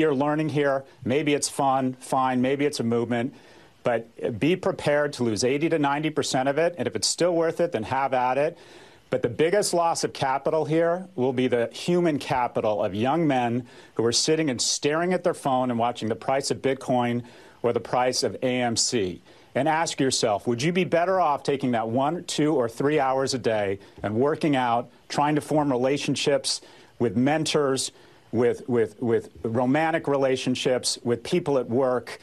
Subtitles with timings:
[0.00, 0.84] you're learning here.
[1.04, 2.40] Maybe it's fun, fine.
[2.40, 3.34] Maybe it's a movement.
[3.82, 6.74] But be prepared to lose 80 to 90% of it.
[6.78, 8.56] And if it's still worth it, then have at it.
[9.10, 13.66] But the biggest loss of capital here will be the human capital of young men
[13.94, 17.22] who are sitting and staring at their phone and watching the price of Bitcoin
[17.62, 19.20] or the price of AMC.
[19.54, 23.34] And ask yourself, would you be better off taking that one, two, or three hours
[23.34, 26.62] a day and working out, trying to form relationships
[26.98, 27.92] with mentors,
[28.32, 32.18] with, with, with romantic relationships, with people at work,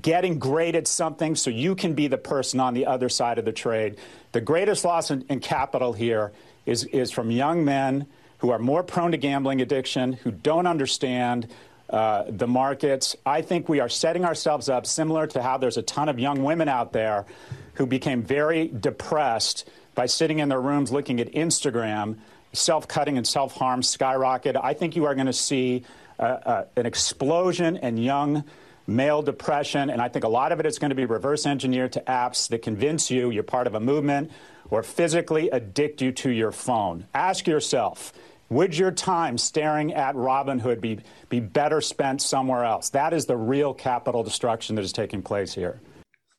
[0.00, 3.44] getting great at something so you can be the person on the other side of
[3.44, 3.96] the trade.
[4.32, 6.32] The greatest loss in, in capital here
[6.64, 8.06] is, is from young men
[8.38, 11.48] who are more prone to gambling addiction, who don't understand
[11.88, 13.14] uh, the markets.
[13.24, 16.42] I think we are setting ourselves up similar to how there's a ton of young
[16.42, 17.26] women out there
[17.74, 22.16] who became very depressed by sitting in their rooms looking at Instagram.
[22.56, 24.56] Self cutting and self harm skyrocket.
[24.56, 25.84] I think you are going to see
[26.18, 28.44] uh, uh, an explosion in young
[28.86, 31.92] male depression, and I think a lot of it is going to be reverse engineered
[31.92, 34.30] to apps that convince you you're part of a movement
[34.70, 37.06] or physically addict you to your phone.
[37.14, 38.12] Ask yourself,
[38.48, 42.90] would your time staring at Robinhood be, be better spent somewhere else?
[42.90, 45.80] That is the real capital destruction that is taking place here.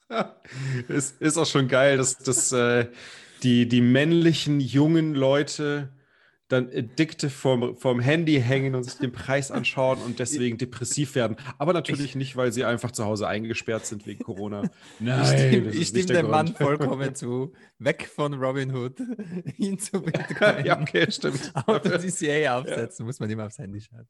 [0.89, 2.87] es ist auch schon geil, dass, dass äh,
[3.43, 5.89] die, die männlichen jungen Leute
[6.47, 11.35] dann Dikte vorm, vorm Handy hängen und sich den Preis anschauen und deswegen depressiv werden.
[11.57, 14.63] Aber natürlich nicht, weil sie einfach zu Hause eingesperrt sind wegen Corona.
[14.99, 17.53] Nein, ich stimme, ich stimme dem Mann vollkommen zu.
[17.79, 18.97] Weg von Robin Hood
[19.57, 20.65] hin zu Bitcoin.
[20.65, 21.51] ja, okay, stimmt.
[21.67, 23.05] Auto CCA aufsetzen, ja.
[23.05, 24.07] muss man immer aufs Handy schauen.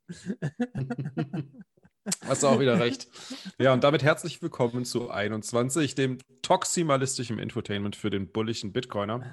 [2.25, 3.07] Hast du auch wieder recht.
[3.59, 9.25] Ja, und damit herzlich willkommen zu 21, dem toximalistischen Infotainment für den bullischen Bitcoiner.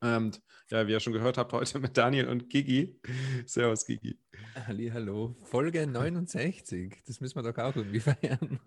[0.00, 3.00] Und ja, wie ihr schon gehört habt, heute mit Daniel und Gigi.
[3.46, 4.18] Servus, Gigi.
[4.66, 5.34] Halli, hallo.
[5.44, 7.02] Folge 69.
[7.06, 8.60] Das müssen wir doch auch irgendwie feiern.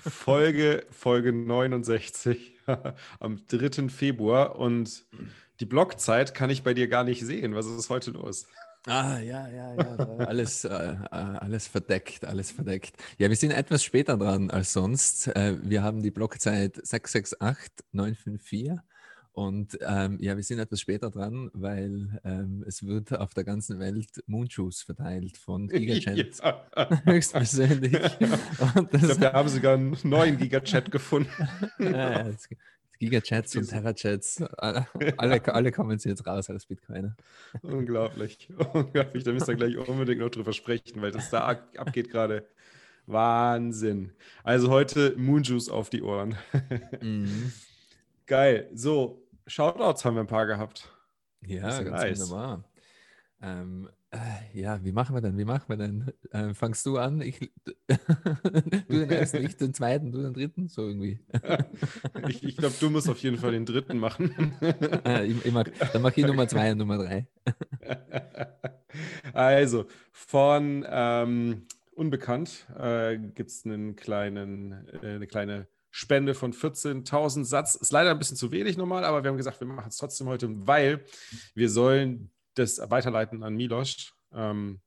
[0.00, 2.54] Folge, Folge 69
[3.20, 3.88] am 3.
[3.88, 4.58] Februar.
[4.58, 5.04] Und
[5.60, 7.54] die Blockzeit kann ich bei dir gar nicht sehen.
[7.54, 8.46] Was ist heute los?
[8.86, 9.84] Ah, ja, ja, ja.
[10.26, 12.96] alles, äh, äh, alles verdeckt, alles verdeckt.
[13.16, 15.28] Ja, wir sind etwas später dran als sonst.
[15.28, 18.91] Äh, wir haben die Blockzeit 668954
[19.34, 23.78] und ähm, ja, wir sind etwas später dran, weil ähm, es wird auf der ganzen
[23.78, 26.12] Welt Moonshoes verteilt von Gigachat.
[26.42, 27.00] Ja.
[27.04, 27.94] Höchstpersönlich.
[27.94, 31.30] ich glaube, wir haben sogar einen neuen Gigachat gefunden.
[31.78, 32.30] ja, ja,
[32.98, 37.16] Gigachats und Terrachats, alle, alle kommen jetzt raus als Bitcoiner.
[37.62, 38.48] Unglaublich.
[38.72, 39.24] Unglaublich.
[39.24, 41.40] Da müsst ihr gleich unbedingt noch drüber sprechen, weil das da
[41.76, 42.46] abgeht gerade.
[43.06, 44.12] Wahnsinn.
[44.44, 46.36] Also heute Moonjuice auf die Ohren.
[47.00, 47.52] Mhm.
[48.26, 48.70] Geil.
[48.72, 50.90] So, Shoutouts haben wir ein paar gehabt.
[51.40, 52.20] Ja, ganz nice.
[52.20, 52.64] wunderbar.
[53.40, 55.36] Ähm, äh, ja, wie machen wir denn?
[55.36, 56.12] Wie machen wir denn?
[56.30, 57.20] Äh, fangst du an?
[57.22, 57.48] Ich, du
[58.88, 60.68] den ersten, ich den zweiten, du den dritten?
[60.68, 61.18] So irgendwie.
[62.28, 64.54] ich, ich glaube, du musst auf jeden Fall den dritten machen.
[65.04, 67.26] äh, ich, ich mach, dann mache ich Nummer zwei und Nummer drei.
[69.32, 77.44] also, von ähm, Unbekannt äh, gibt es einen kleinen, äh, eine kleine Spende von 14.000
[77.44, 77.74] Satz.
[77.74, 80.26] Ist leider ein bisschen zu wenig normal, aber wir haben gesagt, wir machen es trotzdem
[80.26, 81.04] heute, weil
[81.54, 84.14] wir sollen das weiterleiten an Milos.
[84.32, 84.80] Ähm,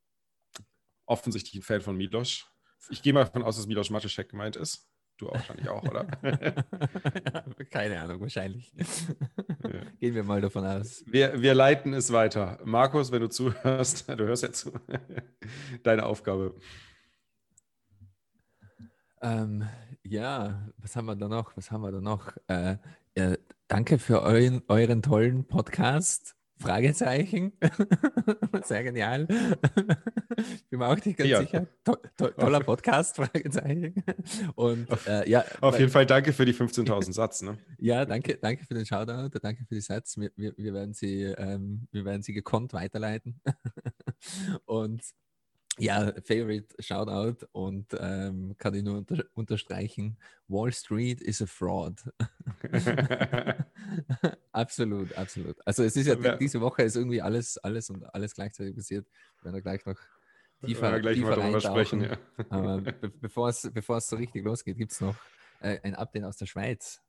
[1.06, 2.46] offensichtlich ein Fan von Milos.
[2.90, 4.90] Ich gehe mal davon aus, dass Milos Mateschek gemeint ist.
[5.18, 6.06] Du wahrscheinlich auch, oder?
[7.70, 8.74] Keine Ahnung, wahrscheinlich.
[8.76, 9.82] Ja.
[10.00, 11.04] Gehen wir mal davon aus.
[11.06, 12.60] Wir, wir leiten es weiter.
[12.66, 14.74] Markus, wenn du zuhörst, du hörst ja zu.
[15.84, 16.56] Deine Aufgabe.
[19.26, 19.68] Ähm,
[20.04, 21.58] ja, was haben wir da noch?
[21.58, 22.32] Was haben wir da noch?
[22.48, 22.78] Äh,
[23.18, 23.34] ja,
[23.68, 26.36] danke für euren, euren tollen Podcast.
[26.58, 27.54] Fragezeichen.
[28.64, 29.26] Sehr genial.
[30.70, 31.40] Bin mir auch nicht ganz ja.
[31.42, 31.66] sicher.
[31.86, 34.04] To to toller Podcast, Fragezeichen.
[34.54, 35.44] Und auf, äh, ja.
[35.60, 37.42] Auf jeden Fall danke für die 15.000 Satz.
[37.42, 37.58] Ne?
[37.80, 40.18] Ja, danke, danke für den Shoutout, danke für die Satz.
[40.18, 43.42] Wir, wir, wir, werden, sie, ähm, wir werden sie gekonnt weiterleiten.
[44.66, 45.02] Und
[45.78, 50.18] ja, Favorite Shoutout und ähm, kann ich nur unter unterstreichen.
[50.48, 52.02] Wall Street is a fraud.
[54.52, 55.58] absolut, absolut.
[55.66, 59.06] Also es ist ja, ja, diese Woche ist irgendwie alles, alles und alles gleichzeitig passiert.
[59.40, 60.00] Wir werden da gleich noch
[60.66, 62.02] tiefer, ja, gleich tiefer mal sprechen.
[62.02, 62.18] Ja.
[62.50, 65.16] Aber be bevor es bevor es so richtig losgeht, gibt es noch
[65.60, 67.02] äh, ein Update aus der Schweiz.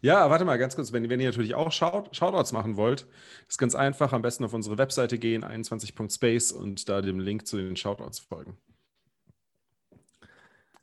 [0.00, 3.06] Ja, warte mal ganz kurz, wenn, wenn ihr natürlich auch Shout Shoutouts machen wollt,
[3.48, 7.56] ist ganz einfach, am besten auf unsere Webseite gehen, 21.space und da dem Link zu
[7.56, 8.56] den Shoutouts folgen.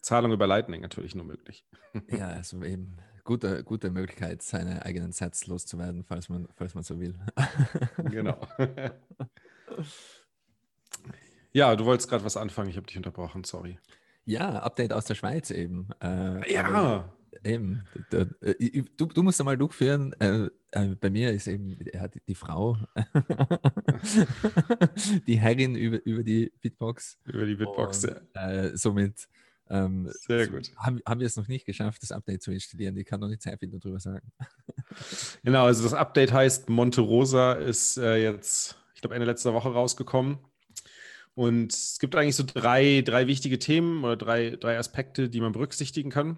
[0.01, 1.65] Zahlung über Lightning natürlich nur möglich.
[2.07, 6.99] Ja, also eben gute, gute Möglichkeit, seine eigenen Sets loszuwerden, falls man, falls man so
[6.99, 7.15] will.
[8.11, 8.39] Genau.
[11.51, 13.79] Ja, du wolltest gerade was anfangen, ich habe dich unterbrochen, sorry.
[14.23, 15.89] Ja, Update aus der Schweiz eben.
[15.99, 17.11] Äh, ja.
[17.43, 17.83] Eben.
[18.11, 20.13] Äh, du, du musst einmal durchführen.
[20.19, 21.91] Äh, äh, bei mir ist eben die,
[22.27, 22.77] die Frau,
[25.27, 27.17] die Herrin über, über die Bitbox.
[27.25, 28.51] Über die Bitbox, Und, ja.
[28.51, 29.27] Äh, somit
[29.69, 30.71] ähm, sehr gut.
[30.77, 32.97] Haben, haben wir es noch nicht geschafft, das Update zu installieren.
[32.97, 34.31] Ich kann noch nicht sehr viel darüber sagen.
[35.43, 39.69] genau, also das Update heißt Monte Rosa ist äh, jetzt, ich glaube, Ende letzter Woche
[39.69, 40.39] rausgekommen.
[41.35, 45.53] Und es gibt eigentlich so drei, drei wichtige Themen oder drei, drei Aspekte, die man
[45.53, 46.37] berücksichtigen kann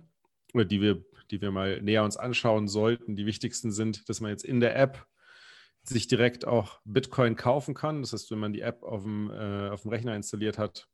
[0.53, 3.15] oder die wir, die wir mal näher uns anschauen sollten.
[3.15, 5.05] Die wichtigsten sind, dass man jetzt in der App
[5.83, 8.01] sich direkt auch Bitcoin kaufen kann.
[8.01, 10.87] Das heißt, wenn man die App auf dem, äh, auf dem Rechner installiert hat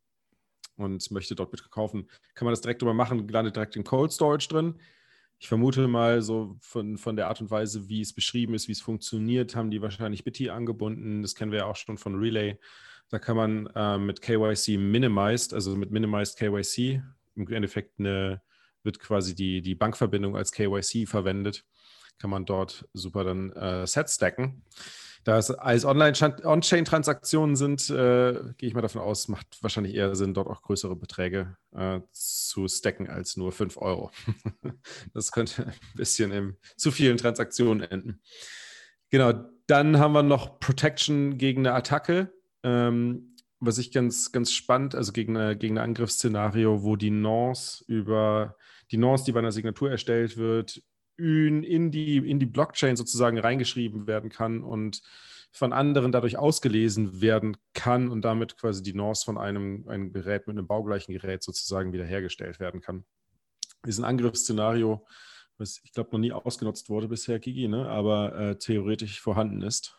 [0.78, 4.12] und möchte dort Bitcoin kaufen, kann man das direkt drüber machen, landet direkt in Cold
[4.12, 4.80] Storage drin.
[5.40, 8.72] Ich vermute mal, so von, von der Art und Weise, wie es beschrieben ist, wie
[8.72, 11.22] es funktioniert, haben die wahrscheinlich Bitty angebunden.
[11.22, 12.58] Das kennen wir ja auch schon von Relay.
[13.10, 17.02] Da kann man äh, mit KYC Minimized, also mit Minimized KYC,
[17.36, 18.42] im Endeffekt eine,
[18.88, 21.66] wird quasi die, die Bankverbindung als KYC verwendet,
[22.18, 24.64] kann man dort super dann äh, Sets stacken.
[25.24, 30.34] Da es als On-Chain-Transaktionen sind, äh, gehe ich mal davon aus, macht wahrscheinlich eher Sinn,
[30.34, 34.10] dort auch größere Beträge äh, zu stacken als nur 5 Euro.
[35.14, 38.22] das könnte ein bisschen in zu vielen Transaktionen enden.
[39.10, 39.34] Genau,
[39.68, 42.32] dann haben wir noch Protection gegen eine Attacke.
[42.64, 48.56] Ähm, was ich ganz, ganz spannend, also gegen, gegen ein Angriffsszenario, wo die Nonce über
[48.92, 50.82] die Nonce, die bei einer Signatur erstellt wird,
[51.18, 55.02] in die, in die Blockchain sozusagen reingeschrieben werden kann und
[55.52, 60.46] von anderen dadurch ausgelesen werden kann und damit quasi die Nonce von einem, einem Gerät
[60.46, 63.06] mit einem baugleichen Gerät sozusagen wiederhergestellt werden kann.
[63.84, 65.08] Ist ein Angriffsszenario,
[65.58, 67.90] was ich glaube noch nie ausgenutzt wurde bisher, Gigi, ne?
[67.90, 69.98] aber äh, theoretisch vorhanden ist.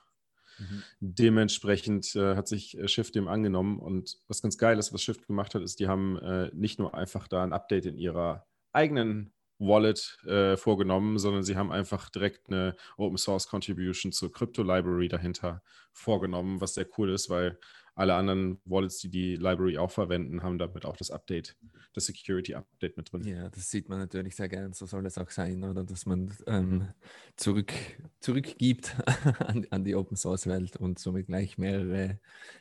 [0.59, 0.83] Mhm.
[1.01, 5.27] Dementsprechend äh, hat sich äh, Shift dem angenommen und was ganz geil ist, was Shift
[5.27, 8.47] gemacht hat, ist, die haben äh, nicht nur einfach da ein Update in ihrer
[8.79, 14.63] eigenen Wallet äh, vorgenommen, sondern sie haben einfach direkt eine Open Source Contribution zur Crypto
[14.63, 17.59] Library dahinter vorgenommen, was sehr cool ist, weil
[17.97, 21.57] alle anderen Wallets, die die Library auch verwenden, haben damit auch das Update,
[21.93, 23.25] das Security Update mit drin.
[23.25, 24.73] Ja, das sieht man natürlich sehr gern.
[24.73, 26.87] So soll es auch sein, oder dass man ähm,
[27.35, 27.73] zurück,
[28.21, 28.95] zurückgibt
[29.41, 32.21] an, an, die Open Source Welt und somit gleich mehrere,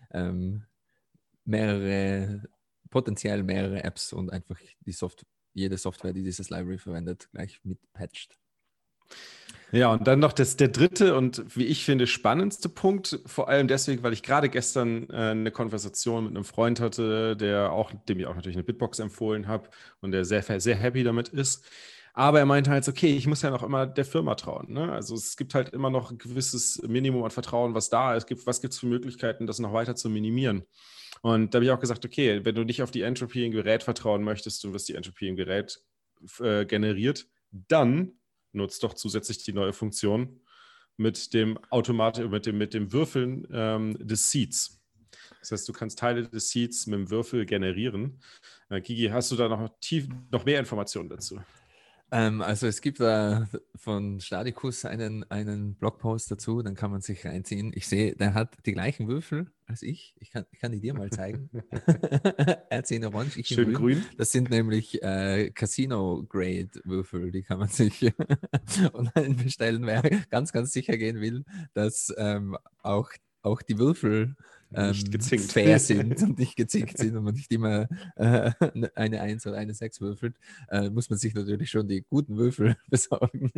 [0.09, 0.63] ähm,
[1.45, 2.41] mehrere
[2.89, 8.37] potenziell mehrere Apps und einfach die Software jede Software, die dieses Library verwendet, gleich mitpatcht.
[9.73, 13.67] Ja, und dann noch das, der dritte und wie ich finde spannendste Punkt, vor allem
[13.67, 18.19] deswegen, weil ich gerade gestern äh, eine Konversation mit einem Freund hatte, der auch, dem
[18.19, 19.69] ich auch natürlich eine Bitbox empfohlen habe
[19.99, 21.65] und der sehr, sehr happy damit ist.
[22.17, 24.73] Aber er meinte halt, okay, ich muss ja noch immer der Firma trauen.
[24.73, 24.91] Ne?
[24.91, 28.27] Also es gibt halt immer noch ein gewisses Minimum an Vertrauen, was da ist.
[28.47, 30.63] Was gibt es für Möglichkeiten, das noch weiter zu minimieren?
[31.21, 33.83] Und da habe ich auch gesagt, okay, wenn du nicht auf die Entropy im Gerät
[33.83, 35.79] vertrauen möchtest und wirst die Entropy im Gerät
[36.39, 38.13] äh, generiert, dann
[38.51, 40.39] nutzt doch zusätzlich die neue Funktion
[40.97, 44.81] mit dem Automat, mit dem, mit dem Würfeln ähm, des Seeds.
[45.41, 48.19] Das heißt, du kannst Teile des Seeds mit dem Würfel generieren.
[48.69, 51.39] Äh, Gigi, hast du da noch, tief, noch mehr Informationen dazu?
[52.11, 57.25] Ähm, also es gibt da von Stadikus einen, einen Blogpost dazu, dann kann man sich
[57.25, 57.71] reinziehen.
[57.75, 60.15] Ich sehe, der hat die gleichen Würfel als ich.
[60.19, 61.49] Ich kann, ich kann die dir mal zeigen.
[62.69, 64.05] er hat sie in Orange, ich Schön in grün.
[64.17, 68.13] Das sind nämlich äh, Casino-Grade-Würfel, die kann man sich
[68.93, 71.43] online bestellen, wer ganz, ganz sicher gehen will,
[71.73, 74.35] dass ähm, auch, auch die Würfel
[74.73, 78.51] ähm, fair sind und nicht gezinkt sind und man nicht immer äh,
[78.95, 80.35] eine 1 oder eine 6 würfelt,
[80.69, 83.51] äh, muss man sich natürlich schon die guten Würfel besorgen.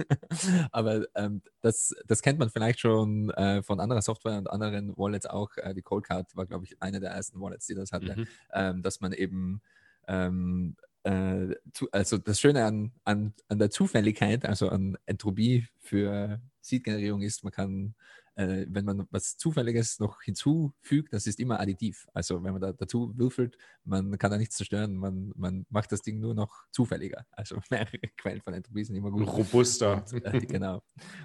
[0.71, 5.25] Aber ähm, das, das kennt man vielleicht schon äh, von anderer Software und anderen Wallets
[5.25, 5.55] auch.
[5.57, 8.27] Äh, die Coldcard war, glaube ich, eine der ersten Wallets, die das hatte, mhm.
[8.53, 9.61] ähm, dass man eben
[10.07, 11.55] ähm, äh,
[11.91, 17.53] also das Schöne an, an, an der Zufälligkeit, also an Entropie für Seed-Generierung ist, man
[17.53, 17.95] kann
[18.39, 22.08] äh, wenn man was Zufälliges noch hinzufügt, das ist immer additiv.
[22.13, 26.01] Also wenn man da dazu würfelt, man kann da nichts zerstören, man, man macht das
[26.01, 27.25] Ding nur noch zufälliger.
[27.31, 29.27] Also mehrere Quellen von Entropie sind immer gut.
[29.27, 30.05] Robuster.
[30.13, 30.81] Und, äh, genau.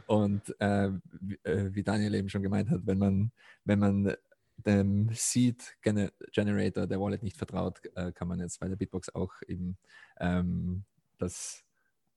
[0.06, 0.90] Und äh,
[1.20, 3.30] wie, äh, wie Daniel eben schon gemeint hat, wenn man,
[3.64, 4.16] wenn man
[4.56, 9.34] dem Seed Generator der Wallet nicht vertraut, äh, kann man jetzt bei der Bitbox auch
[9.46, 9.76] eben
[10.18, 10.84] ähm,
[11.18, 11.63] das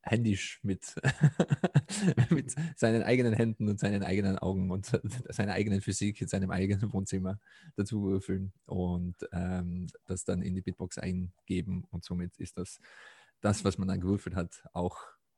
[0.10, 0.96] händisch mit,
[2.30, 4.86] mit seinen eigenen Händen und seinen eigenen Augen und
[5.30, 7.40] seiner eigenen Physik in seinem eigenen Wohnzimmer
[7.76, 11.86] dazu würfeln und ähm, das dann in die Bitbox eingeben.
[11.92, 12.80] Und somit ist das,
[13.42, 14.98] das was man dann gewürfelt hat, auch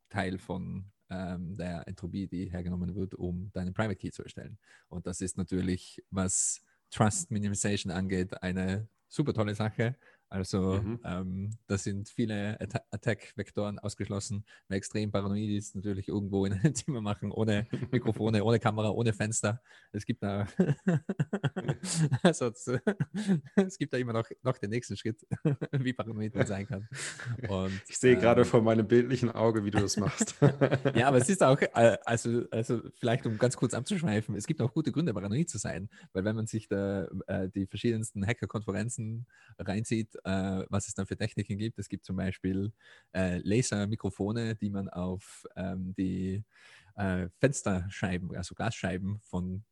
[0.09, 4.57] Teil von ähm, der Entropie, die hergenommen wird, um deinen Private Key zu erstellen.
[4.87, 6.61] Und das ist natürlich, was
[6.91, 9.95] Trust Minimization angeht, eine super tolle Sache.
[10.29, 10.99] Also mhm.
[11.03, 12.59] ähm, da sind viele
[12.91, 14.45] Attack-Vektoren ausgeschlossen.
[14.67, 19.11] Wer extrem paranoid ist, natürlich irgendwo in einem Zimmer machen, ohne Mikrofone, ohne Kamera, ohne
[19.13, 19.61] Fenster.
[19.91, 20.47] Es gibt da,
[22.21, 22.51] also
[23.55, 25.25] es, gibt da immer noch, noch den nächsten Schritt,
[25.71, 26.87] wie paranoid man sein kann.
[27.47, 30.35] Und, ich sehe ähm, gerade vor meinem bildlichen Auge, wie du das machst.
[30.93, 34.61] ja, aber es ist auch, äh, also, also vielleicht um ganz kurz abzuschweifen, es gibt
[34.61, 39.25] auch gute Gründe, paranoid zu sein, weil wenn man sich da äh, die verschiedensten Hacker-Konferenzen
[39.57, 41.79] reinzieht, äh, was es dann für Techniken gibt.
[41.79, 42.71] Es gibt zum Beispiel
[43.13, 46.43] äh, Lasermikrofone, die man auf ähm, die
[46.95, 49.63] äh, Fensterscheiben, also Glasscheiben von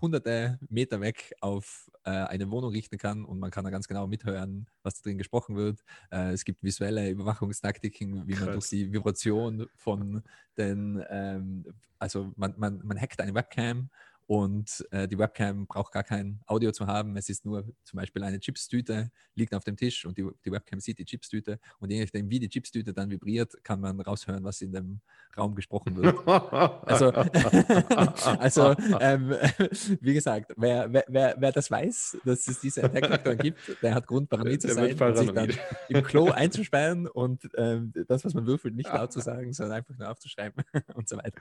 [0.00, 4.06] hunderte Meter weg auf äh, eine Wohnung richten kann und man kann da ganz genau
[4.06, 5.84] mithören, was da drin gesprochen wird.
[6.10, 8.44] Äh, es gibt visuelle Überwachungstaktiken, wie Krass.
[8.44, 10.22] man durch die Vibration von
[10.56, 11.64] den, ähm,
[11.98, 13.90] also man, man, man hackt eine Webcam
[14.26, 17.16] und äh, die Webcam braucht gar kein Audio zu haben.
[17.16, 20.80] Es ist nur zum Beispiel eine Chipstüte, liegt auf dem Tisch und die, die Webcam
[20.80, 21.58] sieht die Chipstüte.
[21.78, 25.00] Und je nachdem, wie die Chipstüte dann vibriert, kann man raushören, was in dem
[25.36, 26.16] Raum gesprochen wird.
[26.26, 27.10] also,
[28.38, 29.30] also ähm,
[30.00, 34.06] wie gesagt, wer, wer, wer, wer, das weiß, dass es diese Attack-Faktoren gibt, der hat
[34.06, 35.50] Grund, paranoid zu sein, und sich dann
[35.88, 39.96] im Klo einzusperren und ähm, das, was man würfelt, nicht laut zu sagen, sondern einfach
[39.96, 40.62] nur aufzuschreiben
[40.94, 41.40] und so weiter.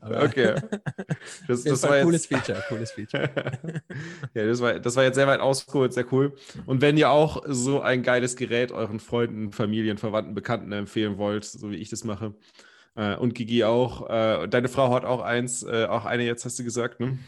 [0.00, 0.54] Aber okay.
[1.48, 3.30] Das, das war jetzt Feature, cooles Feature.
[4.34, 6.34] ja, das war, das war jetzt sehr weit ausgeholt, sehr cool.
[6.66, 11.44] Und wenn ihr auch so ein geiles Gerät euren Freunden, Familien, Verwandten, Bekannten empfehlen wollt,
[11.44, 12.34] so wie ich das mache,
[12.96, 16.58] äh, und Gigi auch, äh, deine Frau hat auch eins, äh, auch eine jetzt, hast
[16.58, 17.18] du gesagt, ne?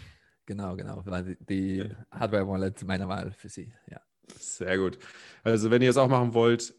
[0.46, 1.02] Genau, genau.
[1.22, 4.00] Die, die Hardware-Wallet meiner Wahl für sie, ja.
[4.38, 4.98] Sehr gut.
[5.44, 6.74] Also, wenn ihr es auch machen wollt,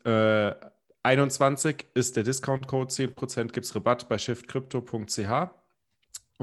[1.03, 5.62] 21 äh, ist der Discount-Code, 10% gibt es Rabatt bei shiftcrypto.ch.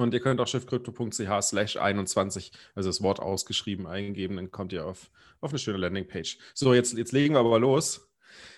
[0.00, 4.86] Und ihr könnt auch schiffcrypto.ch slash 21, also das Wort ausgeschrieben, eingeben, dann kommt ihr
[4.86, 6.38] auf, auf eine schöne Landingpage.
[6.54, 8.10] So, jetzt, jetzt legen wir aber los.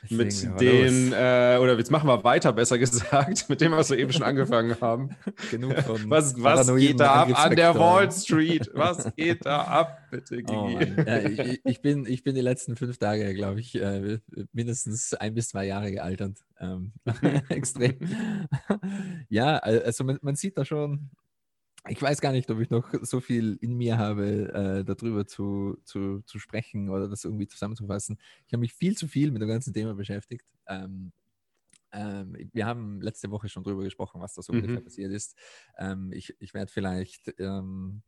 [0.08, 3.98] Jetzt mit den, äh, oder jetzt machen wir weiter, besser gesagt, mit dem, was wir
[3.98, 5.10] eben schon angefangen haben.
[5.50, 8.68] Genug von Was, was geht da ab an der Wall Street?
[8.74, 10.52] Was geht da ab, bitte, Gigi?
[10.52, 10.68] Oh
[11.06, 14.18] ja, ich, ich, bin, ich bin die letzten fünf Tage, glaube ich, äh,
[14.52, 16.38] mindestens ein bis zwei Jahre gealtert.
[16.58, 16.92] Ähm,
[17.48, 17.98] extrem.
[19.28, 21.10] ja, also man, man sieht da schon,
[21.88, 25.78] ich weiß gar nicht, ob ich noch so viel in mir habe, äh, darüber zu,
[25.84, 28.18] zu, zu sprechen oder das irgendwie zusammenzufassen.
[28.46, 30.46] Ich habe mich viel zu viel mit dem ganzen Thema beschäftigt.
[30.66, 31.12] Ähm,
[31.92, 34.60] ähm, wir haben letzte Woche schon darüber gesprochen, was da so mhm.
[34.60, 35.36] ungefähr passiert ist.
[35.76, 38.02] Ähm, ich ich werde vielleicht ähm,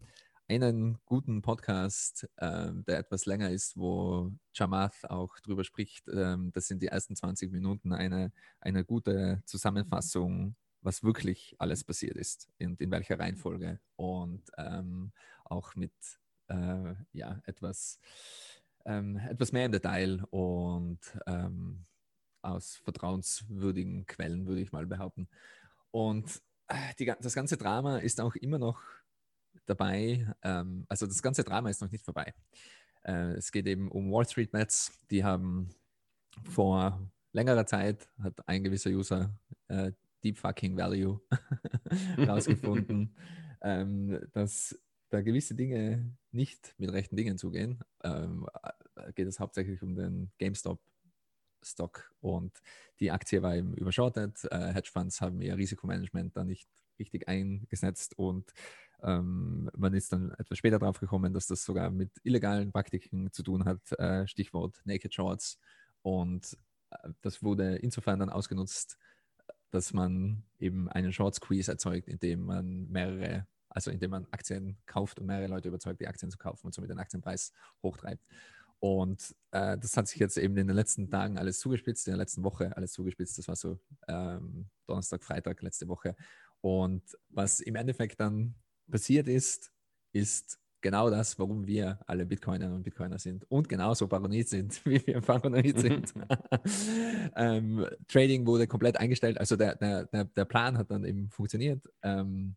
[0.48, 6.06] einen guten Podcast, ähm, der etwas länger ist, wo Jamath auch drüber spricht.
[6.08, 10.54] Ähm, das sind die ersten 20 Minuten eine, eine gute Zusammenfassung
[10.84, 15.12] was wirklich alles passiert ist und in welcher Reihenfolge und ähm,
[15.44, 15.92] auch mit
[16.48, 17.98] äh, ja, etwas,
[18.84, 21.86] ähm, etwas mehr im Detail und ähm,
[22.42, 25.28] aus vertrauenswürdigen Quellen, würde ich mal behaupten.
[25.90, 28.80] Und äh, die, das ganze Drama ist auch immer noch
[29.66, 32.34] dabei, ähm, also das ganze Drama ist noch nicht vorbei.
[33.02, 35.70] Äh, es geht eben um Wall Street Bets, die haben
[36.50, 37.00] vor
[37.32, 39.34] längerer Zeit, hat ein gewisser User
[39.68, 39.92] äh,
[40.24, 41.20] Deep Fucking Value
[42.18, 43.14] rausgefunden,
[43.62, 44.78] ähm, dass
[45.10, 47.80] da gewisse Dinge nicht mit rechten Dingen zugehen.
[48.02, 48.46] Ähm,
[48.96, 52.60] äh, geht es hauptsächlich um den GameStop-Stock und
[52.98, 54.44] die Aktie war eben überschottet.
[54.50, 58.52] Äh, Hedgefonds haben ihr Risikomanagement da nicht richtig eingesetzt und
[59.02, 63.42] ähm, man ist dann etwas später drauf gekommen, dass das sogar mit illegalen Praktiken zu
[63.42, 63.92] tun hat.
[63.98, 65.58] Äh, Stichwort Naked Shorts.
[66.02, 66.56] Und
[66.90, 68.98] äh, das wurde insofern dann ausgenutzt,
[69.74, 75.18] dass man eben einen Short Squeeze erzeugt, indem man mehrere, also indem man Aktien kauft
[75.18, 77.52] und mehrere Leute überzeugt, die Aktien zu kaufen und somit den Aktienpreis
[77.82, 78.24] hochtreibt.
[78.78, 82.18] Und äh, das hat sich jetzt eben in den letzten Tagen alles zugespitzt, in der
[82.18, 83.38] letzten Woche alles zugespitzt.
[83.38, 83.78] Das war so
[84.08, 86.14] ähm, Donnerstag, Freitag letzte Woche.
[86.60, 88.54] Und was im Endeffekt dann
[88.90, 89.72] passiert ist,
[90.12, 95.04] ist genau das, warum wir alle Bitcoiner und Bitcoiner sind und genauso paranoid sind, wie
[95.06, 96.12] wir paranoid sind.
[97.36, 101.90] ähm, Trading wurde komplett eingestellt, also der, der, der Plan hat dann eben funktioniert.
[102.02, 102.54] Ähm,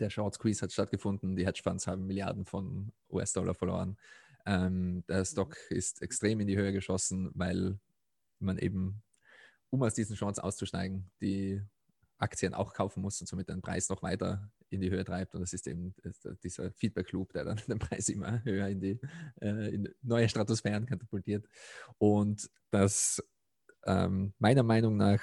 [0.00, 3.96] der Short Squeeze hat stattgefunden, die Hedgefonds haben Milliarden von US-Dollar verloren.
[4.44, 7.78] Ähm, der Stock ist extrem in die Höhe geschossen, weil
[8.40, 9.02] man eben,
[9.70, 11.62] um aus diesen Shorts auszusteigen, die
[12.22, 15.34] Aktien auch kaufen muss und somit den Preis noch weiter in die Höhe treibt.
[15.34, 15.94] Und das ist eben
[16.42, 19.00] dieser Feedback-Loop, der dann den Preis immer höher in die
[19.40, 21.46] äh, in neue Stratosphären katapultiert.
[21.98, 23.22] Und das
[23.86, 25.20] ähm, meiner Meinung nach,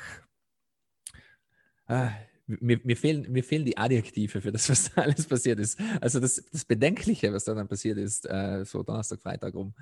[1.88, 2.10] äh,
[2.48, 5.79] mir, mir, fehlen, mir fehlen die Adjektive für das, was da alles passiert ist.
[6.01, 9.74] Also das, das Bedenkliche, was da dann passiert ist, äh, so Donnerstag, Freitag rum,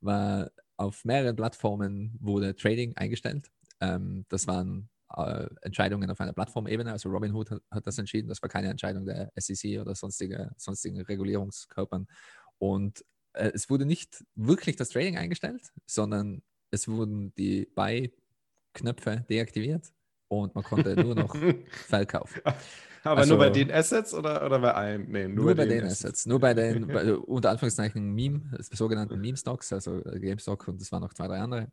[0.00, 3.50] war auf mehreren Plattformen wurde Trading eingestellt.
[3.80, 6.92] Ähm, das waren äh, Entscheidungen auf einer Plattformebene.
[6.92, 8.28] Also Robinhood hat, hat, das entschieden.
[8.28, 12.06] Das war keine Entscheidung der SEC oder sonstige, sonstigen Regulierungskörpern.
[12.58, 19.92] Und äh, es wurde nicht wirklich das Trading eingestellt, sondern es wurden die Buy-Knöpfe deaktiviert
[20.28, 21.36] und man konnte nur noch
[21.70, 22.40] verkaufen.
[23.04, 25.10] Aber also, nur bei den Assets oder, oder bei allen?
[25.10, 26.04] Nee, nur, nur bei, den, den Assets.
[26.04, 26.26] Assets.
[26.26, 31.14] Nur bei den bei, unter Anführungszeichen Meme, sogenannten Meme-Stocks, also GameStock und es waren noch
[31.14, 31.68] zwei, drei andere.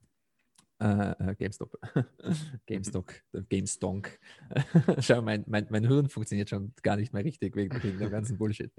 [0.80, 1.78] Äh, äh GameStop.
[2.66, 3.14] GameStock,
[3.50, 4.20] GameStonk.
[5.00, 8.38] Schau, mein, mein, mein Hirn funktioniert schon gar nicht mehr richtig wegen, wegen dem ganzen
[8.38, 8.72] Bullshit.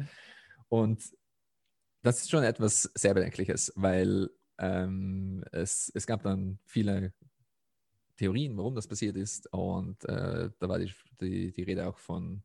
[0.69, 1.03] Und
[2.03, 7.13] das ist schon etwas sehr Bedenkliches, weil ähm, es, es gab dann viele
[8.17, 9.53] Theorien, warum das passiert ist.
[9.53, 12.43] Und äh, da war die, die, die, Rede auch von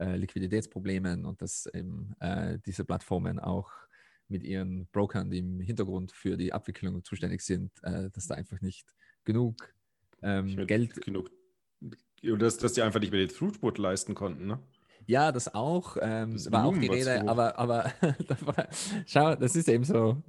[0.00, 3.70] äh, Liquiditätsproblemen und dass eben äh, diese Plattformen auch
[4.32, 8.60] mit ihren Brokern, die im Hintergrund für die Abwicklung zuständig sind, äh, dass da einfach
[8.60, 9.72] nicht genug
[10.22, 11.00] ähm, Geld.
[11.02, 11.30] Genug,
[12.22, 14.58] dass, dass die einfach nicht mehr den Throughput leisten konnten, ne?
[15.06, 15.96] Ja, das auch.
[16.00, 17.92] Ähm, das war auch die Rede, aber, aber
[19.06, 20.22] schau, das ist eben so.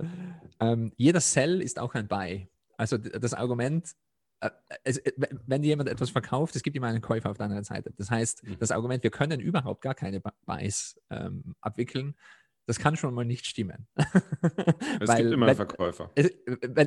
[0.59, 2.47] Ähm, jeder Sell ist auch ein Buy.
[2.75, 3.93] Also das Argument,
[4.39, 4.49] äh,
[4.83, 5.11] es, äh,
[5.45, 7.93] wenn jemand etwas verkauft, es gibt immer einen Käufer auf der anderen Seite.
[7.97, 8.57] Das heißt, mhm.
[8.59, 12.15] das Argument, wir können überhaupt gar keine Buys ähm, abwickeln,
[12.65, 13.87] das kann schon mal nicht stimmen.
[13.95, 16.11] es Weil, gibt immer einen Verkäufer.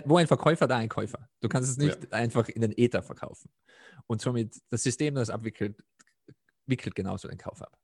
[0.04, 1.28] Wo ein Verkäufer, da ein Käufer.
[1.40, 2.10] Du kannst es nicht ja.
[2.10, 3.50] einfach in den Ether verkaufen.
[4.06, 5.82] Und somit das System, das abwickelt,
[6.66, 7.78] wickelt genauso den Kauf ab.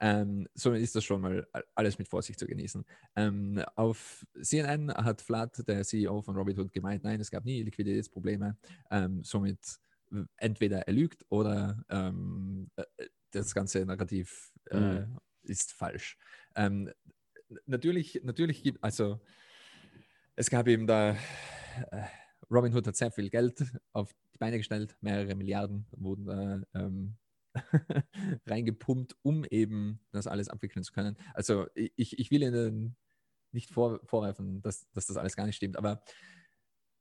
[0.00, 2.84] Ähm, somit ist das schon mal alles mit Vorsicht zu genießen.
[3.16, 8.56] Ähm, auf CNN hat Vlad, der CEO von Robinhood, gemeint, nein, es gab nie Liquiditätsprobleme.
[8.90, 9.58] Ähm, somit
[10.36, 12.84] entweder er lügt oder ähm, äh,
[13.30, 15.18] das ganze Narrativ äh, mhm.
[15.42, 16.18] ist falsch.
[17.66, 19.20] Natürlich, natürlich gibt, also
[20.36, 21.12] es gab eben da,
[21.90, 22.04] äh,
[22.50, 27.16] Robinhood hat sehr viel Geld auf die Beine gestellt, mehrere Milliarden wurden da ähm,
[28.46, 31.16] reingepumpt, um eben das alles abwickeln zu können.
[31.34, 32.96] Also ich, ich will Ihnen
[33.52, 36.02] nicht vor, vorwerfen, dass, dass das alles gar nicht stimmt, aber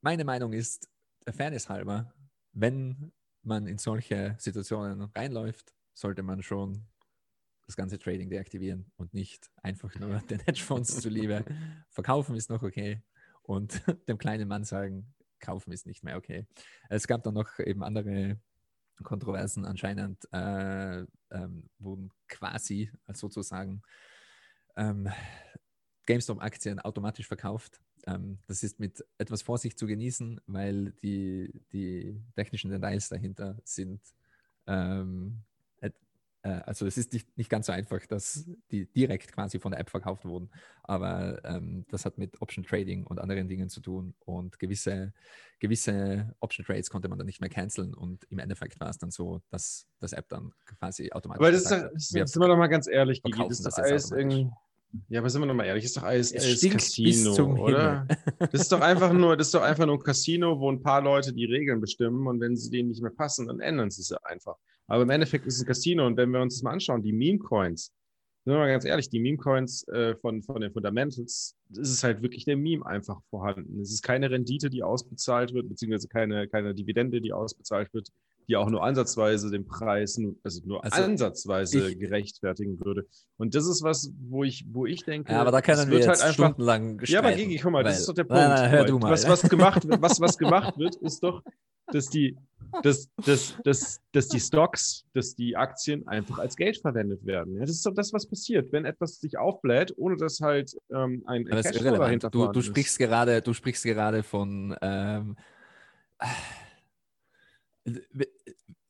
[0.02, 0.90] meine Meinung ist,
[1.30, 2.14] Fairness halber,
[2.54, 6.88] wenn man in solche Situationen reinläuft, sollte man schon
[7.66, 11.46] das ganze Trading deaktivieren und nicht einfach nur den Hedgefonds zuliebe
[11.90, 13.02] verkaufen ist noch okay
[13.44, 16.46] und dem kleinen Mann sagen, kaufen ist nicht mehr okay.
[16.90, 18.40] Es gab dann noch eben andere
[19.04, 23.82] Kontroversen anscheinend äh, ähm, wurden quasi also sozusagen
[24.76, 25.10] ähm,
[26.06, 27.82] GameStop-Aktien automatisch verkauft.
[28.06, 34.02] Ähm, das ist mit etwas Vorsicht zu genießen, weil die, die technischen Details dahinter sind
[34.68, 35.51] ähm, äh,
[36.50, 39.90] also es ist nicht, nicht ganz so einfach, dass die direkt quasi von der App
[39.90, 40.50] verkauft wurden,
[40.84, 45.14] aber ähm, das hat mit Option Trading und anderen Dingen zu tun und gewisse,
[45.60, 49.12] gewisse Option Trades konnte man dann nicht mehr canceln und im Endeffekt war es dann
[49.12, 51.42] so, dass das App dann quasi automatisch.
[51.42, 54.50] Aber das ist, doch, sind wir doch mal ganz ehrlich, Gigi, das ist alles irgendwie.
[55.10, 58.08] Ja, aber sind wir noch mal ehrlich, ist doch alles, alles Casino, oder?
[58.40, 61.02] das ist doch einfach nur, das ist doch einfach nur ein Casino, wo ein paar
[61.02, 64.12] Leute die Regeln bestimmen und wenn sie denen nicht mehr passen, dann ändern sie es
[64.12, 64.56] einfach.
[64.88, 67.14] Aber im Endeffekt ist es ein Casino und wenn wir uns das mal anschauen, die
[67.14, 67.94] Meme-Coins,
[68.44, 72.22] sind wir mal ganz ehrlich, die Meme-Coins äh, von, von den Fundamentals, ist es halt
[72.22, 73.80] wirklich der Meme einfach vorhanden.
[73.80, 78.10] Es ist keine Rendite, die ausbezahlt wird, beziehungsweise keine, keine Dividende, die ausbezahlt wird,
[78.52, 83.06] die auch nur ansatzweise den Preis, also nur also ansatzweise ich, gerechtfertigen würde.
[83.38, 86.10] Und das ist was, wo ich, wo ich denke, ja, aber da können wir jetzt
[86.10, 88.42] halt einfach, stundenlang Ja, aber Gigi, guck mal, weil, das ist doch der Punkt.
[88.42, 89.10] Nein, nein, hör du mal.
[89.10, 91.42] Was, was, gemacht, was, was gemacht wird, ist doch,
[91.94, 92.38] dass die,
[92.84, 97.56] dass, dass, dass, dass die Stocks, dass die Aktien einfach als Geld verwendet werden.
[97.56, 101.24] Ja, das ist doch das, was passiert, wenn etwas sich aufbläht, ohne dass halt ähm,
[101.26, 103.08] ein, ein Cashflow dahinter du, du sprichst ist.
[103.08, 105.38] gerade, Du sprichst gerade von ähm,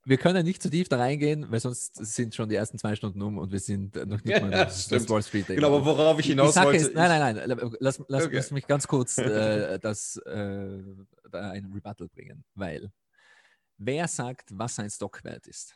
[0.04, 3.22] wir können nicht zu tief da reingehen, weil sonst sind schon die ersten zwei Stunden
[3.22, 5.46] um und wir sind noch nicht ja, mal das, das Wall Street.
[5.46, 6.76] Genau, aber worauf ich hinaus wollte.
[6.76, 8.36] Ist, nein, nein, nein, lass, lass, okay.
[8.36, 10.78] lass mich ganz kurz äh, das, äh,
[11.30, 12.92] da ein Rebuttal bringen, weil
[13.78, 15.74] wer sagt, was ein Stockwert ist?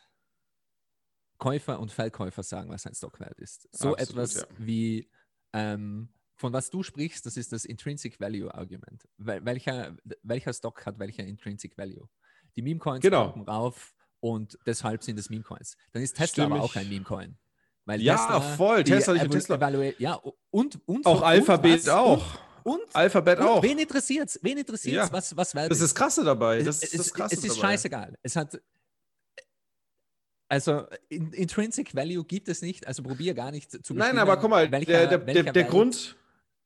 [1.37, 3.67] Käufer und Verkäufer sagen, was ein Stockwert ist.
[3.71, 4.47] So Absolut, etwas ja.
[4.57, 5.09] wie,
[5.53, 9.07] ähm, von was du sprichst, das ist das Intrinsic Value Argument.
[9.17, 12.09] Wel welcher, welcher Stock hat welcher Intrinsic Value?
[12.55, 13.31] Die Meme-Coins genau.
[13.31, 15.77] kommen rauf und deshalb sind es Meme-Coins.
[15.91, 16.51] Dann ist Tesla Stimmig.
[16.53, 17.37] aber auch ein Meme-Coin.
[17.85, 18.83] Weil ja, Tesla, voll.
[18.83, 19.69] Tesla, ich Tesla.
[19.97, 20.19] Ja,
[20.51, 22.21] und, und auch Alphabet auch.
[22.63, 23.63] Und, Alphabet auch.
[23.63, 24.39] Wen interessiert es?
[24.43, 25.09] Wen interessiert ja.
[25.09, 26.61] was, was Das ist das Krasse dabei.
[26.63, 27.69] Das, es, das Krasse es ist dabei.
[27.69, 28.17] scheißegal.
[28.21, 28.61] Es hat.
[30.49, 32.85] Also, in, Intrinsic Value gibt es nicht.
[32.85, 36.17] Also, probier gar nicht zu Nein, aber guck mal, welcher, der, der, der, der Grund,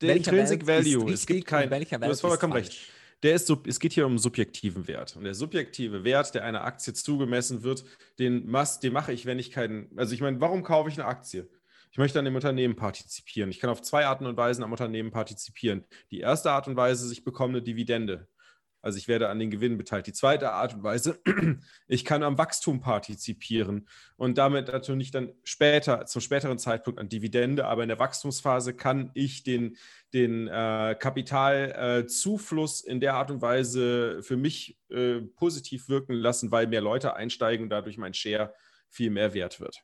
[0.02, 1.70] der Intrinsic Value, es gibt kein.
[1.70, 2.76] Welcher du hast vollkommen recht.
[3.24, 5.16] Der ist, es geht hier um subjektiven Wert.
[5.16, 7.86] Und der subjektive Wert, der einer Aktie zugemessen wird,
[8.20, 11.50] den, den mache ich, wenn ich keinen, also ich meine, warum kaufe ich eine Aktie?
[11.92, 13.50] Ich möchte an dem Unternehmen partizipieren.
[13.50, 15.84] Ich kann auf zwei Arten und Weisen am Unternehmen partizipieren.
[16.10, 18.28] Die erste Art und Weise, ich bekomme eine Dividende.
[18.82, 20.08] Also ich werde an den Gewinnen beteiligt.
[20.08, 21.20] Die zweite Art und Weise,
[21.88, 27.66] ich kann am Wachstum partizipieren und damit natürlich dann später, zum späteren Zeitpunkt an Dividende,
[27.66, 29.78] aber in der Wachstumsphase kann ich den,
[30.14, 36.52] den äh, Kapitalzufluss äh, in der Art und Weise für mich äh, positiv wirken lassen,
[36.52, 38.54] weil mehr Leute einsteigen und dadurch mein Share
[38.90, 39.84] viel mehr wert wird.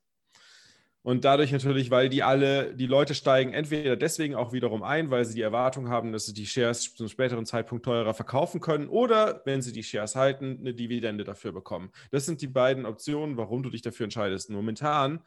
[1.07, 5.23] Und dadurch natürlich, weil die alle, die Leute steigen entweder deswegen auch wiederum ein, weil
[5.23, 9.41] sie die Erwartung haben, dass sie die Shares zum späteren Zeitpunkt teurer verkaufen können oder
[9.45, 11.93] wenn sie die Shares halten, eine Dividende dafür bekommen.
[12.11, 14.49] Das sind die beiden Optionen, warum du dich dafür entscheidest.
[14.49, 15.21] Momentan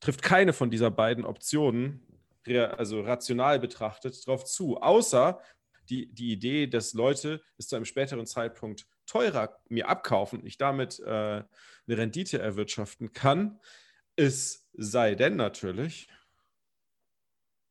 [0.00, 2.00] trifft keine von dieser beiden Optionen,
[2.48, 5.38] also rational betrachtet, darauf zu, außer
[5.90, 10.98] die, die Idee, dass Leute es zu einem späteren Zeitpunkt teurer mir abkaufen ich damit
[11.00, 11.44] äh, eine
[11.88, 13.60] Rendite erwirtschaften kann.
[14.16, 16.08] Es sei denn natürlich,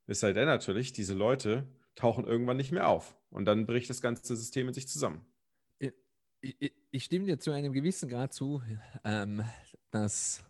[0.06, 3.16] es sei denn natürlich, diese Leute tauchen irgendwann nicht mehr auf.
[3.30, 5.26] Und dann bricht das ganze System in sich zusammen.
[5.80, 8.62] Ich, ich stimme dir zu einem gewissen Grad zu,
[9.06, 9.44] ähm,
[9.92, 10.44] dass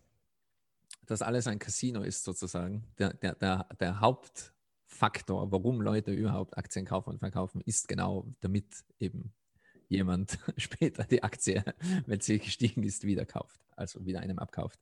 [1.06, 2.84] das alles ein Casino ist, sozusagen.
[2.98, 8.84] Der, der, der, der Hauptfaktor, warum Leute überhaupt Aktien kaufen und verkaufen, ist genau, damit
[9.00, 9.34] eben
[9.94, 11.64] jemand später die Aktie,
[12.06, 14.80] wenn sie gestiegen ist, wieder kauft also wieder einem abkauft.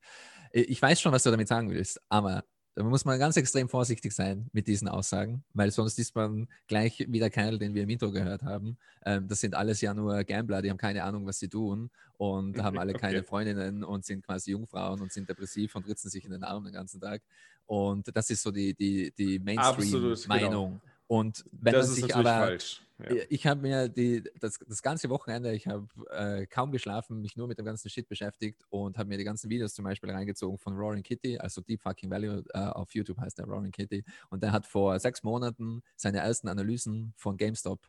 [0.51, 2.43] Äh, ich weiß schon, was du damit sagen willst, aber
[2.73, 7.05] da muss man ganz extrem vorsichtig sein mit diesen Aussagen, weil sonst ist man gleich
[7.09, 8.77] wie der Kerl, den wir im Intro gehört haben.
[9.05, 12.61] Ähm, das sind alles ja nur Gambler, die haben keine Ahnung, was sie tun und
[12.63, 13.27] haben alle keine okay.
[13.27, 16.73] Freundinnen und sind quasi Jungfrauen und sind depressiv und ritzen sich in den Arm den
[16.73, 17.21] ganzen Tag.
[17.65, 20.79] Und das ist so die, die, die Mainstream-Meinung.
[20.79, 20.81] Genau.
[21.11, 22.81] Und wenn das man sich aber, falsch.
[22.97, 23.15] Ja.
[23.27, 27.49] ich habe mir die, das, das ganze Wochenende, ich habe äh, kaum geschlafen, mich nur
[27.49, 30.73] mit dem ganzen Shit beschäftigt und habe mir die ganzen Videos zum Beispiel reingezogen von
[30.73, 34.05] Roaring Kitty, also Deep Fucking Value äh, auf YouTube heißt der Roaring Kitty.
[34.29, 37.81] Und der hat vor sechs Monaten seine ersten Analysen von GameStop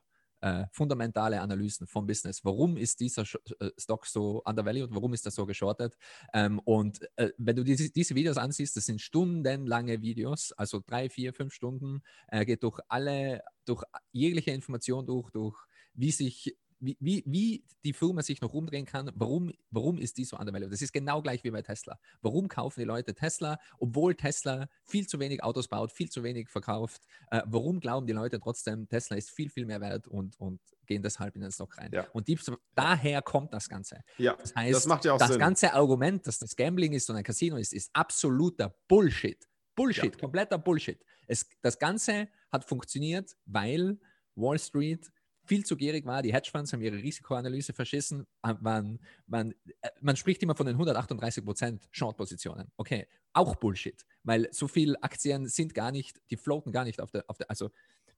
[0.42, 2.44] äh, fundamentale Analysen vom Business.
[2.44, 3.22] Warum ist dieser
[3.60, 4.90] äh, Stock so undervalued?
[4.92, 5.96] Warum ist er so geschortet?
[6.34, 11.08] Ähm, und äh, wenn du diese, diese, Videos ansiehst, das sind stundenlange Videos, also drei,
[11.08, 15.56] vier, fünf Stunden, äh, geht durch alle, durch jegliche Information durch, durch
[15.94, 20.24] wie sich wie, wie, wie die Firma sich noch umdrehen kann, warum, warum ist die
[20.24, 20.72] so undervalued?
[20.72, 21.98] Das ist genau gleich wie bei Tesla.
[22.20, 26.48] Warum kaufen die Leute Tesla, obwohl Tesla viel zu wenig Autos baut, viel zu wenig
[26.48, 27.02] verkauft?
[27.30, 31.02] Äh, warum glauben die Leute trotzdem, Tesla ist viel, viel mehr wert und, und gehen
[31.02, 31.90] deshalb in den Stock rein?
[31.92, 32.06] Ja.
[32.12, 32.38] Und die,
[32.74, 34.00] daher kommt das Ganze.
[34.18, 35.38] Ja, das heißt, das, macht ja auch das Sinn.
[35.38, 39.48] ganze Argument, dass das Gambling ist und ein Casino ist, ist absoluter Bullshit.
[39.76, 40.20] Bullshit, ja.
[40.20, 41.02] kompletter Bullshit.
[41.28, 43.98] Es, das Ganze hat funktioniert, weil
[44.34, 45.10] Wall Street
[45.52, 46.22] viel zu gierig war.
[46.22, 48.26] Die Hedgefonds haben ihre Risikoanalyse verschissen.
[48.42, 52.72] Äh, man, man, äh, man spricht immer von den 138 Prozent Short-Positionen.
[52.78, 57.10] Okay, auch Bullshit, weil so viele Aktien sind gar nicht, die floaten gar nicht auf
[57.10, 57.70] der, auf der, also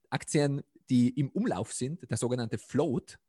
[0.09, 3.19] Aktien, die im Umlauf sind, der sogenannte Float,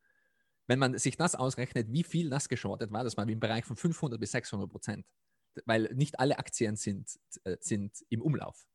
[0.68, 3.76] wenn man sich das ausrechnet, wie viel das geschortet war, das war im Bereich von
[3.76, 5.04] 500 bis 600 Prozent,
[5.64, 7.10] weil nicht alle Aktien sind,
[7.42, 8.68] äh, sind im Umlauf.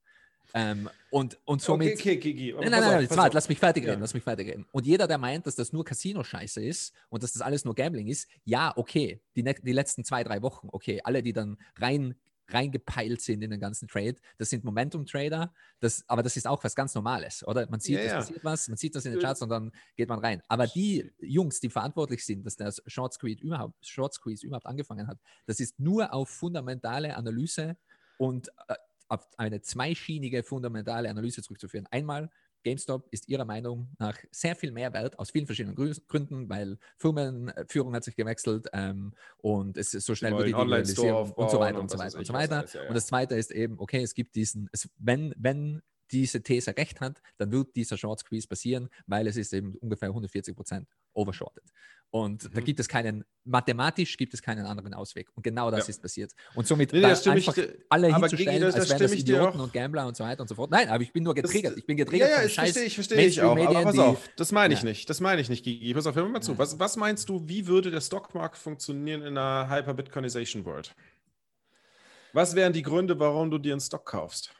[0.54, 2.00] Ähm, und, und somit.
[2.00, 2.70] Okay, okay, okay.
[2.70, 4.00] Nein, nein, nein, nein warte, lass mich fertig reden, ja.
[4.00, 4.66] lass mich fertig reden.
[4.72, 8.08] Und jeder, der meint, dass das nur Casino-Scheiße ist und dass das alles nur Gambling
[8.08, 12.16] ist, ja, okay, die, die letzten zwei, drei Wochen, okay, alle, die dann rein
[12.54, 14.16] reingepeilt sind in den ganzen Trade.
[14.38, 17.68] Das sind Momentum-Trader, das, aber das ist auch was ganz Normales, oder?
[17.70, 18.18] Man sieht, ja, es ja.
[18.18, 20.42] passiert was, man sieht das in den Charts und dann geht man rein.
[20.48, 25.08] Aber die Jungs, die verantwortlich sind, dass der Short Squeeze überhaupt, Short Squeeze überhaupt angefangen
[25.08, 27.78] hat, das ist nur auf fundamentale Analyse
[28.18, 28.76] und äh,
[29.12, 31.86] auf eine zweischienige fundamentale Analyse zurückzuführen.
[31.92, 32.30] Einmal,
[32.64, 37.94] GameStop ist ihrer Meinung nach sehr viel mehr wert, aus vielen verschiedenen Gründen, weil Firmenführung
[37.96, 41.78] hat sich gewechselt ähm, und es ist so schnell wie die Digitalisierung und so weiter
[41.78, 42.66] und, und so weiter und so weiter.
[42.74, 42.88] Ja, ja.
[42.88, 47.02] Und das zweite ist eben, okay, es gibt diesen, es, wenn, wenn diese These recht
[47.02, 51.64] hat, dann wird dieser Short Squeeze passieren, weil es ist eben ungefähr 140 Prozent overshorted.
[52.12, 52.54] Und mhm.
[52.54, 55.30] da gibt es keinen, mathematisch gibt es keinen anderen Ausweg.
[55.34, 55.92] Und genau das ja.
[55.92, 56.34] ist passiert.
[56.56, 60.06] Und somit nee, einfach ich, alle hinzustellen, Gigi, das, als wären das Idioten und Gambler
[60.06, 60.72] und so weiter und so fort.
[60.72, 61.78] Nein, aber ich bin nur getriggert.
[61.78, 63.58] Ich bin getriggert ja, ja, ich verstehe, ich verstehe ich auch.
[63.58, 65.10] aber pass auf, das meine ich nicht.
[65.10, 65.94] Das meine ich nicht, Gigi.
[65.94, 66.58] Pass auf, hör mal zu.
[66.58, 70.94] Was, was meinst du, wie würde der Stockmarkt funktionieren in einer Hyper-Bitcoinization World?
[72.34, 74.54] Was wären die Gründe, warum du dir einen Stock kaufst?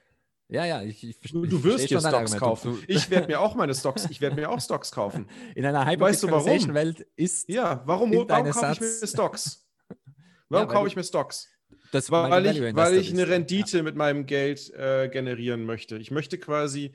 [0.52, 2.84] Ja, ja, ich, ich Du, du wirst dir Stocks kaufen.
[2.86, 5.28] Ich werde mir auch meine Stocks, ich werde mir auch Stocks kaufen.
[5.56, 7.48] In einer Hyper-Welt ist.
[7.48, 9.68] Ja, warum, warum kaufe ich mir Stocks?
[10.50, 11.48] Warum ja, kaufe ich mir Stocks?
[11.94, 13.84] Das weil, ich, weil ich eine Rendite ja.
[13.84, 15.98] mit meinem Geld äh, generieren möchte.
[15.98, 16.92] Ich möchte quasi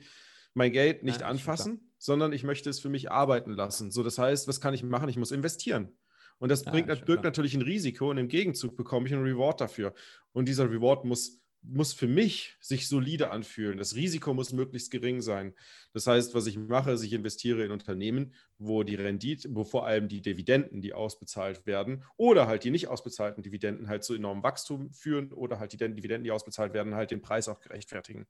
[0.53, 3.89] mein Geld nicht ja, anfassen, sondern ich möchte es für mich arbeiten lassen.
[3.89, 5.09] So, das heißt, was kann ich machen?
[5.09, 5.97] Ich muss investieren.
[6.37, 9.95] Und das bringt, birgt natürlich ein Risiko und im Gegenzug bekomme ich einen Reward dafür.
[10.33, 13.77] Und dieser Reward muss muss für mich sich solide anfühlen.
[13.77, 15.53] Das Risiko muss möglichst gering sein.
[15.93, 19.85] Das heißt, was ich mache, ist, ich investiere in Unternehmen, wo die Rendite, wo vor
[19.85, 24.43] allem die Dividenden, die ausbezahlt werden, oder halt die nicht ausbezahlten Dividenden halt zu enormem
[24.43, 28.25] Wachstum führen oder halt die Dividenden, die ausbezahlt werden, halt den Preis auch gerechtfertigen.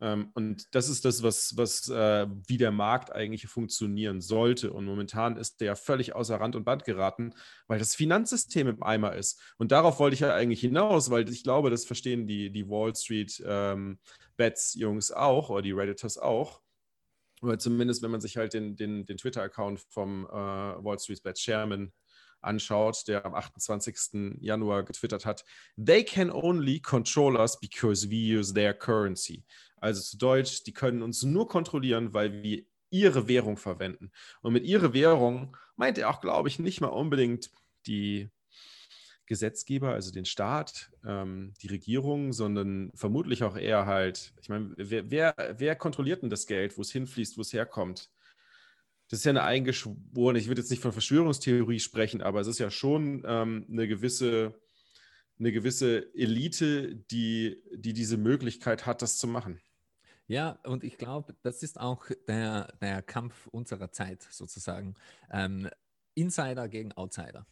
[0.00, 4.72] Ähm, und das ist das, was, was äh, wie der Markt eigentlich funktionieren sollte.
[4.72, 7.34] Und momentan ist der völlig außer Rand und Band geraten,
[7.66, 9.40] weil das Finanzsystem im Eimer ist.
[9.58, 12.94] Und darauf wollte ich ja eigentlich hinaus, weil ich glaube, das verstehen die, die Wall
[12.94, 13.98] Street ähm,
[14.36, 16.60] Bets-Jungs auch oder die Redditors auch.
[17.42, 21.40] Oder zumindest, wenn man sich halt den, den, den Twitter-Account vom äh, Wall Street Bets
[21.40, 21.92] Chairman
[22.42, 24.38] anschaut, der am 28.
[24.40, 25.44] Januar getwittert hat,
[25.76, 29.44] They can only control us because we use their currency.
[29.82, 34.12] Also zu Deutsch, die können uns nur kontrollieren, weil wir ihre Währung verwenden.
[34.40, 37.50] Und mit ihrer Währung meint er auch, glaube ich, nicht mal unbedingt
[37.86, 38.30] die
[39.26, 45.10] Gesetzgeber, also den Staat, ähm, die Regierung, sondern vermutlich auch eher halt, ich meine, wer,
[45.10, 48.08] wer, wer kontrolliert denn das Geld, wo es hinfließt, wo es herkommt?
[49.08, 52.60] Das ist ja eine eingeschworene, ich würde jetzt nicht von Verschwörungstheorie sprechen, aber es ist
[52.60, 54.60] ja schon ähm, eine gewisse,
[55.38, 59.60] eine gewisse Elite, die, die diese Möglichkeit hat, das zu machen.
[60.32, 64.94] Ja, und ich glaube, das ist auch der, der Kampf unserer Zeit sozusagen.
[65.30, 65.68] Ähm,
[66.14, 67.44] Insider gegen Outsider.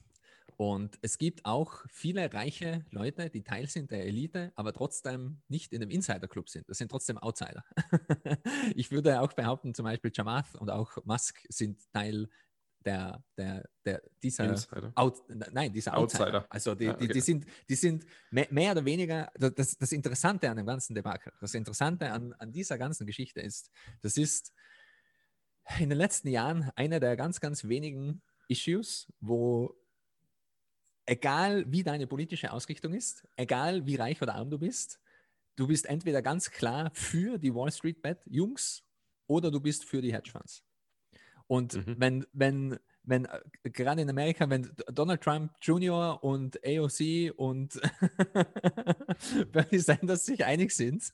[0.57, 5.75] Und es gibt auch viele reiche Leute, die Teil sind der Elite, aber trotzdem nicht
[5.75, 6.71] in dem Insider-Club sind.
[6.71, 7.66] Das sind trotzdem Outsider.
[8.75, 12.31] ich würde auch behaupten, zum Beispiel Jamath und auch Musk sind Teil
[12.85, 14.55] der, der, der dieser
[14.95, 16.25] Out, nein, dieser Outsider.
[16.25, 16.47] Outsider.
[16.49, 17.07] Also die, ja, okay.
[17.07, 20.95] die, die, sind, die sind mehr, mehr oder weniger, das, das Interessante an dem ganzen
[20.95, 23.71] Debakel, das Interessante an, an dieser ganzen Geschichte ist,
[24.03, 24.53] das ist
[25.79, 29.77] in den letzten Jahren einer der ganz, ganz wenigen Issues, wo
[31.07, 35.01] egal wie deine politische Ausrichtung ist, egal wie reich oder arm du bist,
[35.57, 38.83] du bist entweder ganz klar für die Wall Street Bet Jungs
[39.27, 40.64] oder du bist für die Hedgefonds.
[41.50, 41.96] Und mhm.
[41.98, 46.22] wenn, wenn, wenn, äh, gerade in Amerika, wenn Donald Trump Jr.
[46.22, 47.80] und AOC und
[49.52, 51.10] Bernie Sanders sich einig sind,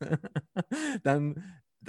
[1.04, 1.42] dann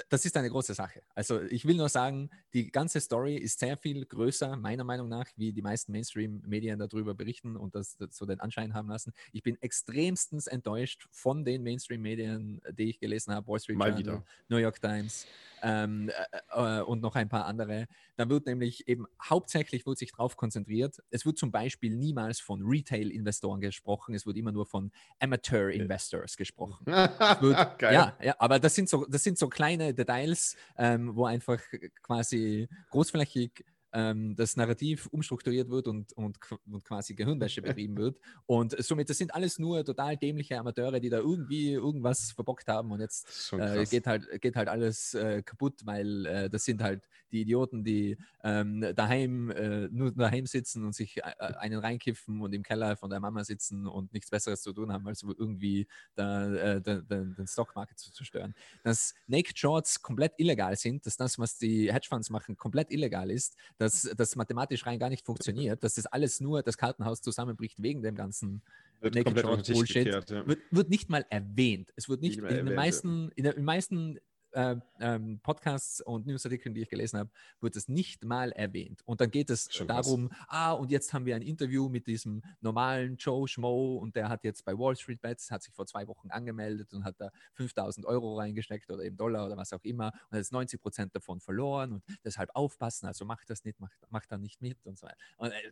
[0.09, 1.01] das ist eine große Sache.
[1.15, 5.27] Also ich will nur sagen, die ganze Story ist sehr viel größer, meiner Meinung nach,
[5.35, 9.13] wie die meisten Mainstream-Medien darüber berichten und das, das, so den Anschein haben lassen.
[9.31, 13.99] Ich bin extremstens enttäuscht von den Mainstream-Medien, die ich gelesen habe, Wall Street Mal Journal,
[13.99, 14.25] wieder.
[14.49, 15.25] New York Times
[15.61, 16.09] ähm,
[16.51, 17.87] äh, äh, und noch ein paar andere.
[18.15, 21.01] Da wird nämlich eben hauptsächlich wird sich darauf konzentriert.
[21.09, 26.85] Es wird zum Beispiel niemals von Retail-Investoren gesprochen, es wird immer nur von Amateur-Investors gesprochen.
[26.85, 31.59] wird, ja, ja, aber das sind so, das sind so kleine Details, ähm, wo einfach
[32.01, 38.19] quasi großflächig ähm, das Narrativ umstrukturiert wird und, und, und quasi Gehirnwäsche betrieben wird.
[38.45, 42.91] Und somit, das sind alles nur total dämliche Amateure, die da irgendwie irgendwas verbockt haben
[42.91, 47.07] und jetzt äh, geht, halt, geht halt alles äh, kaputt, weil äh, das sind halt
[47.31, 52.53] die Idioten, die ähm, daheim äh, nur daheim sitzen und sich äh, einen reinkiffen und
[52.53, 56.53] im Keller von der Mama sitzen und nichts Besseres zu tun haben, als irgendwie da,
[56.53, 58.53] äh, da, da, den Stockmarket zu zerstören.
[58.83, 63.55] Dass Naked Shorts komplett illegal sind, dass das, was die Hedgefonds machen, komplett illegal ist,
[63.77, 68.01] dass das mathematisch rein gar nicht funktioniert, dass das alles nur das Kartenhaus zusammenbricht wegen
[68.01, 68.61] dem ganzen
[68.99, 70.47] wird Naked Short Bullshit, gekehrt, ja.
[70.47, 71.93] wird, wird, nicht mal erwähnt.
[71.95, 74.19] Es wird nicht, nicht in, erwähnt, den meisten, in den meisten
[74.51, 77.29] äh, ähm, Podcasts und Newsartikeln, die ich gelesen habe,
[77.59, 79.01] wird es nicht mal erwähnt.
[79.05, 80.37] Und dann geht es Schon darum, was.
[80.47, 84.43] ah, und jetzt haben wir ein Interview mit diesem normalen Joe Schmo und der hat
[84.43, 88.05] jetzt bei Wall Street Bets, hat sich vor zwei Wochen angemeldet und hat da 5000
[88.05, 91.39] Euro reingesteckt oder eben Dollar oder was auch immer und hat jetzt 90 Prozent davon
[91.39, 95.07] verloren und deshalb aufpassen, also macht das nicht, macht, macht da nicht mit und so
[95.07, 95.17] weiter.
[95.37, 95.71] Und, äh,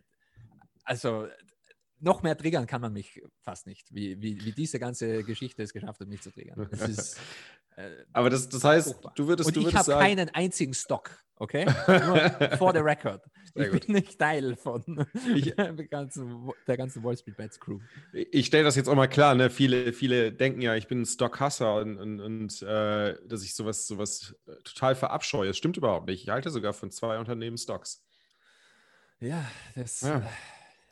[0.84, 1.26] also
[2.00, 5.72] noch mehr triggern kann man mich fast nicht, wie, wie, wie diese ganze Geschichte es
[5.72, 6.68] geschafft hat, mich zu triggern.
[6.70, 7.20] Das ist,
[7.76, 9.12] äh, Aber das, das heißt, furchtbar.
[9.16, 9.48] du würdest.
[9.48, 11.66] Und du ich habe keinen einzigen Stock, okay?
[11.86, 13.22] Nur for the record.
[13.54, 13.86] Sehr ich gut.
[13.86, 17.78] bin nicht Teil von ich, der, ganzen, der ganzen Wall Street Bets Crew.
[18.12, 19.50] Ich stelle das jetzt auch mal klar, ne?
[19.50, 23.86] Viele, viele denken ja, ich bin ein Stockhasser und, und, und äh, dass ich sowas,
[23.86, 25.48] sowas total verabscheue.
[25.48, 26.22] Das stimmt überhaupt nicht.
[26.22, 28.02] Ich halte sogar von zwei Unternehmen Stocks.
[29.20, 30.02] Ja, das.
[30.02, 30.22] Ja.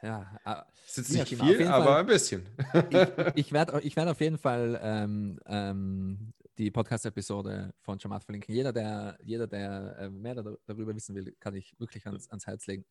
[0.05, 2.47] Ja, es ist nicht viel, aber Fall, ein bisschen.
[2.91, 3.09] ich,
[3.47, 8.55] ich werde ich werd auf jeden Fall ähm, ähm, die Podcast-Episode von Jamat verlinken.
[8.55, 12.67] Jeder, der, jeder, der äh, mehr darüber wissen will, kann ich wirklich ans, ans Herz
[12.67, 12.85] legen.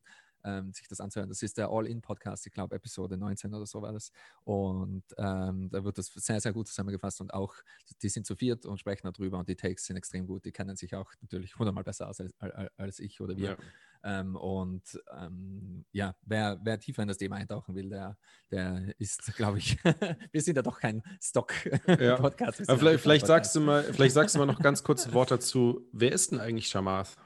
[0.44, 1.28] Ähm, sich das anzuhören.
[1.28, 4.12] Das ist der All-In-Podcast, ich glaube Episode 19 oder so war das.
[4.44, 7.54] Und ähm, da wird das sehr, sehr gut zusammengefasst und auch,
[8.02, 10.44] die sind zu viert und sprechen darüber und die Takes sind extrem gut.
[10.44, 13.50] Die kennen sich auch natürlich hundertmal besser aus als, als, als ich oder wir.
[13.50, 13.56] Ja.
[14.04, 18.18] Ähm, und ähm, ja, wer, wer tiefer in das Thema eintauchen will, der,
[18.50, 19.78] der ist, glaube ich,
[20.32, 22.60] wir sind ja doch kein Stock-Podcast.
[22.68, 22.76] Ja.
[22.76, 25.88] vielleicht, vielleicht sagst du mal, vielleicht sagst du mal noch ganz kurz ein Wort dazu.
[25.92, 27.16] Wer ist denn eigentlich Shamath?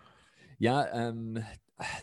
[0.59, 1.44] Ja, ähm,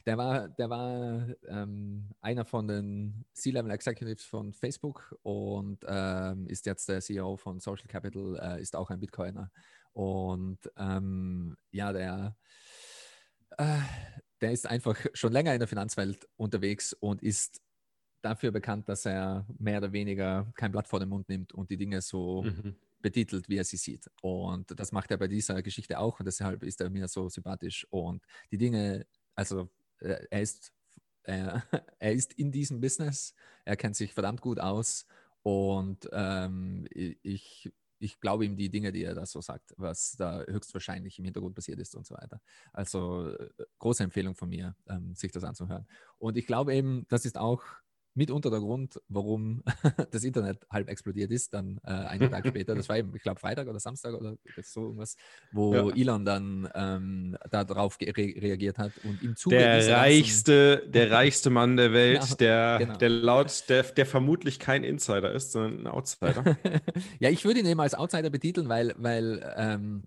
[0.06, 6.66] der war, der war ähm, einer von den C-Level Executives von Facebook und ähm, ist
[6.66, 9.52] jetzt der CEO von Social Capital, äh, ist auch ein Bitcoiner.
[9.94, 12.38] Und ähm, ja, der,
[13.58, 13.80] äh,
[14.42, 17.62] der ist einfach schon länger in der Finanzwelt unterwegs und ist
[18.22, 21.78] dafür bekannt, dass er mehr oder weniger kein Blatt vor den Mund nimmt und die
[21.78, 22.76] Dinge so mhm.
[23.00, 24.10] betitelt, wie er sie sieht.
[24.22, 27.86] Und das macht er bei dieser Geschichte auch und deshalb ist er mir so sympathisch.
[27.90, 29.70] Und die Dinge, also
[30.00, 30.74] äh, er ist,
[31.24, 31.64] er,
[32.00, 33.34] er ist in diesem Business,
[33.66, 35.06] er kennt sich verdammt gut aus
[35.44, 40.44] und ähm, ich ich glaube ihm die Dinge, die er da so sagt, was da
[40.44, 42.42] höchstwahrscheinlich im Hintergrund passiert ist und so weiter.
[42.74, 45.88] Also äh, große Empfehlung von mir, ähm, sich das anzuhören.
[46.18, 47.64] Und ich glaube eben, das ist auch
[48.16, 49.64] mitunter der Grund, warum
[50.12, 53.40] das Internet halb explodiert ist, dann äh, einen Tag später, das war eben, ich glaube,
[53.40, 55.18] Freitag oder Samstag oder so irgendwas,
[55.52, 55.96] wo ja.
[55.96, 60.92] Elon dann ähm, darauf re reagiert hat und im Zuge der reichste, ganzen...
[60.94, 62.98] der reichste Mann der Welt, genau, der, genau.
[62.98, 66.58] der laut, der, der vermutlich kein Insider ist, sondern ein Outsider.
[67.20, 70.04] ja, ich würde ihn eben als Outsider betiteln, weil, weil, ähm,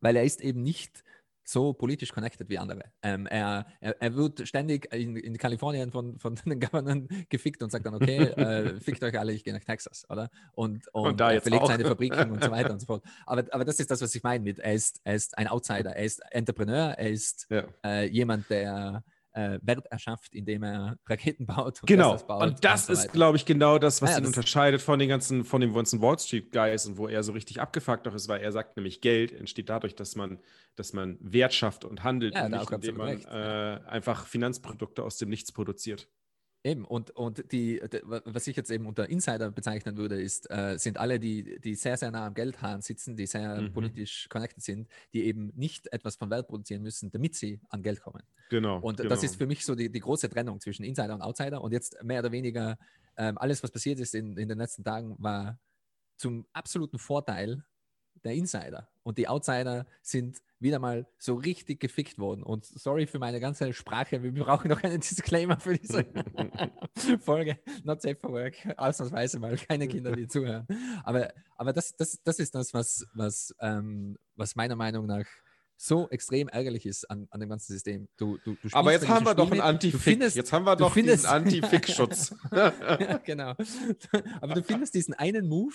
[0.00, 1.04] weil er ist eben nicht
[1.44, 2.82] so politisch connected wie andere.
[3.02, 7.70] Ähm, er, er, er, wird ständig in, in Kalifornien von, von den Governern gefickt und
[7.70, 10.30] sagt dann, okay, äh, fickt euch alle, ich gehe nach Texas, oder?
[10.52, 11.68] Und, und, und er verlegt auch.
[11.68, 13.04] seine Fabriken und so weiter und so fort.
[13.26, 15.94] Aber, aber das ist das, was ich meine mit, er ist, er ist ein Outsider,
[15.94, 17.64] er ist Entrepreneur, er ist ja.
[17.84, 19.04] äh, jemand, der
[19.34, 21.82] äh, Wert erschafft, indem er Raketen baut.
[21.82, 22.16] Und genau.
[22.16, 24.80] baut und das und so ist, glaube ich, genau das, was ah, ja, ihn unterscheidet
[24.80, 28.06] von den ganzen, von den ganzen Wall Street Guys und wo er so richtig abgefuckt
[28.08, 30.40] auch ist, weil er sagt nämlich, Geld entsteht dadurch, dass man,
[30.76, 35.18] dass man Wert schafft und handelt ja, und nicht, indem man äh, einfach Finanzprodukte aus
[35.18, 36.08] dem Nichts produziert.
[36.66, 40.96] Eben, und, und die, was ich jetzt eben unter Insider bezeichnen würde, ist, äh, sind
[40.96, 43.74] alle, die, die sehr, sehr nah am Geldhahn sitzen, die sehr mhm.
[43.74, 48.00] politisch connected sind, die eben nicht etwas von Welt produzieren müssen, damit sie an Geld
[48.00, 48.22] kommen.
[48.48, 48.78] Genau.
[48.80, 49.10] Und genau.
[49.10, 51.60] das ist für mich so die, die große Trennung zwischen Insider und Outsider.
[51.60, 52.78] Und jetzt mehr oder weniger
[53.18, 55.60] ähm, alles, was passiert ist in, in den letzten Tagen, war
[56.16, 57.62] zum absoluten Vorteil
[58.22, 58.88] der Insider.
[59.02, 62.42] Und die Outsider sind wieder mal so richtig gefickt worden.
[62.42, 66.06] Und sorry für meine ganze Sprache, wir brauchen noch einen Disclaimer für diese
[67.20, 67.58] Folge.
[67.84, 68.54] Not safe for work.
[68.76, 70.66] Ausnahmsweise mal keine Kinder, die zuhören.
[71.04, 75.26] Aber, aber das, das, das ist das, was, was, ähm, was meiner Meinung nach
[75.76, 78.08] so extrem ärgerlich ist an, an dem ganzen System.
[78.16, 80.20] Du, du, du Aber jetzt haben wir doch einen Anti-Fick.
[80.34, 82.34] Jetzt haben wir doch findest, diesen Anti-Fick-Schutz.
[82.52, 83.54] ja, genau.
[84.40, 85.74] Aber du findest diesen einen Move,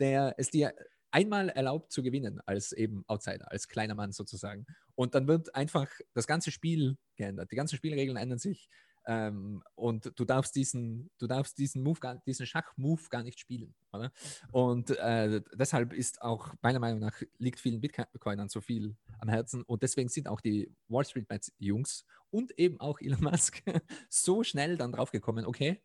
[0.00, 0.74] der es dir
[1.14, 4.66] einmal erlaubt zu gewinnen als eben Outsider, als kleiner Mann sozusagen.
[4.96, 7.52] Und dann wird einfach das ganze Spiel geändert.
[7.52, 8.68] Die ganzen Spielregeln ändern sich.
[9.06, 13.74] Ähm, und du darfst diesen, du darfst diesen Move, gar, diesen Schach-Move gar nicht spielen.
[13.92, 14.10] Oder?
[14.50, 19.62] Und äh, deshalb ist auch meiner Meinung nach liegt vielen Bitcoinern so viel am Herzen
[19.62, 23.62] und deswegen sind auch die Wall Street Bets Jungs und eben auch Elon Musk
[24.08, 25.82] so schnell dann draufgekommen, okay,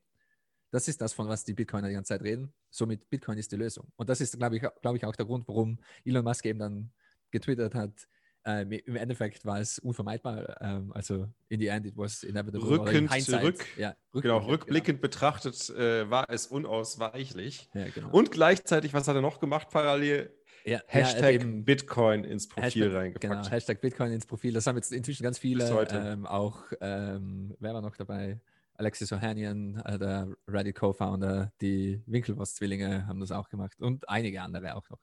[0.71, 2.53] das ist das, von was die Bitcoiner die ganze Zeit reden.
[2.69, 3.91] Somit Bitcoin ist die Lösung.
[3.95, 6.91] Und das ist, glaube ich, glaub ich, auch der Grund, warum Elon Musk eben dann
[7.31, 8.07] getwittert hat,
[8.45, 10.61] äh, Im Endeffekt war es unvermeidbar.
[10.61, 12.69] Ähm, also in the end, it was inevitable.
[12.69, 15.01] Rückend, rück, ja, rück, genau, rückblickend genau.
[15.01, 17.69] betrachtet äh, war es unausweichlich.
[17.73, 18.09] Ja, genau.
[18.11, 20.33] Und gleichzeitig, was hat er noch gemacht parallel?
[20.65, 23.21] Ja, Hashtag Bitcoin ins Profil Hashtag, reingepackt.
[23.21, 24.53] Genau, Hashtag Bitcoin ins Profil.
[24.53, 25.65] Das haben jetzt inzwischen ganz viele.
[25.91, 28.39] Ähm, auch, ähm, wer war noch dabei?
[28.79, 34.75] Alexis Ohanian, äh, der Reddit Co-Founder, die Winkelwurst-Zwillinge haben das auch gemacht und einige andere
[34.75, 34.99] auch noch.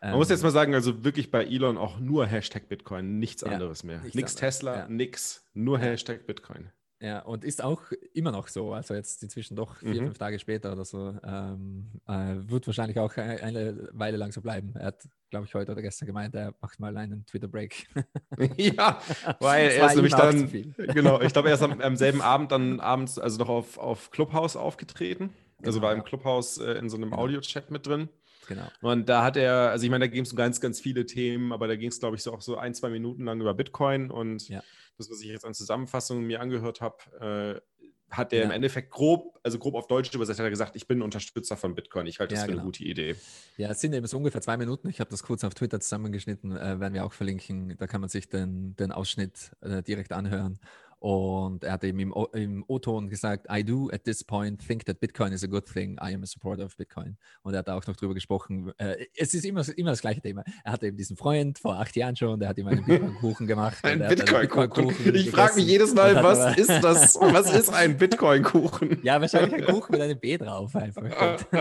[0.00, 3.42] Man ähm, muss jetzt mal sagen, also wirklich bei Elon auch nur Hashtag Bitcoin, nichts
[3.42, 3.98] ja, anderes mehr.
[4.00, 4.88] Nichts, nichts Tesla, ja.
[4.88, 6.70] nix, nur Hashtag Bitcoin.
[7.06, 7.82] Ja, und ist auch
[8.14, 8.72] immer noch so.
[8.72, 10.06] Also jetzt inzwischen doch vier, mhm.
[10.06, 11.14] fünf Tage später oder so.
[11.22, 14.74] Ähm, äh, wird wahrscheinlich auch eine Weile lang so bleiben.
[14.74, 17.86] Er hat, glaube ich, heute oder gestern gemeint, er macht mal einen Twitter-Break.
[18.56, 19.00] ja,
[19.38, 22.80] weil er ist nämlich dann, genau, ich glaube, er ist am, am, selben Abend dann
[22.80, 25.30] abends, also noch auf, auf Clubhouse aufgetreten.
[25.58, 27.22] Genau, also war im Clubhouse äh, in so einem genau.
[27.22, 28.08] Audio-Chat mit drin.
[28.48, 28.68] Genau.
[28.80, 31.52] Und da hat er, also ich meine, da ging es um ganz, ganz viele Themen,
[31.52, 34.10] aber da ging es, glaube ich, so auch so ein, zwei Minuten lang über Bitcoin
[34.10, 34.62] und ja
[34.98, 37.60] das, was ich jetzt an Zusammenfassungen mir angehört habe, äh,
[38.08, 38.44] hat der ja.
[38.44, 41.74] im Endeffekt grob, also grob auf Deutsch übersetzt, hat er gesagt, ich bin Unterstützer von
[41.74, 42.06] Bitcoin.
[42.06, 42.62] Ich halte das ja, für genau.
[42.62, 43.16] eine gute Idee.
[43.56, 44.88] Ja, es sind eben so ungefähr zwei Minuten.
[44.88, 47.76] Ich habe das kurz auf Twitter zusammengeschnitten, äh, werden wir auch verlinken.
[47.76, 50.60] Da kann man sich den, den Ausschnitt äh, direkt anhören.
[51.06, 54.98] Und er hat eben im, im O-Ton gesagt, I do at this point think that
[54.98, 55.92] Bitcoin is a good thing.
[56.02, 57.16] I am a supporter of Bitcoin.
[57.42, 58.72] Und er hat auch noch drüber gesprochen.
[58.78, 60.42] Äh, es ist immer, immer das gleiche Thema.
[60.64, 63.78] Er hatte eben diesen Freund vor acht Jahren schon, der hat ihm einen Bitcoin-Kuchen gemacht.
[63.84, 64.68] Ein Bitcoin-Kuchen.
[64.88, 67.14] Bitcoin-Kuchen Ich frage mich jedes Mal, was aber- ist das?
[67.20, 68.98] Was ist ein Bitcoin-Kuchen?
[69.04, 71.04] Ja, wahrscheinlich ein Kuchen mit einem B drauf einfach.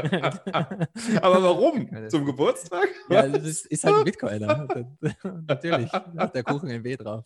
[1.22, 1.88] Aber warum?
[2.10, 2.88] Zum Geburtstag?
[3.10, 4.68] ja, das ist, ist halt ein Bitcoiner.
[5.48, 7.26] Natürlich hat der Kuchen ein B drauf.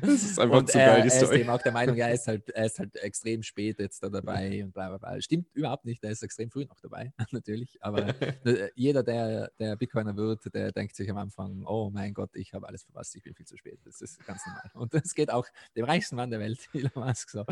[0.00, 1.44] Das ist einfach Und zu geil, die Story.
[1.52, 4.64] Auch der Meinung, ja, er ist halt, er ist halt extrem spät jetzt da dabei
[4.64, 5.20] und bla bla bla.
[5.20, 7.78] Stimmt überhaupt nicht, er ist extrem früh noch dabei, natürlich.
[7.82, 8.08] Aber
[8.44, 12.54] äh, jeder, der, der Bitcoiner wird, der denkt sich am Anfang, oh mein Gott, ich
[12.54, 13.78] habe alles verpasst, ich bin viel zu spät.
[13.84, 14.70] Das ist ganz normal.
[14.74, 15.46] Und das geht auch
[15.76, 17.44] dem reichsten Mann der Welt, Elon Musk, so.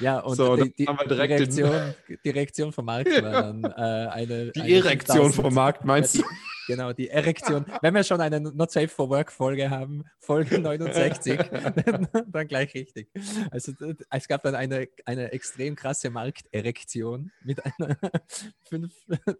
[0.00, 4.52] ja, und So, die, die, die, Reaktion, die Reaktion vom Markt war dann äh, eine.
[4.52, 6.24] Die eine Erektion 5000 vom Markt, meinst du?
[6.70, 7.64] Genau, die Erektion.
[7.82, 11.36] Wenn wir schon eine Not Safe for Work Folge haben, Folge 69,
[11.84, 13.10] dann, dann gleich richtig.
[13.50, 13.72] Also
[14.08, 17.96] es gab dann eine, eine extrem krasse Markterektion mit einer
[18.68, 18.94] 5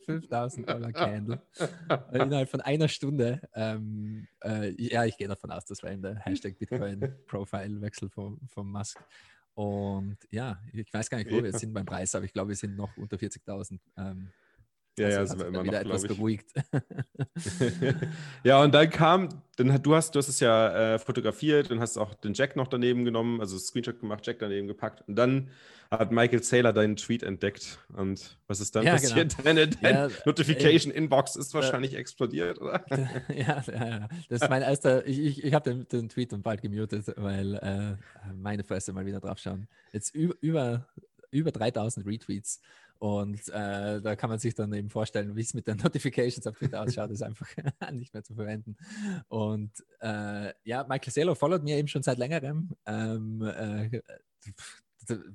[0.06, 1.40] 5000 Dollar Candle
[1.88, 3.40] äh, innerhalb von einer Stunde.
[3.54, 8.08] Ähm, äh, ja, ich gehe davon aus, das war eben der Hashtag Bitcoin Profile Wechsel
[8.08, 8.98] vom, vom Musk.
[9.54, 12.48] Und ja, ich weiß gar nicht, wo wir jetzt sind beim Preis, aber ich glaube,
[12.48, 13.78] wir sind noch unter 40.000.
[13.96, 14.30] Ähm,
[14.99, 16.53] Ja, ja, also sind wir immer wieder noch, etwas beruhigt.
[18.45, 21.80] ja, und dann kam, dann hat, du hast, du hast es ja äh, fotografiert und
[21.80, 25.07] hast auch den Jack noch daneben genommen, also Screenshot gemacht, Jack daneben gepackt.
[25.09, 25.51] Und dann
[25.91, 27.78] hat Michael Saylor deinen Tweet entdeckt.
[27.97, 29.36] Und was ist dann Ja, passiert?
[29.45, 32.84] Deine, deine Ja, Notification Inbox ist wahrscheinlich explodiert, oder?
[33.28, 35.05] ja, ja, ja, das ist mein erster.
[35.07, 39.05] Ich, ich, ich habe den, den Tweet dann bald gemutet, weil äh, meine Fresse mal
[39.05, 39.66] wieder drauf schauen.
[39.93, 40.86] Jetzt über, über,
[41.32, 42.61] über 3000 Retweets.
[43.01, 46.59] Und äh, da kann man sich dann eben vorstellen, wie es mit den Notifications auf
[46.59, 47.48] Twitter ausschaut, ist einfach
[47.92, 48.76] nicht mehr zu verwenden.
[49.28, 54.03] Und äh, ja, Michael Saylor followt mir eben schon seit längerem, ähm, äh,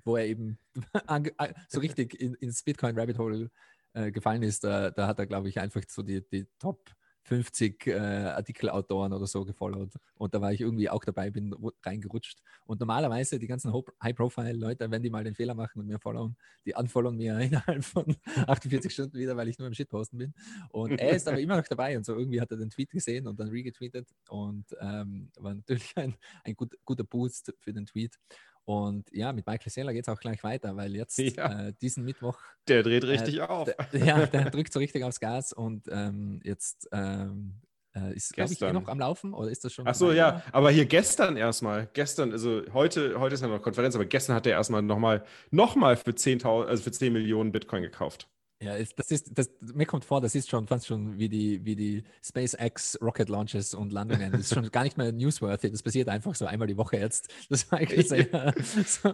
[0.03, 0.59] wo er eben
[1.67, 3.49] so richtig in, ins Bitcoin-Rabbit Hole
[3.93, 4.63] äh, gefallen ist.
[4.63, 6.91] Da, da hat er, glaube ich, einfach so die, die Top
[7.25, 9.93] 50 äh, Artikelautoren oder so gefollowt.
[10.15, 12.39] Und da war ich irgendwie auch dabei, bin ru- reingerutscht.
[12.65, 16.75] Und normalerweise die ganzen High-Profile-Leute, wenn die mal den Fehler machen und mir followen, die
[16.75, 18.15] unfollowen mir innerhalb von
[18.47, 20.33] 48 Stunden wieder, weil ich nur im Shitposten bin.
[20.69, 23.27] Und er ist aber immer noch dabei und so irgendwie hat er den Tweet gesehen
[23.27, 28.19] und dann regetweetet und ähm, war natürlich ein, ein gut, guter Boost für den Tweet.
[28.65, 31.67] Und ja, mit Michael Saylor geht es auch gleich weiter, weil jetzt Ja.
[31.67, 33.69] äh, diesen Mittwoch Der dreht richtig auf.
[33.91, 37.61] der, ja, der drückt so richtig aufs Gas und ähm, jetzt ähm,
[37.95, 39.87] äh, ist glaube ich eh noch am Laufen oder ist das schon?
[39.87, 43.95] Ach so, ja, aber hier gestern erstmal, gestern, also heute, heute ist ja noch Konferenz,
[43.95, 47.83] aber gestern hat er erstmal nochmal noch mal für 10.000, also für 10 Millionen Bitcoin
[47.83, 48.27] gekauft.
[48.61, 51.75] Ja, das ist, das, mir kommt vor, das ist schon fast schon wie die, wie
[51.75, 54.31] die SpaceX Rocket Launches und Landungen.
[54.31, 55.69] Das ist schon gar nicht mehr newsworthy.
[55.69, 57.29] Das passiert einfach so einmal die Woche jetzt.
[57.49, 58.53] Das Michael Saylor
[58.85, 59.13] so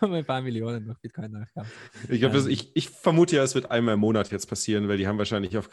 [0.00, 1.70] um ein paar Millionen noch Bitcoin nachkauft.
[2.08, 2.48] Ich, glaub, Ähm.
[2.48, 5.58] ich, ich vermute ja, es wird einmal im Monat jetzt passieren, weil die haben wahrscheinlich
[5.58, 5.68] auf,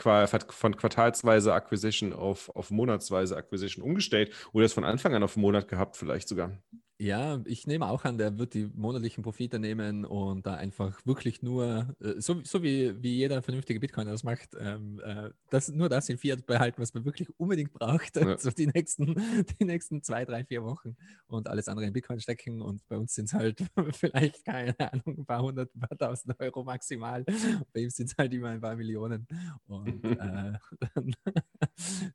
[0.49, 5.41] von quartalsweise Acquisition auf, auf monatsweise Acquisition umgestellt oder es von Anfang an auf einen
[5.41, 6.57] Monat gehabt, vielleicht sogar.
[6.97, 11.41] Ja, ich nehme auch an, der wird die monatlichen Profite nehmen und da einfach wirklich
[11.41, 15.89] nur, äh, so, so wie, wie jeder vernünftige Bitcoiner das macht, ähm, äh, das, nur
[15.89, 18.37] das in Fiat behalten, was man wirklich unbedingt braucht, Ja.
[18.37, 19.13] so die nächsten,
[19.59, 20.95] die nächsten zwei, drei, vier Wochen
[21.27, 23.59] und alles andere in Bitcoin stecken und bei uns sind es halt
[23.91, 27.25] vielleicht, keine Ahnung, ein paar hundert, ein paar tausend Euro maximal.
[27.73, 29.27] Bei ihm sind es halt immer ein paar Millionen
[29.67, 30.53] und äh,
[30.93, 31.13] dann,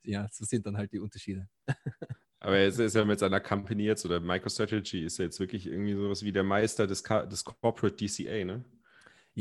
[0.05, 1.49] ja, so sind dann halt die Unterschiede.
[2.41, 5.95] Aber er ist, ja mit seiner Company jetzt oder MicroStrategy ist ja jetzt wirklich irgendwie
[5.95, 8.65] sowas wie der Meister des, des Corporate DCA, ne?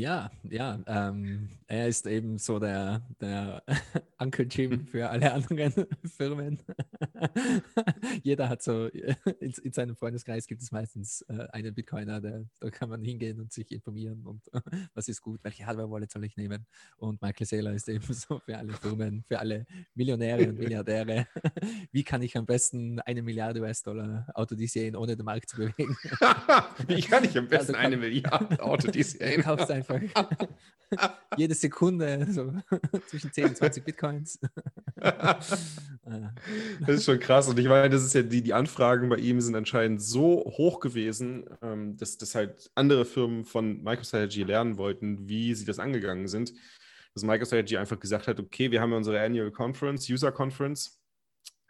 [0.00, 3.62] Ja, ja, ähm, er ist eben so der, der
[4.18, 5.86] Uncle Jim für alle anderen
[6.16, 6.58] Firmen.
[8.22, 12.70] Jeder hat so, in, in seinem Freundeskreis gibt es meistens äh, einen Bitcoiner, der, da
[12.70, 14.50] kann man hingehen und sich informieren und
[14.94, 16.66] was ist gut, welche Hardware-Wallet soll ich nehmen.
[16.96, 21.26] Und Michael Saylor ist eben so für alle Firmen, für alle Millionäre und Milliardäre.
[21.92, 25.94] Wie kann ich am besten eine Milliarde US-Dollar autodisieren, ohne den Markt zu bewegen?
[26.86, 29.89] Wie kann ich am besten Also eine Milliarde Auto Du kaufst einfach
[31.36, 32.52] jede Sekunde so
[33.06, 34.38] zwischen 10 und 20 Bitcoins.
[35.02, 36.32] Ah,
[36.80, 37.48] Das ist schon krass.
[37.48, 40.80] Und ich meine, das ist ja die, die Anfragen bei ihm sind anscheinend so hoch
[40.80, 46.26] gewesen, ähm, dass, dass halt andere Firmen von MicroStrategy lernen wollten, wie sie das angegangen
[46.26, 46.52] sind.
[47.14, 50.99] Dass MicroStrategy einfach gesagt hat, okay, wir haben ja unsere Annual Conference, User Conference.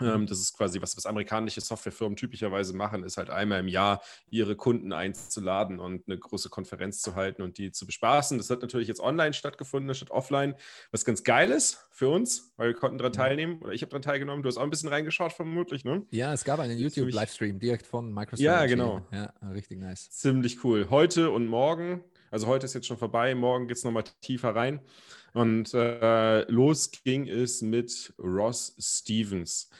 [0.00, 4.02] Ähm, das ist quasi was, was amerikanische Softwarefirmen typischerweise machen, ist halt einmal im Jahr
[4.28, 8.38] ihre Kunden einzuladen und eine große Konferenz zu halten und die zu bespaßen.
[8.38, 10.54] Das hat natürlich jetzt online stattgefunden, statt offline,
[10.90, 14.02] was ganz geil ist für uns, weil wir konnten daran teilnehmen oder ich habe daran
[14.02, 14.42] teilgenommen.
[14.42, 16.04] Du hast auch ein bisschen reingeschaut, vermutlich, ne?
[16.10, 18.42] Ja, es gab einen YouTube-Livestream direkt von Microsoft.
[18.42, 19.02] Ja, genau.
[19.12, 20.10] Ja, richtig nice.
[20.10, 20.88] Ziemlich cool.
[20.90, 24.80] Heute und morgen, also heute ist jetzt schon vorbei, morgen geht es nochmal tiefer rein.
[25.32, 29.70] Und äh, los ging es mit Ross Stevens.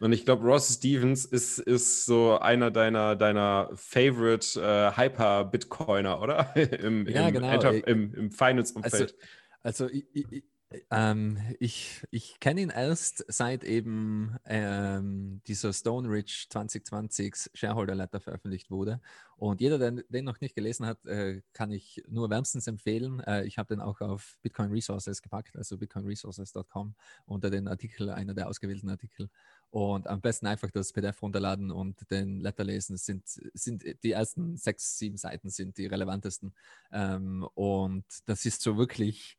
[0.00, 6.54] Und ich glaube, Ross Stevens ist, ist so einer deiner, deiner Favorite äh, Hyper-Bitcoiner, oder?
[6.56, 7.70] Im, ja, im, genau.
[7.70, 9.14] im, im Finance-Umfeld.
[9.62, 10.44] Also, also ich, ich,
[10.90, 18.20] ähm, ich, ich kenne ihn erst seit eben ähm, dieser Stone Ridge 2020 Shareholder Letter
[18.20, 19.00] veröffentlicht wurde.
[19.36, 23.20] Und jeder, der den noch nicht gelesen hat, äh, kann ich nur wärmstens empfehlen.
[23.20, 26.94] Äh, ich habe den auch auf Bitcoin Resources gepackt, also bitcoinresources.com
[27.24, 29.30] unter den Artikel, einer der ausgewählten Artikel.
[29.70, 32.94] Und am besten einfach das PDF runterladen und den Letter lesen.
[32.94, 36.54] Es sind, sind die ersten sechs, sieben Seiten sind die relevantesten.
[36.90, 39.36] Ähm, und das ist so wirklich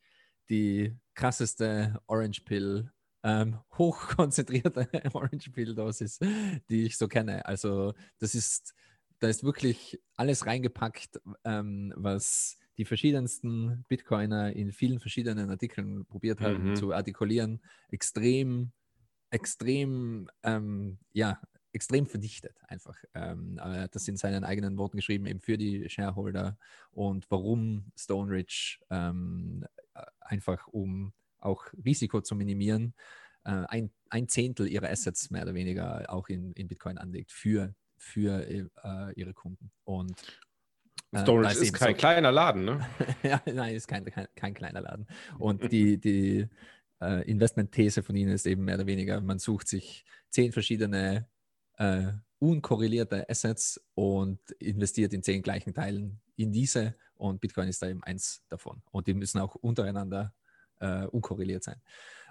[0.49, 2.91] die krasseste Orange Pill,
[3.23, 6.19] ähm, hochkonzentrierte Orange Pill Dosis,
[6.69, 7.45] die ich so kenne.
[7.45, 8.75] Also das ist,
[9.19, 16.39] da ist wirklich alles reingepackt, ähm, was die verschiedensten Bitcoiner in vielen verschiedenen Artikeln probiert
[16.39, 16.75] haben mhm.
[16.77, 17.61] zu artikulieren.
[17.89, 18.71] Extrem,
[19.29, 21.39] extrem, ähm, ja,
[21.71, 22.97] extrem verdichtet einfach.
[23.13, 26.57] Ähm, er hat das in seinen eigenen Worten geschrieben, eben für die Shareholder
[26.91, 29.65] und warum Stone Ridge ähm,
[30.19, 32.93] einfach um auch Risiko zu minimieren,
[33.43, 37.73] äh, ein, ein Zehntel ihrer Assets mehr oder weniger auch in, in Bitcoin anlegt für,
[37.97, 39.71] für äh, ihre Kunden.
[39.83, 40.13] Und
[41.11, 42.85] äh, Storage ist kein so, kleiner Laden, ne?
[43.23, 45.07] ja, nein, ist kein, kein, kein kleiner Laden.
[45.37, 46.47] Und die, die
[47.01, 51.27] äh, Investment-These von ihnen ist eben mehr oder weniger, man sucht sich zehn verschiedene
[51.77, 52.07] äh,
[52.39, 58.03] unkorrelierte Assets und investiert in zehn gleichen Teilen in diese und Bitcoin ist da eben
[58.03, 58.81] eins davon.
[58.91, 60.33] Und die müssen auch untereinander
[60.79, 61.81] äh, unkorreliert sein.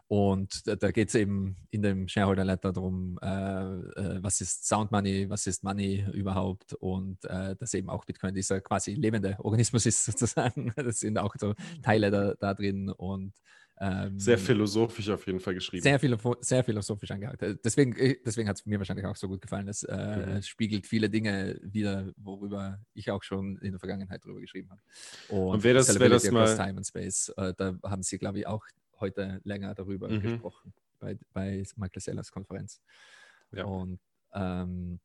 [0.06, 4.90] Und da, geht es eben in dem Shareholder Letter darum, äh, äh, was ist Sound
[4.90, 9.84] Money, was ist Money überhaupt und äh, dass eben auch Bitcoin dieser quasi lebende Organismus
[9.84, 10.72] ist sozusagen.
[10.76, 13.34] Das sind auch so Teile da, da drin und
[13.80, 15.82] ähm, sehr philosophisch auf jeden Fall geschrieben.
[15.82, 16.00] Sehr,
[16.40, 17.42] sehr philosophisch angehakt.
[17.42, 19.68] Äh, deswegen, äh, deswegen hat es mir wahrscheinlich auch so gut gefallen.
[19.68, 20.42] Es äh, mhm.
[20.42, 24.80] spiegelt viele Dinge wieder, worüber ich auch schon in der Vergangenheit drüber geschrieben habe.
[25.28, 26.56] Und, Und wer das, wer das mal...
[26.56, 28.64] Time and Space, äh, da haben sie, glaube ich, auch
[29.00, 30.22] heute länger darüber mhm.
[30.22, 32.80] gesprochen bei, bei Michael Sellers Konferenz.
[33.52, 33.64] Ja.
[33.64, 34.00] Und
[34.34, 35.00] ähm,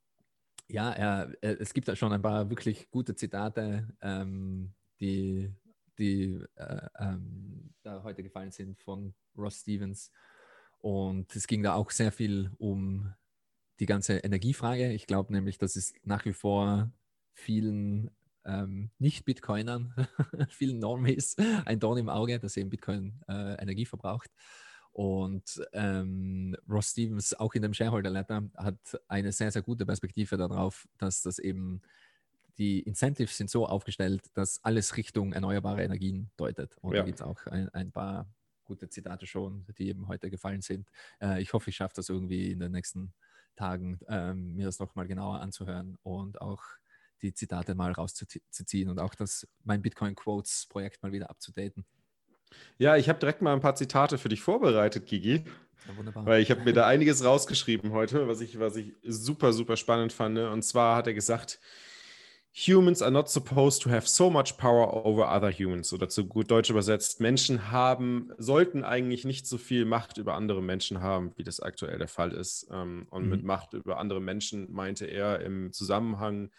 [0.67, 5.53] ja, er, er, es gibt da schon ein paar wirklich gute Zitate, ähm, die
[5.97, 10.11] die äh, ähm, da heute gefallen sind von Ross Stevens.
[10.79, 13.13] Und es ging da auch sehr viel um
[13.79, 14.91] die ganze Energiefrage.
[14.91, 16.91] Ich glaube nämlich, dass es nach wie vor
[17.33, 18.11] vielen
[18.45, 19.93] ähm, Nicht-Bitcoinern,
[20.49, 21.35] vielen Normies
[21.65, 24.29] ein Dorn im Auge, dass eben Bitcoin äh, Energie verbraucht.
[24.91, 28.77] Und ähm, Ross Stevens, auch in dem Shareholder Letter, hat
[29.07, 31.81] eine sehr, sehr gute Perspektive darauf, dass das eben
[32.57, 36.77] die Incentives sind so aufgestellt, dass alles Richtung erneuerbare Energien deutet.
[36.81, 36.99] Und ja.
[36.99, 38.27] da gibt es auch ein, ein, paar
[38.63, 40.89] gute Zitate schon, die eben heute gefallen sind.
[41.21, 43.13] Äh, ich hoffe, ich schaffe das irgendwie in den nächsten
[43.55, 46.63] Tagen, ähm, mir das nochmal genauer anzuhören und auch
[47.21, 51.85] die Zitate mal rauszuziehen und auch das mein Bitcoin Quotes Projekt mal wieder abzudaten.
[52.77, 55.43] Ja, ich habe direkt mal ein paar Zitate für dich vorbereitet, Gigi.
[55.87, 56.25] Ja, wunderbar.
[56.25, 60.13] Weil ich habe mir da einiges rausgeschrieben heute, was ich, was ich super, super spannend
[60.13, 60.37] fand.
[60.37, 61.59] Und zwar hat er gesagt,
[62.55, 65.91] Humans are not supposed to have so much power over other humans.
[65.91, 70.61] Oder zu gut Deutsch übersetzt, Menschen haben, sollten eigentlich nicht so viel Macht über andere
[70.61, 72.67] Menschen haben, wie das aktuell der Fall ist.
[72.71, 73.29] Ähm, und mhm.
[73.29, 76.51] mit Macht über andere Menschen meinte er im Zusammenhang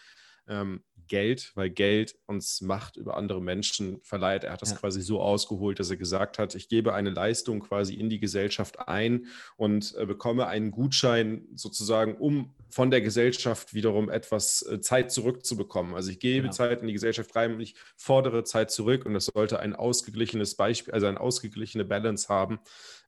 [0.49, 4.45] ähm, Geld, weil Geld uns Macht über andere Menschen verleiht.
[4.45, 4.76] Er hat das ja.
[4.76, 8.88] quasi so ausgeholt, dass er gesagt hat, ich gebe eine Leistung quasi in die Gesellschaft
[8.88, 9.26] ein
[9.57, 15.95] und äh, bekomme einen Gutschein sozusagen, um von der Gesellschaft wiederum etwas äh, Zeit zurückzubekommen.
[15.95, 16.53] Also ich gebe genau.
[16.53, 20.57] Zeit in die Gesellschaft rein und ich fordere Zeit zurück und das sollte ein ausgeglichenes
[20.57, 22.59] Beispiel, also eine ausgeglichene Balance haben.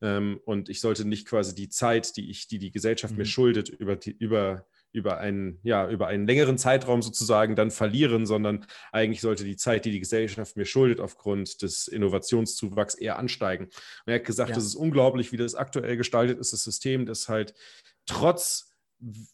[0.01, 3.19] Ähm, und ich sollte nicht quasi die Zeit, die ich, die die Gesellschaft mhm.
[3.19, 8.25] mir schuldet, über, die, über über einen, ja, über einen längeren Zeitraum sozusagen dann verlieren,
[8.25, 13.64] sondern eigentlich sollte die Zeit, die die Gesellschaft mir schuldet, aufgrund des Innovationszuwachs eher ansteigen.
[13.64, 13.73] Und
[14.07, 14.55] er hat gesagt, ja.
[14.55, 17.53] das ist unglaublich, wie das aktuell gestaltet ist, das System, das halt
[18.07, 18.66] trotz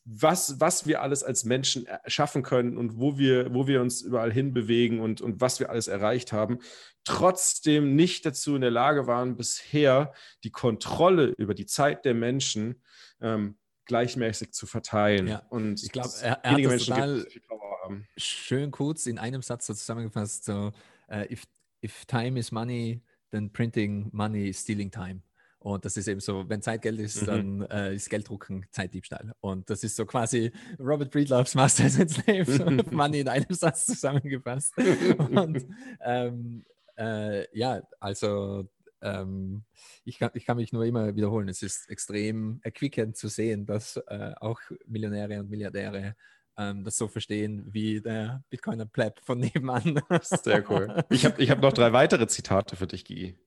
[0.04, 4.32] was, was wir alles als Menschen schaffen können und wo wir, wo wir uns überall
[4.32, 6.58] hinbewegen und, und was wir alles erreicht haben,
[7.04, 10.12] trotzdem nicht dazu in der Lage waren, bisher
[10.44, 12.82] die Kontrolle über die Zeit der Menschen
[13.20, 13.56] ähm,
[13.86, 15.28] gleichmäßig zu verteilen.
[15.28, 15.42] Ja.
[15.50, 18.06] Und Ich glaube, er, er wenige hat Menschen gibt, total Power haben.
[18.16, 20.72] schön kurz in einem Satz so zusammengefasst: so,
[21.08, 21.44] äh, if,
[21.84, 25.22] if time is money, then printing money is stealing time.
[25.62, 27.26] Und das ist eben so, wenn Zeit Geld ist, Mhm.
[27.26, 29.32] dann äh, ist Gelddrucken Zeitdiebstahl.
[29.40, 33.86] Und das ist so quasi Robert Breedlove's Masters and Slaves of Money in einem Satz
[33.86, 34.74] zusammengefasst.
[35.18, 35.66] Und
[36.00, 36.64] ähm,
[36.98, 38.68] äh, ja, also
[39.00, 39.64] ähm,
[40.04, 41.48] ich, kann, ich kann mich nur immer wiederholen.
[41.48, 46.16] Es ist extrem erquickend zu sehen, dass äh, auch Millionäre und Milliardäre
[46.58, 50.00] ähm, das so verstehen wie der Bitcoiner Pleb von nebenan.
[50.22, 51.04] Sehr cool.
[51.08, 53.38] Ich habe ich hab noch drei weitere Zitate für dich, Gigi.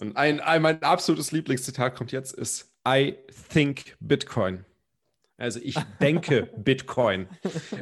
[0.00, 3.16] Und ein, ein, mein absolutes Lieblingszitat kommt jetzt, ist I
[3.52, 4.64] think Bitcoin.
[5.40, 7.26] Also ich denke Bitcoin.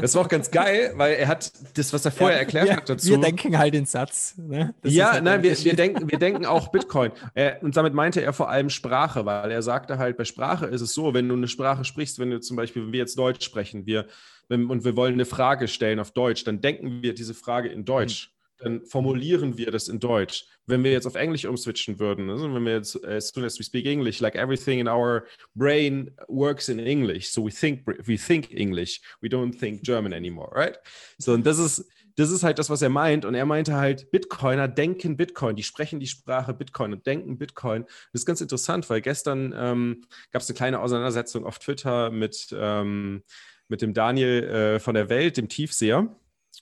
[0.00, 2.88] Das war auch ganz geil, weil er hat das, was er vorher erklärt wir, hat
[2.88, 3.10] dazu.
[3.10, 4.36] Wir denken halt in Satz.
[4.38, 4.74] Ne?
[4.84, 7.10] Ja, halt nein, wir, wir, denken, wir denken auch Bitcoin.
[7.34, 10.82] Er, und damit meinte er vor allem Sprache, weil er sagte halt, bei Sprache ist
[10.82, 13.44] es so, wenn du eine Sprache sprichst, wenn du zum Beispiel, wenn wir jetzt Deutsch
[13.44, 14.06] sprechen, wir,
[14.48, 17.84] wenn, und wir wollen eine Frage stellen auf Deutsch, dann denken wir diese Frage in
[17.84, 18.32] Deutsch.
[18.58, 20.44] Dann formulieren wir das in Deutsch.
[20.66, 23.64] Wenn wir jetzt auf Englisch umswitchen würden, also wenn wir jetzt, as soon as we
[23.64, 28.50] speak English, like everything in our brain works in English, so we think, we think
[28.52, 30.78] English, we don't think German anymore, right?
[31.18, 31.88] So, und das ist,
[32.18, 33.24] das ist halt das, was er meint.
[33.24, 37.84] Und er meinte halt, Bitcoiner denken Bitcoin, die sprechen die Sprache Bitcoin und denken Bitcoin.
[38.12, 42.48] Das ist ganz interessant, weil gestern ähm, gab es eine kleine Auseinandersetzung auf Twitter mit,
[42.52, 43.22] ähm,
[43.68, 46.12] mit dem Daniel äh, von der Welt, dem Tiefseher.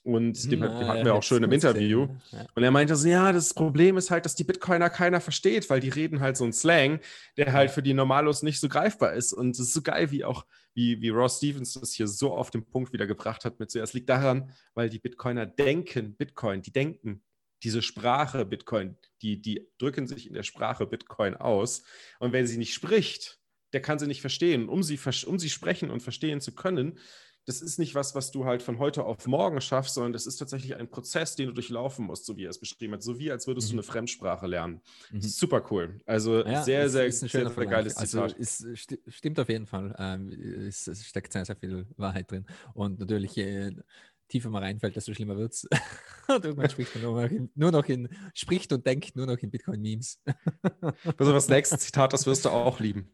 [0.07, 2.07] Und dem, Na, dem hatten wir auch schon im Interview.
[2.31, 2.45] Ja.
[2.55, 5.81] Und er meinte so, ja, das Problem ist halt, dass die Bitcoiner keiner versteht, weil
[5.81, 7.01] die reden halt so einen Slang,
[7.35, 9.33] der halt für die Normalos nicht so greifbar ist.
[9.33, 12.51] Und es ist so geil, wie auch, wie, wie Ross Stevens das hier so auf
[12.51, 16.15] den Punkt wieder gebracht hat mit so, ja, es liegt daran, weil die Bitcoiner denken
[16.15, 17.21] Bitcoin, die denken
[17.63, 21.83] diese Sprache Bitcoin, die, die drücken sich in der Sprache Bitcoin aus.
[22.19, 23.41] Und wer sie nicht spricht,
[23.73, 24.69] der kann sie nicht verstehen.
[24.69, 26.97] Um sie, um sie sprechen und verstehen zu können,
[27.47, 30.35] das ist nicht was, was du halt von heute auf morgen schaffst, sondern das ist
[30.37, 33.01] tatsächlich ein Prozess, den du durchlaufen musst, so wie er es beschrieben hat.
[33.01, 33.79] So wie, als würdest du Mhm.
[33.79, 34.81] eine Fremdsprache lernen.
[35.11, 35.21] Mhm.
[35.21, 35.99] Super cool.
[36.05, 37.71] Also Ja, sehr, ist- sehr, ist ein sehr, sehr Vergleich.
[37.71, 38.39] geiles Also Zitat.
[38.39, 39.95] es sti- stimmt auf jeden Fall.
[39.97, 40.29] Ähm,
[40.67, 42.45] es, es steckt sehr, sehr viel Wahrheit drin.
[42.73, 43.71] Und natürlich, je
[44.27, 45.65] tiefer man reinfällt, desto schlimmer wird es.
[46.27, 49.37] und irgendwann spricht man nur noch in, nur noch in, spricht und denkt nur noch
[49.37, 50.21] in Bitcoin-Memes.
[51.17, 53.09] Also das nächste Zitat, das wirst du auch lieben.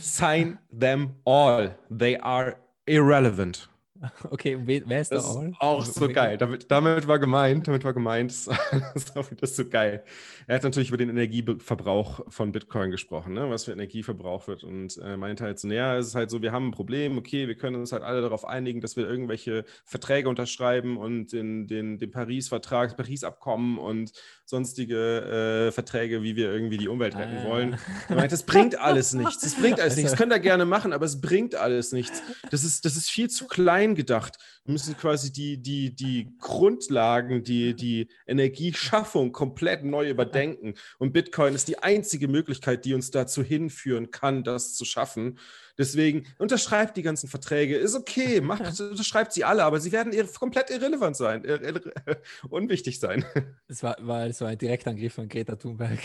[0.00, 1.76] Sign them all.
[1.96, 2.56] They are
[2.86, 3.66] irrelevant.
[4.30, 5.52] Okay, wer, ist Das da all?
[5.58, 6.36] auch Also, so geil.
[6.38, 8.48] Damit, damit war gemeint, damit war gemeint, das
[9.40, 10.02] ist so geil.
[10.46, 13.48] Er hat natürlich über den Energieverbrauch von Bitcoin gesprochen, ne?
[13.50, 16.42] was für Energie verbraucht wird und äh, meinte halt so, naja, es ist halt so,
[16.42, 19.64] wir haben ein Problem, okay, wir können uns halt alle darauf einigen, dass wir irgendwelche
[19.84, 24.12] Verträge unterschreiben und den, den, den Paris-Vertrag, Paris-Abkommen und
[24.44, 27.48] sonstige äh, Verträge, wie wir irgendwie die Umwelt retten Ah.
[27.48, 27.78] wollen.
[28.08, 29.40] Er meint, das bringt alles nichts.
[29.40, 30.10] Das bringt alles nichts.
[30.12, 32.22] Das könnt ihr gerne machen, aber es bringt alles nichts.
[32.50, 34.38] Das ist, das ist viel zu klein gedacht.
[34.64, 40.74] Wir müssen quasi die, die, die Grundlagen, die, die Energieschaffung komplett neu überdenken.
[40.98, 45.38] Und Bitcoin ist die einzige Möglichkeit, die uns dazu hinführen kann, das zu schaffen.
[45.78, 47.76] Deswegen unterschreibt die ganzen Verträge.
[47.76, 51.92] Ist okay, macht, unterschreibt sie alle, aber sie werden irre, komplett irrelevant sein, irre, irre,
[52.48, 53.24] unwichtig sein.
[53.68, 56.00] Das war, war so ein Direktangriff von Greta Thunberg.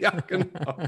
[0.00, 0.78] ja, genau.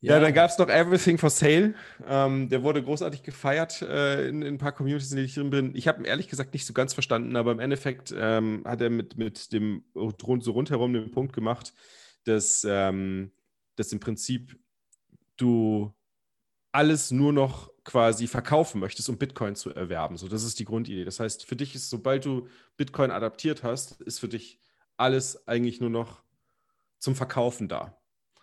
[0.00, 1.74] Ja, dann gab es noch Everything for Sale.
[2.06, 5.50] Ähm, der wurde großartig gefeiert äh, in, in, ein paar Communities, in denen ich drin
[5.50, 5.74] bin.
[5.74, 8.90] Ich habe ihn ehrlich gesagt nicht so ganz verstanden, aber im Endeffekt ähm, hat er
[8.90, 11.74] mit, mit dem so rundherum den Punkt gemacht,
[12.24, 13.32] dass, ähm,
[13.74, 14.56] dass im Prinzip
[15.36, 15.92] du
[16.70, 20.16] alles nur noch quasi verkaufen möchtest, um Bitcoin zu erwerben.
[20.16, 21.04] So, das ist die Grundidee.
[21.04, 22.46] Das heißt, für dich ist, sobald du
[22.76, 24.60] Bitcoin adaptiert hast, ist für dich
[24.96, 26.22] alles eigentlich nur noch
[26.98, 27.97] zum Verkaufen da.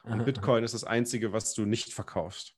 [0.06, 2.56] Und Bitcoin ist das Einzige, was du nicht verkaufst.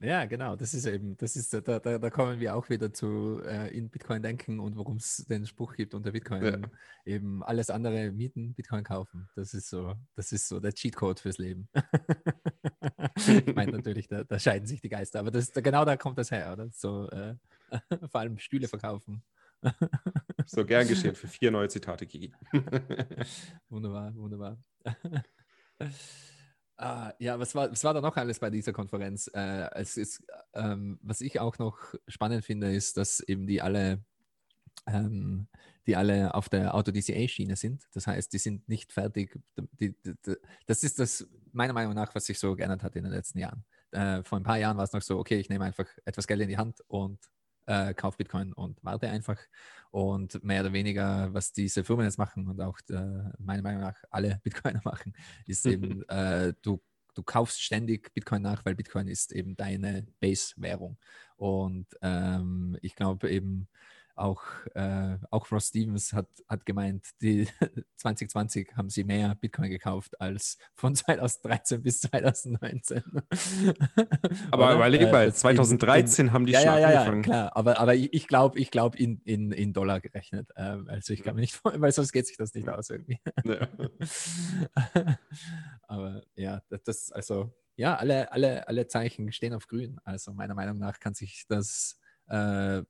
[0.00, 0.56] Ja, genau.
[0.56, 3.90] Das ist eben, das ist, da, da, da kommen wir auch wieder zu äh, in
[3.90, 6.42] Bitcoin denken und warum es den Spruch gibt unter Bitcoin.
[6.44, 6.58] Ja.
[7.04, 9.28] Eben alles andere mieten, Bitcoin kaufen.
[9.36, 11.68] Das ist so, das ist so der Cheatcode fürs Leben.
[13.16, 16.30] ich meine natürlich, da, da, scheiden sich die Geister, aber das, genau da kommt das
[16.30, 16.70] her, oder?
[16.72, 17.34] So äh,
[18.10, 19.22] vor allem Stühle verkaufen.
[20.46, 22.32] so gern geschehen für vier neue Zitate, Gigi.
[23.68, 24.56] wunderbar, wunderbar.
[26.82, 29.30] Ah, ja, was war, was war da noch alles bei dieser Konferenz?
[29.34, 30.24] Äh, es ist,
[30.54, 31.76] ähm, was ich auch noch
[32.08, 34.02] spannend finde, ist, dass eben die alle,
[34.86, 35.46] ähm,
[35.86, 37.86] die alle auf der Auto-DCA-Schiene sind.
[37.92, 39.38] Das heißt, die sind nicht fertig.
[39.78, 43.04] Die, die, die, das ist das, meiner Meinung nach, was sich so geändert hat in
[43.04, 43.62] den letzten Jahren.
[43.90, 46.40] Äh, vor ein paar Jahren war es noch so, okay, ich nehme einfach etwas Geld
[46.40, 47.18] in die Hand und
[47.66, 49.38] äh, kaufe Bitcoin und warte einfach.
[49.90, 53.96] Und mehr oder weniger, was diese Firmen jetzt machen und auch äh, meiner Meinung nach
[54.10, 55.14] alle Bitcoiner machen,
[55.46, 56.80] ist eben, äh, du
[57.14, 60.96] du kaufst ständig Bitcoin nach, weil Bitcoin ist eben deine Base-Währung.
[61.36, 63.68] Und ähm, ich glaube eben,
[64.20, 64.42] auch,
[64.74, 67.48] äh, auch Ross Stevens hat, hat gemeint, die
[67.96, 73.02] 2020 haben sie mehr Bitcoin gekauft als von 2013 bis 2019.
[74.50, 77.22] aber überleg mal, 2013 in, in, haben die ja, schon ja, angefangen.
[77.22, 80.50] Ja, klar, aber, aber ich glaube ich glaub in, in, in Dollar gerechnet.
[80.56, 83.18] Ähm, also ich kann mir nicht vorstellen, weil sonst geht sich das nicht aus irgendwie.
[83.44, 83.68] Ja.
[85.88, 89.98] aber ja, das, das also ja, alle, alle, alle Zeichen stehen auf grün.
[90.04, 91.98] Also meiner Meinung nach kann sich das
[92.28, 92.82] äh,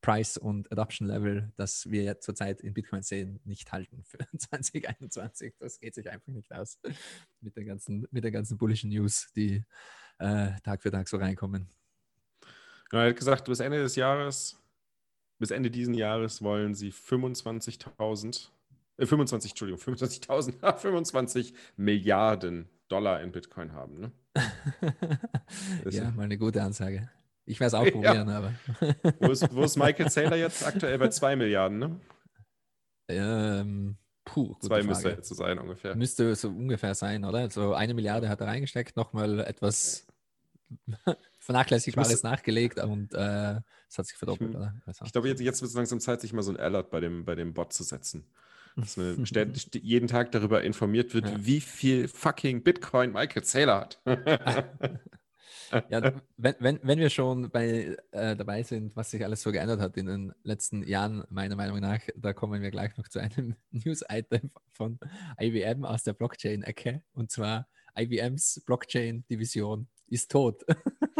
[0.00, 5.54] Price und Adoption Level, das wir zurzeit in Bitcoin sehen, nicht halten für 2021.
[5.58, 6.78] Das geht sich einfach nicht aus
[7.40, 9.64] mit der ganzen, mit der ganzen bullischen News, die
[10.18, 11.68] äh, Tag für Tag so reinkommen.
[12.92, 14.56] Ja, er hat gesagt, bis Ende des Jahres,
[15.38, 18.48] bis Ende diesen Jahres wollen sie 25.000,
[18.96, 24.00] äh, 25, Entschuldigung, 25.000, 25 Milliarden Dollar in Bitcoin haben.
[24.00, 24.12] Ne?
[25.90, 27.10] ja, mal eine gute Ansage.
[27.48, 28.38] Ich werde es auch probieren, ja.
[28.38, 28.54] aber.
[29.20, 32.00] wo, ist, wo, ist, Michael Saylor jetzt aktuell bei 2 Milliarden, ne?
[33.08, 34.54] Ähm, puh.
[34.60, 35.96] Zwei müsste jetzt so sein ungefähr.
[35.96, 37.50] Müsste so ungefähr sein, oder?
[37.50, 40.06] So eine Milliarde hat er reingesteckt, nochmal etwas
[41.38, 44.74] Vernachlässigbares nachgelegt und äh, es hat sich verdoppelt, ich, oder?
[44.84, 45.06] Also.
[45.06, 47.24] Ich glaube, jetzt, jetzt wird es langsam Zeit, sich mal so ein Alert bei dem,
[47.24, 48.26] bei dem Bot zu setzen.
[48.76, 49.26] Dass man
[49.72, 51.36] jeden Tag darüber informiert wird, ja.
[51.40, 53.98] wie viel fucking Bitcoin Michael Saylor hat.
[55.88, 59.80] Ja, wenn, wenn, wenn wir schon bei, äh, dabei sind, was sich alles so geändert
[59.80, 63.56] hat in den letzten Jahren, meiner Meinung nach, da kommen wir gleich noch zu einem
[63.70, 64.98] News-Item von
[65.40, 67.02] IBM aus der Blockchain-Ecke.
[67.12, 70.64] Und zwar IBMs Blockchain-Division ist tot.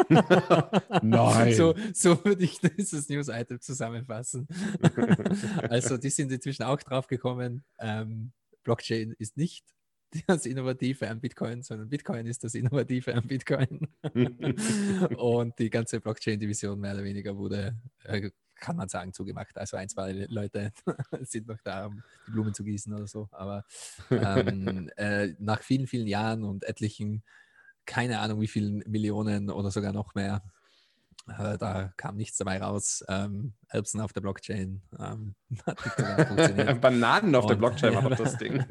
[1.02, 1.54] Nein.
[1.54, 4.48] So, so würde ich dieses News-Item zusammenfassen.
[5.68, 7.64] also, die sind inzwischen auch drauf gekommen.
[7.78, 8.32] Ähm,
[8.62, 9.64] Blockchain ist nicht
[10.26, 13.88] das Innovative am Bitcoin, sondern Bitcoin ist das Innovative am Bitcoin.
[15.16, 18.30] und die ganze Blockchain-Division mehr oder weniger wurde, äh,
[18.60, 19.56] kann man sagen, zugemacht.
[19.56, 20.72] Also ein, zwei Leute
[21.22, 23.28] sind noch da, um die Blumen zu gießen oder so.
[23.30, 23.64] Aber
[24.10, 27.22] ähm, äh, nach vielen, vielen Jahren und etlichen,
[27.86, 30.42] keine Ahnung wie vielen Millionen oder sogar noch mehr,
[31.30, 33.04] äh, da kam nichts dabei raus.
[33.08, 34.82] Ähm, Erbsen auf der Blockchain.
[34.98, 35.34] Ähm,
[36.80, 38.64] Bananen auf und, der Blockchain war doch das Ding.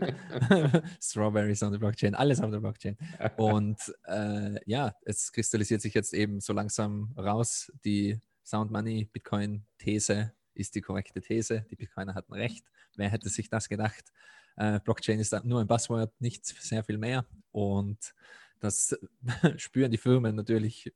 [1.02, 2.98] Strawberries on der Blockchain, alles auf der Blockchain.
[3.38, 7.72] Und äh, ja, es kristallisiert sich jetzt eben so langsam raus.
[7.86, 11.66] Die Sound Money Bitcoin These ist die korrekte These.
[11.70, 12.66] Die Bitcoiner hatten recht.
[12.96, 14.12] Wer hätte sich das gedacht?
[14.56, 17.26] Äh, Blockchain ist nur ein Buzzword, nicht sehr viel mehr.
[17.52, 18.14] Und
[18.60, 18.98] das
[19.58, 20.92] spüren die Firmen natürlich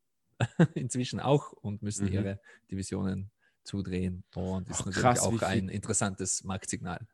[0.75, 2.13] inzwischen auch und müssen mhm.
[2.13, 2.39] ihre
[2.69, 3.31] Divisionen
[3.63, 4.23] zudrehen.
[4.35, 7.07] Und ist Ach, natürlich krass, auch ein interessantes Marktsignal.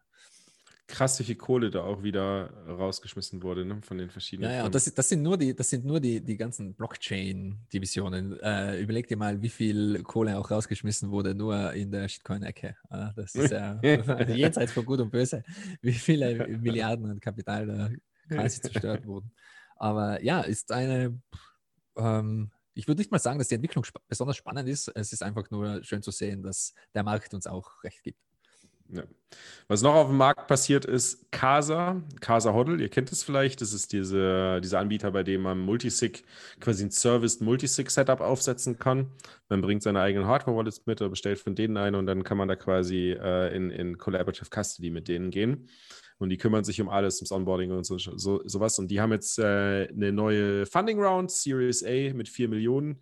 [0.88, 4.51] Krass, wie viel Kohle da auch wieder rausgeschmissen wurde ne, von den verschiedenen.
[4.51, 8.39] Ja, ja, und das, das, sind nur die, das sind nur die, die ganzen Blockchain-Divisionen.
[8.39, 12.78] Äh, überleg dir mal, wie viel Kohle auch rausgeschmissen wurde, nur in der Shitcoin-Ecke.
[12.89, 13.78] Äh, das ist ja
[14.34, 15.43] jenseits von Gut und Böse,
[15.82, 17.89] wie viele Milliarden an Kapital da
[18.34, 19.30] quasi zerstört wurden.
[19.75, 21.19] Aber ja, ist eine
[21.97, 24.88] ähm, ich würde nicht mal sagen, dass die Entwicklung sp besonders spannend ist.
[24.89, 28.19] Es ist einfach nur schön zu sehen, dass der Markt uns auch recht gibt.
[28.90, 29.04] Ja.
[29.68, 33.74] Was noch auf dem Markt passiert ist, Casa, Casa Hodl, ihr kennt es vielleicht, das
[33.74, 36.24] ist diese, dieser Anbieter, bei dem man Multisig,
[36.62, 39.12] quasi ein Service Multisig-Setup aufsetzen kann.
[39.50, 42.48] Man bringt seine eigenen Hardware-Wallets mit oder bestellt von denen ein und dann kann man
[42.48, 45.68] da quasi äh, in, in Collaborative Custody mit denen gehen
[46.18, 48.80] und die kümmern sich um alles, ums Onboarding und so, so sowas.
[48.80, 53.02] Und die haben jetzt äh, eine neue Funding Round, Series A mit 4 Millionen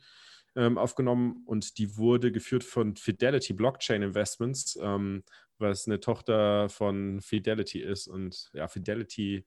[0.56, 5.24] ähm, aufgenommen und die wurde geführt von Fidelity Blockchain Investments, ähm,
[5.60, 8.08] was eine Tochter von Fidelity ist.
[8.08, 9.46] Und ja, Fidelity,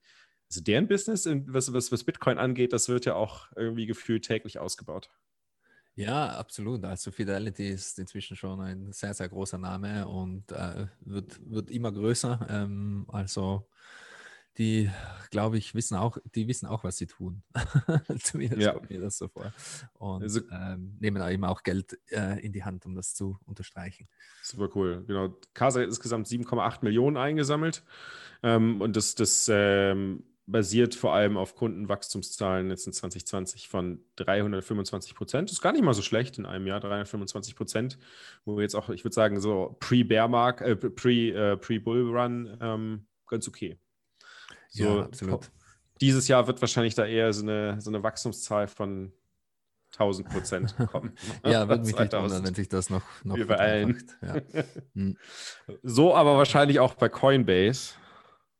[0.49, 4.59] also deren Business, was, was, was Bitcoin angeht, das wird ja auch irgendwie gefühlt täglich
[4.59, 5.09] ausgebaut.
[5.95, 6.85] Ja, absolut.
[6.85, 11.91] Also Fidelity ist inzwischen schon ein sehr, sehr großer Name und äh, wird, wird immer
[11.91, 12.47] größer.
[12.49, 13.67] Ähm, also
[14.59, 14.91] die,
[15.31, 17.41] glaube ich, wissen auch, die wissen auch, was sie tun.
[18.21, 18.73] Zumindest ja.
[18.73, 19.53] kommt mir das so vor.
[19.93, 24.07] Und also, ähm, nehmen eben auch Geld äh, in die Hand, um das zu unterstreichen.
[24.43, 25.03] Super cool.
[25.07, 25.33] Genau.
[25.53, 27.83] Casa hat insgesamt 7,8 Millionen eingesammelt.
[28.43, 35.15] Ähm, und das, das ähm, basiert vor allem auf Kundenwachstumszahlen jetzt in 2020 von 325
[35.15, 35.51] Prozent.
[35.51, 37.97] Ist gar nicht mal so schlecht in einem Jahr, 325 Prozent,
[38.45, 43.77] wo wir jetzt auch, ich würde sagen, so Pre-Bear-Mark, äh, Pre-Bull-Run äh, ähm, ganz okay.
[44.69, 45.49] So, ja, absolut.
[46.01, 49.11] Dieses Jahr wird wahrscheinlich da eher so eine, so eine Wachstumszahl von
[49.93, 51.13] 1000 Prozent kommen.
[51.43, 54.03] ja, würde mich nicht wundern, wenn sich das noch, noch Wie bei allen.
[54.21, 54.35] Ja.
[54.93, 55.17] Hm.
[55.83, 57.93] So aber wahrscheinlich auch bei Coinbase.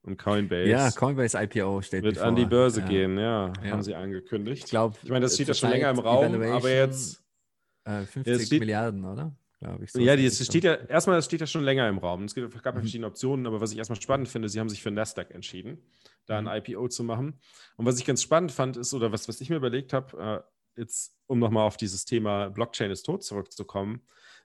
[0.01, 0.69] Und Coinbase.
[0.69, 2.29] Ja, Coinbase IPO steht Wird bevor.
[2.29, 2.87] an die Börse ja.
[2.87, 3.71] gehen, ja, Ja.
[3.71, 4.63] haben sie angekündigt.
[4.63, 7.21] Ich glaube, Ich meine, das steht ja schon länger im Raum, aber jetzt.
[7.83, 9.35] Äh, 50 Ja, es steht- Milliarden, oder?
[9.59, 9.91] Glaube ich.
[9.91, 12.23] so Ja, ist das es steht ja, erstmal, es steht ja schon länger im Raum.
[12.23, 12.83] Es gibt- gab ja Mhm.
[12.83, 15.79] verschiedene Optionen, aber was ich erstmal spannend finde, sie haben sich für Nasdaq entschieden,
[16.25, 16.51] da ein Mhm.
[16.51, 17.39] IPO zu machen.
[17.75, 20.43] Und was ich ganz spannend fand, ist, oder was, was ich mir überlegt habe,
[20.77, 24.01] äh, jetzt, um nochmal auf dieses Thema Blockchain ist tot zurückzukommen,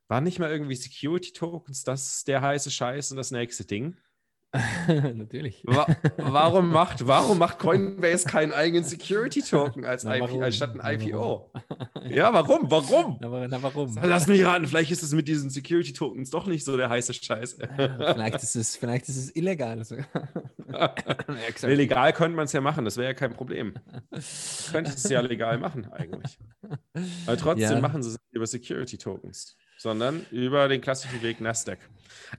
[0.09, 3.97] waren nicht mal irgendwie Security Tokens das der heiße Scheiß und das nächste Ding?
[5.15, 5.63] Natürlich.
[5.65, 5.87] Wa
[6.17, 11.51] warum, macht, warum macht Coinbase keinen eigenen Security Token als Na, IP, anstatt ein IPO?
[12.09, 12.71] Ja, warum?
[12.71, 13.19] Warum?
[13.21, 13.99] Na, na warum?
[14.03, 17.15] Lass mich raten, vielleicht ist es mit diesen Security Tokens doch nicht so der heiße
[17.15, 17.59] Scheiß.
[17.79, 19.85] Ja, vielleicht, ist es, vielleicht ist es illegal.
[19.85, 20.07] sogar.
[20.73, 21.65] Ja, gesagt.
[21.65, 23.75] Nee, legal könnte man es ja machen, das wäre ja kein Problem.
[24.73, 26.39] Könnte es ja legal machen, eigentlich.
[27.27, 27.81] Aber trotzdem Ja.
[27.81, 31.79] machen sie es nicht über Security Tokens, sondern über den klassischen Weg Nasdaq.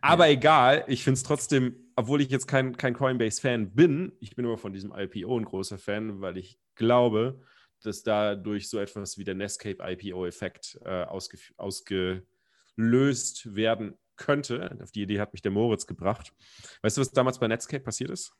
[0.01, 4.45] Aber egal, ich finde es trotzdem, obwohl ich jetzt kein, kein Coinbase-Fan bin, ich bin
[4.45, 7.41] immer von diesem IPO ein großer Fan, weil ich glaube,
[7.81, 14.77] dass dadurch so etwas wie der Netscape IPO-Effekt äh, ausge, ausgelöst werden könnte.
[14.81, 16.33] Auf die Idee hat mich der Moritz gebracht.
[16.81, 18.33] Weißt du, was damals bei Netscape passiert ist?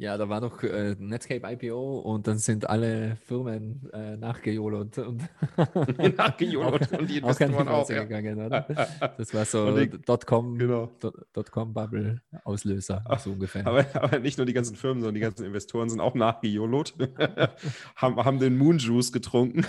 [0.00, 5.22] Ja, da war doch äh, Netscape IPO und dann sind alle Firmen äh, nachgejolot und
[6.16, 7.86] Nachgejolot und die auch Investoren auch.
[7.86, 8.04] Börse Ja.
[8.04, 8.66] gegangen, oder?
[9.18, 9.76] Das war so
[10.06, 10.90] Dotcom, Genau.
[11.00, 13.66] Dot- Dotcom-Bubble-Auslöser, so ungefähr.
[13.66, 16.94] Aber, aber nicht nur die ganzen Firmen, sondern die ganzen Investoren sind auch nachgejolot,
[17.96, 19.66] haben, haben den Moon Juice getrunken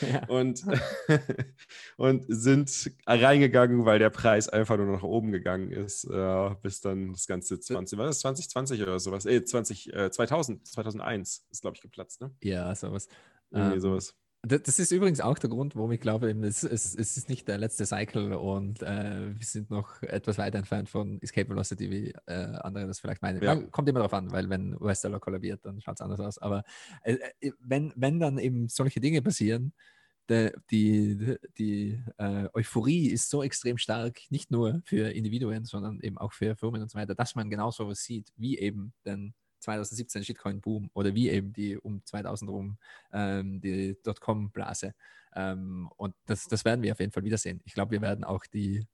[0.00, 0.26] ja.
[0.26, 0.64] und,
[1.96, 7.12] und sind reingegangen, weil der Preis einfach nur nach oben gegangen ist, äh, bis dann
[7.12, 9.26] das ganze 20, war das 2020 oder sowas?
[9.26, 12.30] Äh, 20, äh, 2000, 2001 ist, glaube ich, geplatzt, ne?
[12.42, 13.08] ja, sowas.
[13.50, 14.14] Irgendwie Ähm, sowas.
[14.42, 17.58] Das, ist übrigens auch der Grund, warum ich glaube, es, es, es ist nicht der
[17.58, 22.56] letzte Cycle und äh, wir sind noch etwas weiter entfernt von Escape Velocity, wie äh,
[22.60, 23.42] andere das vielleicht meinen.
[23.42, 23.56] Ja.
[23.56, 26.38] Kommt immer darauf an, weil wenn US-Dollar kollabiert, dann schaut es anders aus.
[26.38, 26.62] Aber
[27.02, 29.72] äh, äh, wenn, wenn dann eben solche Dinge passieren,
[30.28, 36.16] der, die, die äh, Euphorie ist so extrem stark, nicht nur für Individuen, sondern eben
[36.16, 40.24] auch für Firmen und so weiter, dass man genau sowas sieht, wie eben den 2017
[40.24, 42.78] Shitcoin-Boom oder wie eben die um 2000 rum
[43.12, 44.94] ähm, die Dotcom-Blase.
[45.34, 47.60] Ähm, und das, das werden wir auf jeden Fall wiedersehen.
[47.64, 48.86] Ich glaube, wir werden auch die,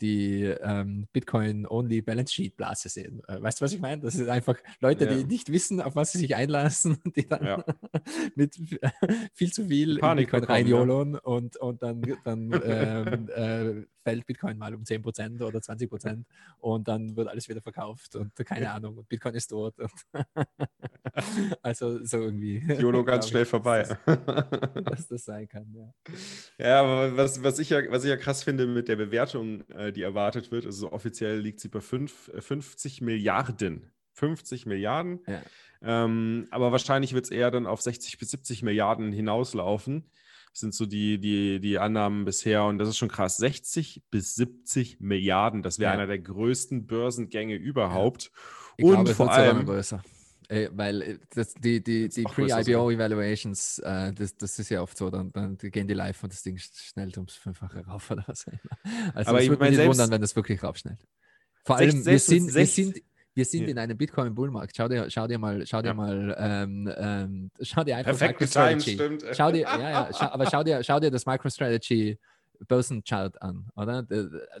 [0.00, 3.22] die ähm, Bitcoin-Only-Balance-Sheet-Blase sehen.
[3.28, 4.02] Äh, weißt du, was ich meine?
[4.02, 5.14] Das sind einfach Leute, Ja.
[5.14, 7.64] die nicht wissen, auf was sie sich einlassen, die dann Ja.
[8.34, 8.56] mit
[9.32, 10.76] viel zu viel Panik Bitcoin bekommen, ja.
[10.78, 16.24] reinjolen und, und dann, dann ähm, äh, fällt Bitcoin mal um 10% oder 20%
[16.58, 19.74] und dann wird alles wieder verkauft und keine Ahnung, und Bitcoin ist tot.
[19.78, 19.92] Und
[21.62, 22.58] also so irgendwie.
[22.58, 23.82] YOLO glaub ganz ich, schnell dass vorbei.
[23.82, 24.18] Das,
[24.84, 25.92] dass das sein kann, ja.
[26.58, 29.92] Ja, aber was, was, ich ja, was ich ja krass finde mit der Bewertung, äh,
[29.92, 33.90] die erwartet wird, also offiziell liegt sie bei fünf, äh, 50 Milliarden.
[34.14, 35.20] 50 Milliarden.
[35.26, 35.42] Ja.
[35.82, 40.10] Ähm, aber wahrscheinlich wird es eher dann auf 60 bis 70 Milliarden hinauslaufen.
[40.52, 43.38] Sind so die, die, die Annahmen bisher und das ist schon krass.
[43.38, 45.94] 60 bis 70 Milliarden, das wäre Ja.
[45.94, 48.30] einer der größten Börsengänge überhaupt.
[48.76, 50.02] Ich und glaube, vor allem, größer.
[50.48, 55.08] Äh, weil äh, das, die, die, die Pre-IPO-Evaluations, äh, das, das ist ja oft so,
[55.08, 58.52] dann, dann gehen die live und das Ding schnell ums Fünffache rauf oder was auch
[58.52, 59.14] immer.
[59.14, 61.06] Also Aber ich würde mich nicht wundern, wenn das wirklich raufschnellt.
[61.64, 63.00] Vor allem, wir sind, wir sind,
[63.34, 63.68] wir sind Ja.
[63.68, 64.76] in einem Bitcoin-Bullmarkt.
[64.76, 65.94] Schau dir, schau dir mal, schau dir Ja.
[65.94, 68.92] mal, ähm, ähm, schau dir einfach perfekt MicroStrategy.
[68.94, 69.24] stimmt.
[69.36, 72.18] Schau dir, ja, ja, schau, aber schau dir, schau dir das MicroStrategy
[72.68, 74.02] Börsenchart an, oder?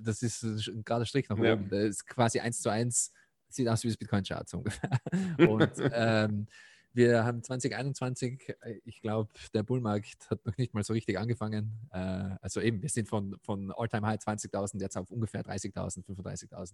[0.00, 1.68] Das ist ein gerader Strich nach oben.
[1.68, 3.12] Das ist quasi eins zu eins,
[3.48, 4.90] sieht aus wie das Bitcoin-Chart so ungefähr.
[5.38, 6.46] Und ähm,
[6.94, 11.72] wir haben 2021, äh, ich glaube, der Bullmarkt hat noch nicht mal so richtig angefangen.
[11.90, 16.72] Äh, also eben, wir sind von, von All-Time High 20.000 jetzt auf ungefähr 30.000, 35.000.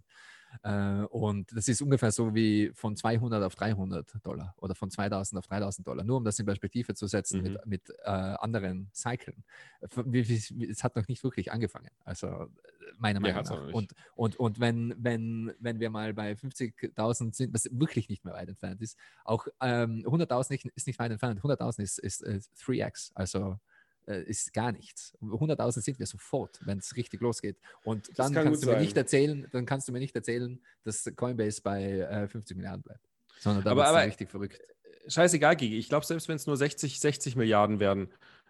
[0.62, 5.38] Äh, und das ist ungefähr so wie von 200 auf 300 Dollar oder von 2000
[5.38, 7.42] auf 3000 Dollar, nur um das in Perspektive zu setzen Mhm.
[7.44, 9.44] mit, mit äh, anderen Cyclen.
[10.06, 12.48] Wie- wie- Es hat noch nicht wirklich angefangen, also äh,
[12.98, 13.72] meiner Meinung auch nach.
[13.74, 18.34] Und, und, und wenn, wenn, wenn wir mal bei 50.000 sind, was wirklich nicht mehr
[18.34, 22.40] weit entfernt ist, auch ähm, 100.000 nicht- ist nicht weit entfernt, 100.000 ist, ist, äh,
[22.64, 23.58] 3x, also
[24.06, 25.16] äh, ist gar nichts.
[25.20, 27.58] 100.000 sind wir sofort, wenn es richtig losgeht.
[27.84, 28.82] Und dann kann kannst du mir sein.
[28.82, 33.04] nicht erzählen, dann kannst du mir nicht erzählen, dass Coinbase bei äh, 50 Milliarden bleibt.
[33.38, 34.60] Sondern da aber- richtig verrückt.
[35.06, 35.76] scheißegal, Gigi.
[35.78, 38.08] Ich glaube, selbst wenn es nur 60, 60 Milliarden werden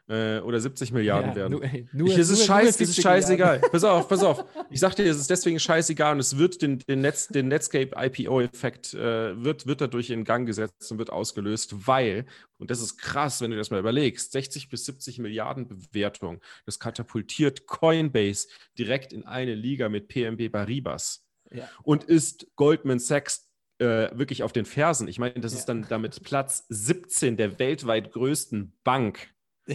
[0.08, 1.52] äh, oder 70 Milliarden Ja, werden.
[1.52, 1.60] Nur,
[1.92, 3.60] nur, ich, es ist nur- scheiß, es ist 70 scheißegal.
[3.70, 4.44] pass auf, pass auf.
[4.70, 7.90] Ich sag dir, es ist deswegen scheißegal und es wird den, den, Netz, den Netscape
[7.96, 12.26] IPO-Effekt äh, wird, wird dadurch in Gang gesetzt und wird ausgelöst, weil,
[12.58, 16.78] und das ist krass, wenn du das mal überlegst, 60 bis 70 Milliarden Bewertung, das
[16.78, 18.48] katapultiert Coinbase
[18.78, 21.68] direkt in eine Liga mit PMB Baribas Ja.
[21.82, 23.48] und ist Goldman Sachs
[23.80, 25.06] äh, wirklich auf den Fersen.
[25.06, 25.58] Ich meine, das ja.
[25.58, 29.28] ist dann damit Platz 17 der weltweit größten Bank.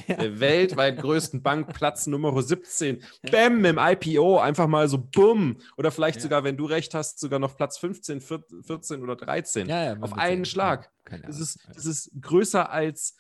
[0.08, 0.16] Ja.
[0.16, 3.04] Der weltweit größten Bank, Platz Nummer 17.
[3.22, 5.58] Bäm, im IPO, einfach mal so bumm.
[5.78, 6.24] Oder vielleicht ja.
[6.24, 9.68] sogar, wenn du recht hast, sogar noch Platz 15, 14 oder 13.
[9.68, 10.92] Ja, auf einen Schlag.
[11.26, 13.16] Das ist, das ist größer als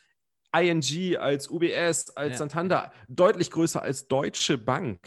[0.55, 4.99] ING, als UBS, als Santander, deutlich größer als Deutsche Bank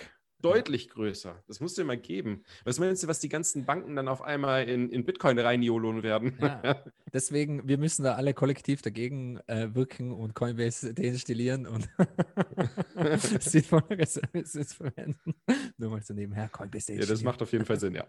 [0.52, 1.42] deutlich größer.
[1.46, 2.44] Das musst du dir mal geben.
[2.64, 6.38] Was meinst du, was die ganzen Banken dann auf einmal in, in Bitcoin reinjolonen werden?
[6.40, 6.82] Ja.
[7.12, 11.88] Deswegen, wir müssen da alle kollektiv dagegen äh, wirken und Coinbase deinstallieren und
[13.40, 15.34] sinnvollere Services verwenden.
[15.78, 18.06] Nur mal so nebenher, Coinbase Ja, das macht auf jeden Fall Sinn, ja.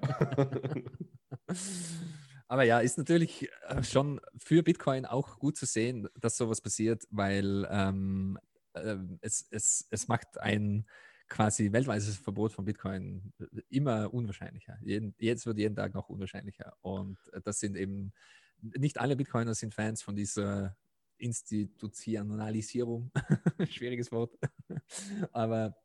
[2.48, 7.06] Aber ja, ist natürlich äh, schon für Bitcoin auch gut zu sehen, dass sowas passiert,
[7.12, 8.40] weil ähm,
[8.74, 10.86] äh, es, es, es macht ein
[11.28, 13.34] quasi weltweites Verbot von Bitcoin
[13.70, 14.78] immer unwahrscheinlicher.
[14.82, 16.76] Jeden, jetzt wird jeden Tag noch unwahrscheinlicher.
[16.82, 18.14] Und äh, das sind eben,
[18.62, 20.76] nicht alle Bitcoiner sind Fans von dieser
[21.18, 23.12] Institutionalisierung.
[23.70, 24.38] Schwieriges Wort.
[25.32, 25.76] Aber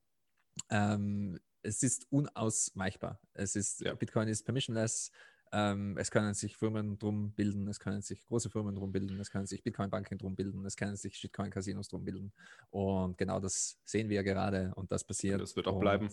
[0.70, 3.20] ähm, es ist unausweichbar.
[3.34, 3.94] Es ist, ja.
[3.94, 5.10] Bitcoin ist permissionless.
[5.54, 9.30] Ähm, es können sich Firmen drum bilden, es können sich große Firmen drum bilden, es
[9.30, 12.32] können sich Bitcoin-Banken drum bilden, es können sich Shitcoin-Casinos drum bilden.
[12.70, 15.34] Und genau das sehen wir gerade und das passiert.
[15.34, 16.08] Und das wird auch bleiben.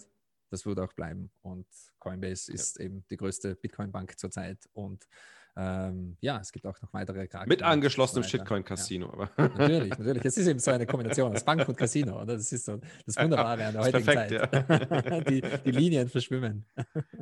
[0.50, 1.32] Das wird auch bleiben.
[1.42, 1.68] Und
[2.00, 2.86] Coinbase ist ja.
[2.86, 5.08] eben die größte Bitcoin-Bank zurzeit und
[5.62, 7.50] ähm, ja, es gibt auch noch weitere Kraken.
[7.50, 9.12] Mit angeschlossenem Shitcoin-Casino.
[9.38, 9.48] Ja.
[9.58, 10.26] Natürlich, natürlich.
[10.26, 12.22] Es ist eben so eine Kombination aus Bank und Casino.
[12.22, 12.38] Oder?
[12.38, 14.70] Das ist so das Wunderbare an der heutigen perfekt, Zeit.
[14.70, 15.22] Ja.
[15.30, 16.66] die, die, Linien verschwimmen.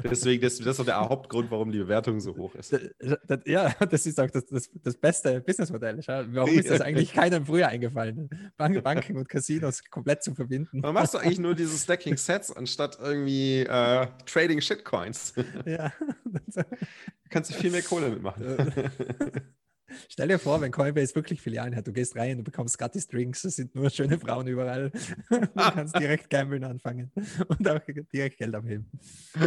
[0.04, 2.74] Deswegen, das, das ist der Hauptgrund, warum die Bewertung so hoch ist.
[2.74, 2.82] Das,
[3.26, 6.00] das, ja, das ist auch das, das, das beste Businessmodell.
[6.06, 8.30] Warum ist das eigentlich keinem früher eingefallen?
[8.56, 10.84] Bank, Banken und Casinos komplett zu verbinden.
[10.84, 15.34] Warum machst du eigentlich nur diese Stacking Sets anstatt irgendwie äh, Trading Shitcoins?
[15.66, 15.92] Ja.
[17.30, 18.58] Kannst du viel mehr Kohle mitmachen.
[20.10, 23.46] Stell dir vor, wenn Coinbase wirklich Filialen hat, du gehst rein, du bekommst gratis Drinks,
[23.46, 24.92] es sind nur schöne Frauen überall.
[25.30, 27.12] Du kannst direkt gambeln anfangen
[27.48, 27.80] und auch
[28.14, 28.90] direkt Geld abheben.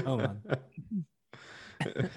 [0.06, 0.42] Oh Mann.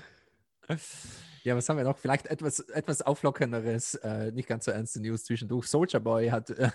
[1.44, 1.98] Ja, was haben wir noch?
[1.98, 5.68] Vielleicht etwas, etwas auflockernderes, äh, nicht ganz so ernste News zwischendurch.
[5.68, 6.72] Soldier Boy hat, äh,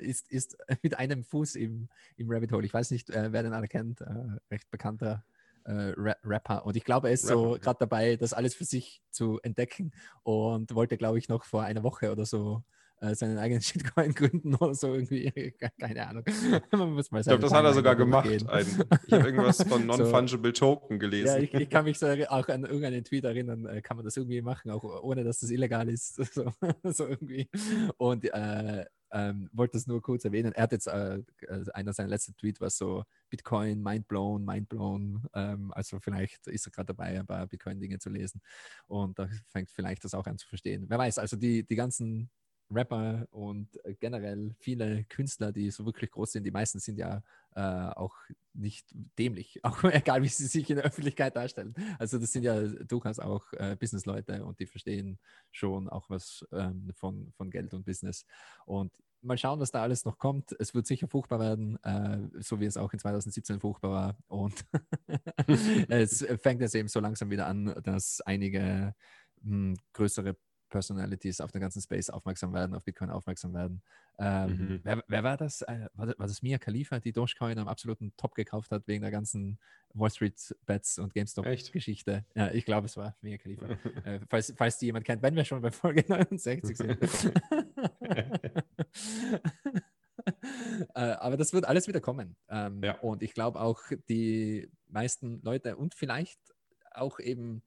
[0.00, 2.66] ist, ist mit einem Fuß im, im Rabbit Hole.
[2.66, 4.00] Ich weiß nicht, äh, wer den alle kennt.
[4.00, 4.14] Äh,
[4.50, 5.24] recht bekannter
[5.68, 5.92] äh,
[6.24, 6.64] Rapper.
[6.64, 7.34] Und ich glaube, er ist Rapper.
[7.34, 9.92] so gerade dabei, das alles für sich zu entdecken
[10.22, 12.62] und wollte, glaube ich, noch vor einer Woche oder so
[13.00, 15.30] äh, seinen eigenen Shitcoin gründen oder so irgendwie.
[15.80, 16.24] Keine Ahnung.
[16.72, 18.28] Man muss mal ich glaube, das hat er sogar gemacht.
[18.30, 20.66] Ich habe irgendwas von Non-Fungible so.
[20.66, 21.26] Token gelesen.
[21.26, 24.16] Ja, ich, ich, kann mich so auch an irgendeinen Tweet erinnern, äh, kann man das
[24.16, 26.16] irgendwie machen, auch ohne dass das illegal ist.
[26.34, 26.50] So,
[26.84, 27.48] so irgendwie.
[27.98, 30.52] Und äh, ähm, wollte das nur kurz erwähnen.
[30.52, 35.26] Er hat jetzt, äh, äh einer seiner letzten Tweets war so, Bitcoin, mindblown, mindblown.
[35.34, 38.40] Ähm, also vielleicht ist er gerade dabei, ein paar Bitcoin-Dinge zu lesen
[38.86, 40.86] und da fängt vielleicht das auch an zu verstehen.
[40.88, 42.30] Wer weiß, also die, die ganzen
[42.70, 47.22] Rapper und äh, generell viele Künstler, die so wirklich groß sind, die meisten sind ja
[47.54, 48.14] äh, auch
[48.52, 48.86] nicht
[49.18, 51.74] dämlich, auch egal wie sie sich in der Öffentlichkeit darstellen.
[51.98, 55.18] Also das sind ja durchaus auch äh, Businessleute und die verstehen
[55.50, 58.26] schon auch was ähm, von, von Geld und Business.
[58.66, 58.92] Und
[59.22, 60.54] mal schauen, was da alles noch kommt.
[60.58, 64.16] Es wird sicher fruchtbar werden, äh, so wie es auch in 2017 fruchtbar war.
[64.28, 64.64] Und
[65.88, 68.94] es fängt jetzt eben so langsam wieder an, dass einige
[69.42, 70.36] mh, hm, größere
[70.68, 73.82] Personalities auf den ganzen Space aufmerksam werden, auf Bitcoin aufmerksam werden.
[74.18, 74.80] Ähm, mhm.
[74.82, 75.62] wer, wer, war das?
[75.62, 79.12] Äh, war, war, das Mia Khalifa, die Dogecoin am absoluten Top gekauft hat wegen der
[79.12, 79.58] ganzen
[79.94, 82.24] Wall Street Bets und GameStop-Geschichte?
[82.34, 83.66] Ja, ich glaube, es war Mia Khalifa.
[84.04, 86.98] äh, falls, falls die jemand kennt, wenn wir schon bei Folge 69 sind.
[90.94, 92.36] äh, aber das wird alles wieder kommen.
[92.48, 92.98] Ähm, ja.
[92.98, 96.40] Und ich glaube auch, die meisten Leute und vielleicht
[96.90, 97.62] auch eben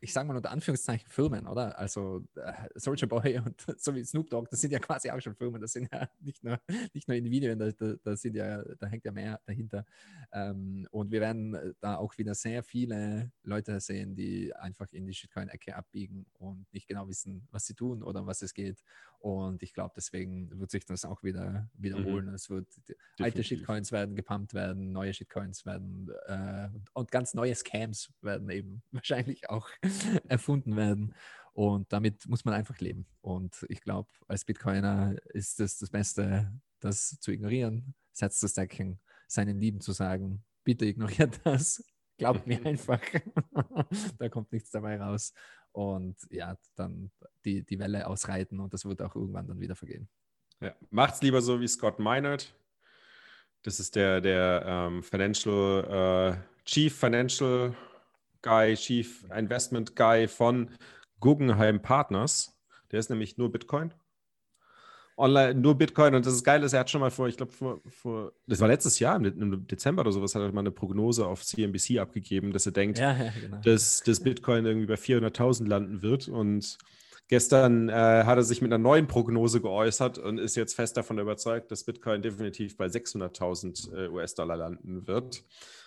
[0.00, 1.78] ich sage mal unter Anführungszeichen Firmen, oder?
[1.78, 5.34] Also äh, Soldier Boy und so wie Snoop Dogg, das sind ja quasi auch schon
[5.34, 6.60] Firmen, das sind ja nicht nur,
[6.92, 9.86] nicht nur Individuen, da, da, da sind ja, da hängt ja mehr dahinter.
[10.32, 15.14] Ähm, und wir werden da auch wieder sehr viele Leute sehen, die einfach in die
[15.14, 18.82] Shitcoin-Ecke abbiegen und nicht genau wissen, was sie tun oder um was es geht.
[19.18, 22.26] Und ich glaube, deswegen wird sich das auch wieder wiederholen.
[22.26, 22.34] Mhm.
[22.34, 22.66] Es wird
[23.18, 28.82] alte Shitcoins werden gepumpt werden, neue Shitcoins werden äh, und ganz neue Scams werden eben
[28.92, 29.69] wahrscheinlich auch
[30.28, 31.14] erfunden werden.
[31.52, 33.06] Und damit muss man einfach leben.
[33.20, 39.00] Und ich glaube, als Bitcoiner ist es das Beste, das zu ignorieren, Sätze zu stacken,
[39.26, 41.84] seinen Lieben zu sagen, bitte ignoriert das,
[42.18, 43.00] glaubt mir einfach,
[44.18, 45.32] da kommt nichts dabei raus.
[45.72, 47.12] Und ja, dann
[47.44, 50.08] die, die Welle ausreiten und das wird auch irgendwann dann wieder vergehen.
[50.60, 52.54] Ja, macht's lieber so wie Scott Meinert.
[53.62, 57.74] Das ist der, der ähm, Financial, äh, Chief Financial
[58.42, 60.70] Guy, Chief Investment Guy von
[61.20, 62.56] Guggenheim Partners.
[62.90, 63.92] Der ist nämlich nur Bitcoin.
[65.16, 66.14] Online, nur Bitcoin.
[66.14, 68.60] Und das ist geil, ist, er hat schon mal vor, ich glaube, vor, vor, das
[68.60, 72.52] war letztes Jahr, im Dezember oder sowas, hat er mal eine Prognose auf CNBC abgegeben,
[72.52, 73.58] dass er denkt, ja, ja, genau.
[73.58, 76.28] dass, dass Bitcoin irgendwie bei 400.000 landen wird.
[76.28, 76.78] Und
[77.30, 81.16] Gestern äh, hat er sich mit einer neuen Prognose geäußert und ist jetzt fest davon
[81.20, 85.44] überzeugt, dass Bitcoin definitiv bei 600.000 äh, US-Dollar landen wird.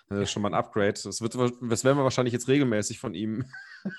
[0.09, 0.93] Das ist schon mal ein Upgrade.
[1.03, 3.45] Das, wird, das werden wir wahrscheinlich jetzt regelmäßig von ihm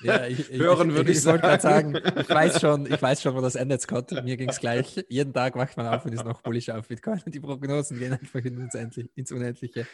[0.03, 1.95] ja, ich, hören, würde ich, ich, ich, ich sagen.
[1.95, 1.99] sagen.
[2.21, 4.11] Ich weiß schon, ich weiß schon, wo das endet, Scott.
[4.23, 5.05] Mir ging es gleich.
[5.09, 7.21] Jeden Tag wacht man auf und ist noch bullish auf Bitcoin.
[7.25, 8.75] Und die Prognosen gehen einfach ins,
[9.15, 9.87] ins Unendliche.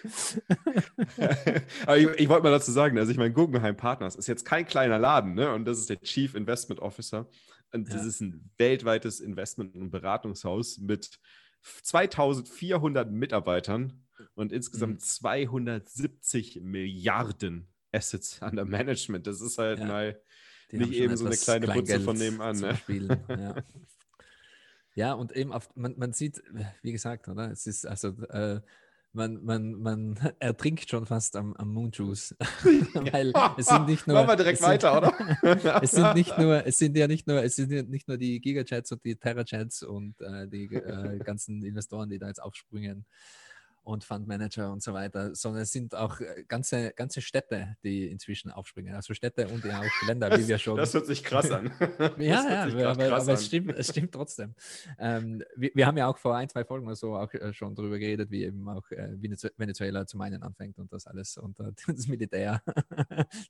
[1.86, 4.66] Aber ich, ich wollte mal dazu sagen, also ich meine, Guggenheim Partners ist jetzt kein
[4.66, 5.52] kleiner Laden, ne?
[5.52, 7.28] Und das ist der Chief Investment Officer.
[7.72, 8.08] Und das ja.
[8.08, 11.18] ist ein weltweites Investment- und Beratungshaus mit
[11.62, 14.02] 2400 Mitarbeitern
[14.34, 15.00] und insgesamt mhm.
[15.00, 19.26] 270 Milliarden Assets under Management.
[19.26, 19.86] Das ist halt ja.
[19.86, 20.20] mal
[20.70, 22.56] Die nicht eben so eine kleine Butze von nebenan.
[22.58, 22.78] Ne?
[23.28, 23.54] Ja.
[24.94, 25.12] ja.
[25.14, 26.42] und eben auf, man, man sieht,
[26.82, 27.50] wie gesagt, oder?
[27.50, 28.60] Es ist also äh,
[29.12, 32.36] man, man, man ertrinkt schon fast am, am Moonjuice.
[33.12, 34.16] Weil es sind nicht nur.
[34.16, 35.82] Machen wir direkt weiter, oder?
[35.82, 38.40] es sind nicht nur, es sind ja nicht nur, es sind ja nicht nur die
[38.40, 43.04] Gigachats und die Terrachats und äh, die äh, ganzen Investoren, die da jetzt aufspringen
[43.82, 48.50] und Fundmanager und so weiter, sondern es sind auch äh, ganze, ganze Städte, die inzwischen
[48.50, 48.94] aufspringen.
[48.94, 50.76] Also Städte und ja auch Länder, wie wir schon.
[50.76, 51.72] Das hört sich krass an.
[52.18, 54.54] ja, ja, aber, aber es, stimmt, es stimmt trotzdem.
[54.98, 57.74] Ähm, wir, wir, haben ja auch vor ein, zwei Folgen oder so auch äh, schon
[57.74, 59.16] darüber geredet, wie eben auch äh,
[59.56, 61.36] Venezuela zu meinen anfängt und das alles.
[61.38, 62.62] Und das Militär,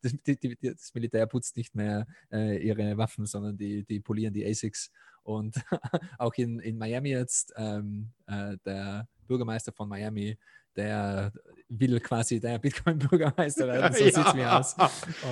[0.02, 4.32] das, die, die, das, Militär putzt nicht mehr äh, ihre Waffen, sondern die, die polieren
[4.32, 4.90] die ASICs.
[5.22, 5.54] Und
[6.18, 10.36] auch in, in Miami jetzt ähm, äh, der Bürgermeister von Miami,
[10.76, 11.32] der
[11.68, 13.94] will quasi der Bitcoin-Bürgermeister werden.
[13.94, 14.12] So ja.
[14.12, 14.76] sieht es mir aus.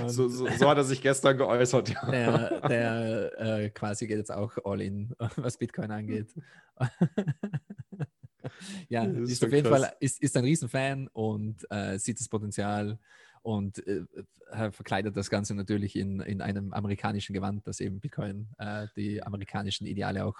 [0.06, 1.88] So, so, so, hat er sich gestern geäußert.
[1.90, 2.10] Ja.
[2.10, 6.32] Der, der äh, quasi geht jetzt auch all in, was Bitcoin angeht.
[8.88, 9.82] ja, ist, ist auf jeden krass.
[9.82, 12.98] Fall ist, ist ein Riesenfan und äh, sieht das Potenzial
[13.48, 14.04] und äh,
[14.72, 19.86] verkleidet das Ganze natürlich in, in einem amerikanischen Gewand, das eben Bitcoin äh, die amerikanischen
[19.86, 20.36] Ideale auch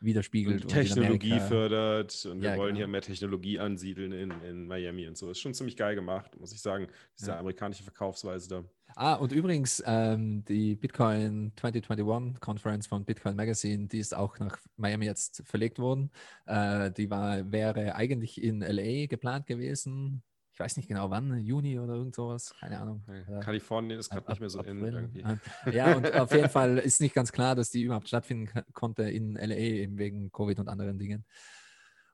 [0.00, 0.64] widerspiegelt.
[0.64, 2.78] Und Technologie und fördert und wir ja, wollen genau.
[2.78, 5.30] hier mehr Technologie ansiedeln in, in Miami und so.
[5.30, 7.38] Ist schon ziemlich geil gemacht, muss ich sagen, diese ja.
[7.38, 8.64] amerikanische Verkaufsweise da.
[8.96, 14.58] Ah, und übrigens, ähm, die Bitcoin 2021 Conference von Bitcoin Magazine, die ist auch nach
[14.76, 16.10] Miami jetzt verlegt worden.
[16.46, 20.24] Äh, die war, wäre eigentlich in LA geplant gewesen,
[20.58, 23.04] ich weiß nicht genau wann, Juni oder irgend sowas, keine Ahnung.
[23.40, 25.22] Kalifornien ist gerade nicht mehr so in irgendwie.
[25.70, 29.34] Ja, und auf jeden Fall ist nicht ganz klar, dass die überhaupt stattfinden konnte in
[29.34, 31.24] LA, eben wegen Covid und anderen Dingen.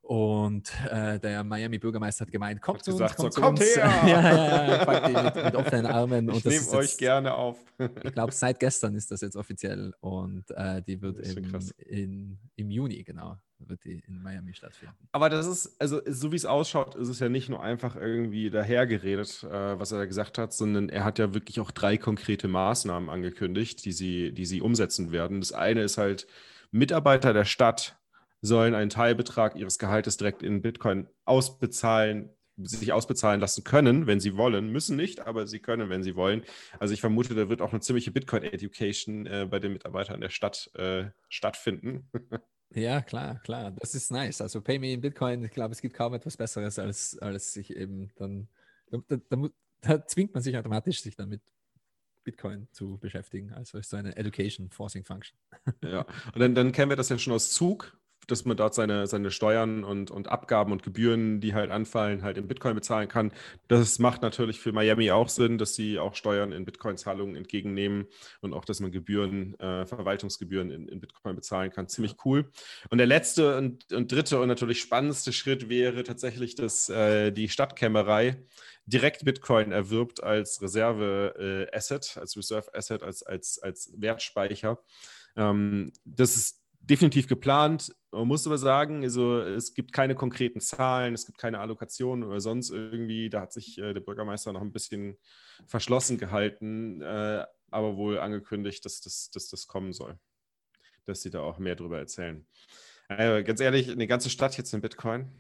[0.05, 3.75] Und äh, der Miami-Bürgermeister hat gemeint, kommt hat zu gesagt, uns, kommt, so, kommt uns.
[3.75, 3.85] her!
[4.07, 6.29] ja, ja, ja, mit, mit, offenen Armen.
[6.35, 7.57] Ich nehme euch jetzt, gerne auf.
[7.79, 12.71] ich glaube, seit gestern ist das jetzt offiziell und äh, die wird im, in, im
[12.71, 14.95] Juni, genau, wird die in Miami stattfinden.
[15.13, 18.51] Aber das ist, also so wie es ausschaut, ist es ja nicht nur einfach irgendwie
[18.51, 22.47] dahergeredet, äh, was er da gesagt hat, sondern er hat ja wirklich auch drei konkrete
[22.47, 25.41] Maßnahmen angekündigt, die sie, die sie umsetzen werden.
[25.41, 26.27] Das eine ist halt,
[26.75, 27.97] Mitarbeiter der Stadt
[28.45, 34.37] sollen einen Teilbetrag ihres Gehaltes direkt in Bitcoin ausbezahlen, sich ausbezahlen lassen können, wenn sie
[34.37, 34.71] wollen.
[34.71, 36.43] Müssen nicht, aber sie können, wenn sie wollen.
[36.79, 40.71] Also ich vermute, da wird auch eine ziemliche Bitcoin-Education äh, bei den Mitarbeitern der Stadt
[40.75, 42.11] äh, stattfinden.
[42.77, 43.71] Ja, klar, klar.
[43.71, 44.41] Das ist nice.
[44.41, 47.77] Also Pay Me in Bitcoin, ich glaube, es gibt kaum etwas Besseres, als, als sich
[47.77, 48.49] eben dann,
[48.91, 49.49] da, da,
[49.81, 51.41] da zwingt man sich automatisch, sich dann mit
[52.25, 53.53] Bitcoin zu beschäftigen.
[53.53, 55.39] Also ist so eine Education Forcing Function.
[55.85, 56.01] Ja,
[56.35, 57.97] und dann, dann kennen wir das ja schon aus Zug
[58.27, 62.39] dass man dort seine, seine Steuern und, und Abgaben und Gebühren, die halt anfallen, halt
[62.39, 63.33] in Bitcoin bezahlen kann.
[63.69, 68.07] Das macht natürlich für Miami auch Sinn, dass sie auch Steuern in Bitcoin-Zahlungen entgegennehmen
[68.41, 71.89] und auch, dass man Gebühren, äh, Verwaltungsgebühren in, in Bitcoin bezahlen kann.
[71.89, 72.51] Ziemlich cool.
[72.91, 77.49] Und der letzte und, und dritte und natürlich spannendste Schritt wäre tatsächlich, dass äh, die
[77.49, 78.37] Stadtkämmerei
[78.87, 84.79] direkt Bitcoin erwirbt als Reserve-Asset, äh, als Reserve-Asset, als, als, als Wertspeicher.
[85.37, 87.95] Ähm, das ist definitiv geplant.
[88.15, 92.41] Man muss aber sagen, also es gibt keine konkreten Zahlen, es gibt keine Allokationen oder
[92.41, 93.29] sonst irgendwie.
[93.29, 95.19] Da hat sich äh, der Bürgermeister noch ein bisschen
[95.67, 100.19] verschlossen gehalten, äh, aber wohl angekündigt, dass das, dass das kommen soll.
[101.07, 102.47] Dass sie da auch mehr darüber erzählen.
[103.09, 105.31] Also, ganz ehrlich, eine ganze Stadt jetzt in Bitcoin.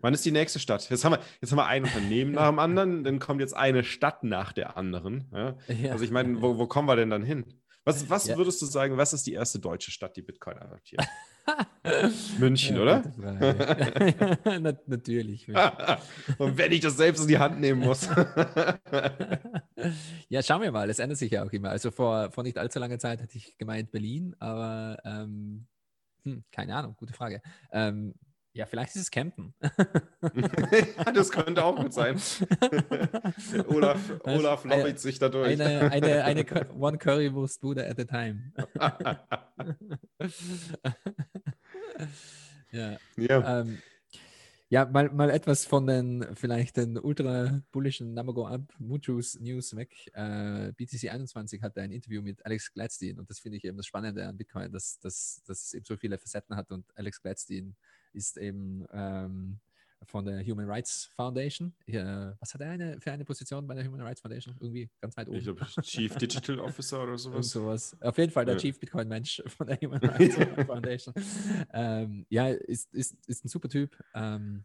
[0.00, 0.90] Wann ist die nächste Stadt?
[0.90, 3.84] Jetzt haben wir, jetzt haben wir ein Unternehmen nach dem anderen, dann kommt jetzt eine
[3.84, 5.28] Stadt nach der anderen.
[5.32, 5.56] Ja?
[5.68, 5.92] Ja.
[5.92, 7.62] Also ich meine, wo, wo kommen wir denn dann hin?
[7.88, 8.36] Was, was ja.
[8.36, 11.02] würdest du sagen, was ist die erste deutsche Stadt, die Bitcoin adaptiert?
[12.38, 13.02] München, ja, oder?
[14.60, 15.48] Na, natürlich.
[16.38, 18.06] Und wenn ich das selbst in die Hand nehmen muss.
[20.28, 20.90] ja, schauen wir mal.
[20.90, 21.70] Es ändert sich ja auch immer.
[21.70, 25.66] Also vor, vor nicht allzu langer Zeit hätte ich gemeint Berlin, aber ähm,
[26.24, 27.40] hm, keine Ahnung, gute Frage.
[27.72, 28.12] Ähm,
[28.58, 29.54] ja, vielleicht ist es Campen.
[29.62, 29.70] ja,
[31.14, 32.20] das könnte auch gut sein.
[33.68, 35.52] Olaf, Olaf lobbigt sich dadurch.
[35.52, 36.44] Eine, eine, eine
[36.74, 38.52] One Currywurst-Bude at a time.
[42.72, 42.96] ja.
[43.16, 43.60] Ja.
[43.60, 43.78] Ähm,
[44.70, 49.94] ja, mal, mal etwas von den vielleicht den ultra bullischen Namago Up Muchus News weg.
[50.14, 53.86] Äh, BTC 21 hatte ein Interview mit Alex Gladstein und das finde ich eben das
[53.86, 57.76] Spannende an Bitcoin, dass, dass, dass es eben so viele Facetten hat und Alex Gladstein
[58.18, 59.60] ist eben ähm,
[60.04, 61.72] von der Human Rights Foundation.
[61.86, 64.54] Ja, was hat er eine, für eine Position bei der Human Rights Foundation?
[64.60, 65.38] Irgendwie ganz weit oben.
[65.38, 67.50] Ich glaube, Chief Digital Officer oder sowas.
[67.50, 67.96] sowas.
[68.00, 68.60] Auf jeden Fall der ja.
[68.60, 70.36] Chief Bitcoin Mensch von der Human Rights
[70.66, 71.14] Foundation.
[71.72, 73.96] Ähm, ja, ist, ist, ist ein super Typ.
[74.14, 74.64] Ähm,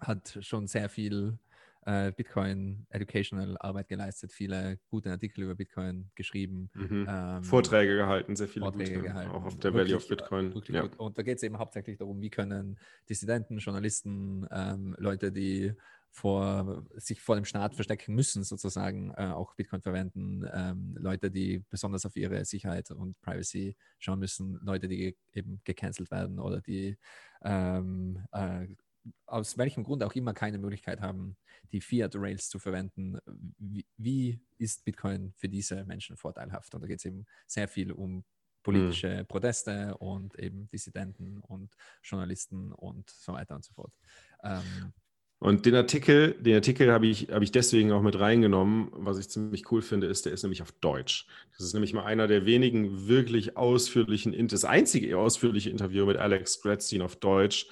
[0.00, 1.38] hat schon sehr viel
[1.84, 6.70] äh, Bitcoin Educational Arbeit geleistet, viele gute Artikel über Bitcoin geschrieben.
[6.74, 7.06] Mhm.
[7.08, 9.30] Ähm, Vorträge gehalten, sehr viele Vorträge gute, gehalten.
[9.30, 10.54] Auch auf der Valley of Bitcoin.
[10.68, 10.84] Ja.
[10.96, 12.78] Und da geht es eben hauptsächlich darum, wie können
[13.08, 15.74] Dissidenten, Journalisten, ähm, Leute, die
[16.12, 21.64] vor, sich vor dem Staat verstecken müssen, sozusagen äh, auch Bitcoin verwenden, ähm, Leute, die
[21.70, 26.98] besonders auf ihre Sicherheit und Privacy schauen müssen, Leute, die eben gecancelt werden oder die
[27.42, 28.66] ähm, äh,
[29.26, 31.36] aus welchem Grund auch immer keine Möglichkeit haben,
[31.72, 33.18] die Fiat-Rails zu verwenden.
[33.58, 36.74] Wie, wie, ist Bitcoin für diese Menschen vorteilhaft?
[36.74, 38.24] Und da geht es eben sehr viel um
[38.62, 39.26] politische mhm.
[39.26, 43.92] Proteste und eben Dissidenten und Journalisten und so weiter und so fort.
[44.44, 44.92] Ähm,
[45.42, 48.90] und den Artikel, den Artikel habe ich, habe ich deswegen auch mit reingenommen.
[48.92, 51.26] Was ich ziemlich cool finde, ist, der ist nämlich auf Deutsch.
[51.56, 56.62] Das ist nämlich mal einer der wenigen wirklich ausführlichen, das einzige ausführliche Interview mit Alex
[56.62, 57.66] Gradstein auf Deutsch.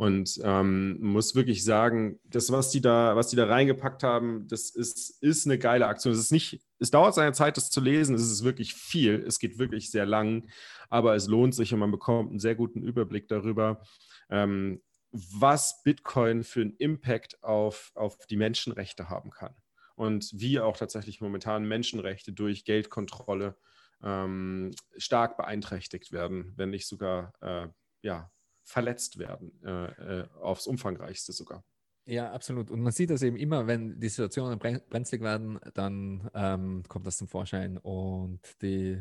[0.00, 4.70] Und ähm, muss wirklich sagen, das, was die da, was die da reingepackt haben, das
[4.70, 6.14] ist, ist eine geile Aktion.
[6.14, 8.14] Es ist nicht, es dauert seine Zeit, das zu lesen.
[8.14, 9.22] Es ist wirklich viel.
[9.26, 10.48] Es geht wirklich sehr lang,
[10.88, 13.82] aber es lohnt sich und man bekommt einen sehr guten Überblick darüber,
[14.30, 19.54] ähm, was Bitcoin für einen Impact auf, auf die Menschenrechte haben kann.
[19.96, 23.54] Und wie auch tatsächlich momentan Menschenrechte durch Geldkontrolle
[24.02, 27.68] ähm, stark beeinträchtigt werden, wenn nicht sogar äh,
[28.00, 28.30] ja,
[28.70, 31.64] verletzt werden, äh, äh, aufs umfangreichste sogar.
[32.06, 32.70] Ja, absolut.
[32.70, 37.18] Und man sieht das eben immer, wenn die Situationen brenzlig werden, dann ähm, kommt das
[37.18, 37.78] zum Vorschein.
[37.78, 39.00] Und die,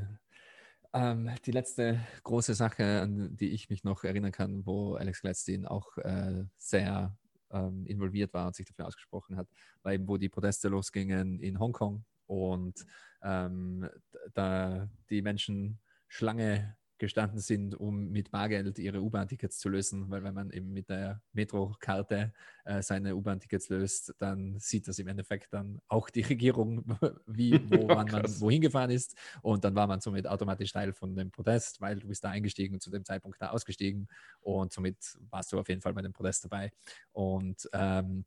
[0.93, 5.65] ähm, die letzte große Sache, an die ich mich noch erinnern kann, wo Alex Gladstein
[5.67, 7.15] auch äh, sehr
[7.51, 9.47] ähm, involviert war und sich dafür ausgesprochen hat,
[9.83, 12.85] war eben, wo die Proteste losgingen in Hongkong und
[13.21, 13.87] ähm,
[14.33, 20.33] da die Menschen Schlange gestanden sind, um mit Bargeld ihre U-Bahn-Tickets zu lösen, weil wenn
[20.33, 22.33] man eben mit der Metro-Karte
[22.65, 26.83] äh, seine U-Bahn-Tickets löst, dann sieht das im Endeffekt dann auch die Regierung,
[27.25, 29.15] wie, wo ja, man wohin gefahren ist.
[29.41, 32.75] Und dann war man somit automatisch Teil von dem Protest, weil du bist da eingestiegen
[32.75, 34.07] und zu dem Zeitpunkt da ausgestiegen.
[34.41, 34.97] Und somit
[35.29, 36.71] warst du auf jeden Fall bei dem Protest dabei.
[37.11, 38.25] Und ähm,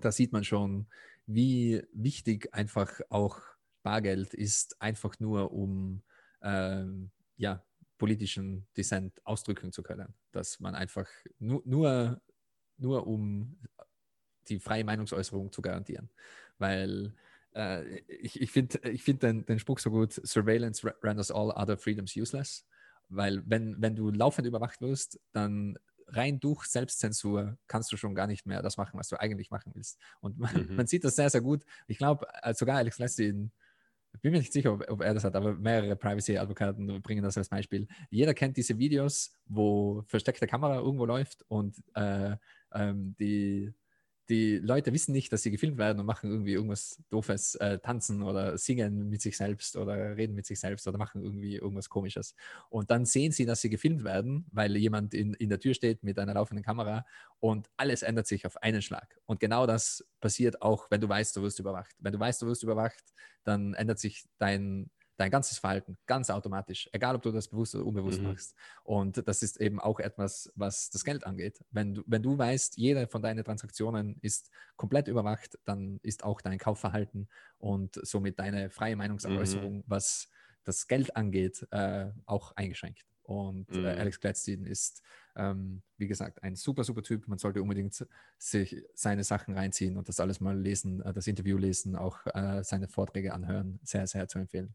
[0.00, 0.86] da sieht man schon,
[1.26, 3.40] wie wichtig einfach auch
[3.82, 6.02] Bargeld ist, einfach nur um
[6.42, 7.64] ähm, ja,
[8.00, 10.14] politischen Dissent ausdrücken zu können.
[10.32, 11.06] Dass man einfach
[11.38, 12.20] nur, nur,
[12.78, 13.56] nur um
[14.48, 16.10] die freie Meinungsäußerung zu garantieren.
[16.58, 17.14] Weil
[17.54, 21.76] äh, ich, ich finde ich find den, den Spruch so gut, Surveillance renders all other
[21.76, 22.66] freedoms useless.
[23.08, 25.76] Weil wenn, wenn du laufend überwacht wirst, dann
[26.08, 29.72] rein durch Selbstzensur kannst du schon gar nicht mehr das machen, was du eigentlich machen
[29.74, 30.00] willst.
[30.20, 30.76] Und man, mhm.
[30.76, 31.64] man sieht das sehr, sehr gut.
[31.86, 33.52] Ich glaube, äh, sogar Alex Leslie in
[34.12, 37.38] ich bin mir nicht sicher, ob, ob er das hat, aber mehrere Privacy-Advokaten bringen das
[37.38, 37.86] als Beispiel.
[38.10, 42.36] Jeder kennt diese Videos, wo versteckte Kamera irgendwo läuft und äh,
[42.72, 43.72] ähm, die
[44.30, 48.22] die Leute wissen nicht, dass sie gefilmt werden und machen irgendwie irgendwas Doofes, äh, tanzen
[48.22, 52.34] oder singen mit sich selbst oder reden mit sich selbst oder machen irgendwie irgendwas Komisches.
[52.70, 56.04] Und dann sehen sie, dass sie gefilmt werden, weil jemand in, in der Tür steht
[56.04, 57.04] mit einer laufenden Kamera
[57.40, 59.20] und alles ändert sich auf einen Schlag.
[59.26, 61.96] Und genau das passiert auch, wenn du weißt, du wirst überwacht.
[61.98, 63.12] Wenn du weißt, du wirst überwacht,
[63.42, 64.90] dann ändert sich dein,
[65.20, 68.28] dein ganzes Verhalten ganz automatisch, egal ob du das bewusst oder unbewusst mhm.
[68.28, 68.54] machst.
[68.84, 71.62] Und das ist eben auch etwas, was das Geld angeht.
[71.70, 76.40] Wenn du, wenn du weißt, jede von deinen Transaktionen ist komplett überwacht, dann ist auch
[76.40, 77.28] dein Kaufverhalten
[77.58, 79.84] und somit deine freie Meinungsäußerung, mhm.
[79.86, 80.30] was
[80.64, 83.04] das Geld angeht, äh, auch eingeschränkt.
[83.22, 83.84] Und äh, mhm.
[83.84, 85.02] äh, Alex Gladstein ist,
[85.36, 87.28] ähm, wie gesagt, ein super, super Typ.
[87.28, 88.06] Man sollte unbedingt
[88.38, 92.64] sich seine Sachen reinziehen und das alles mal lesen, äh, das Interview lesen, auch äh,
[92.64, 93.80] seine Vorträge anhören.
[93.82, 94.74] Sehr, sehr zu empfehlen.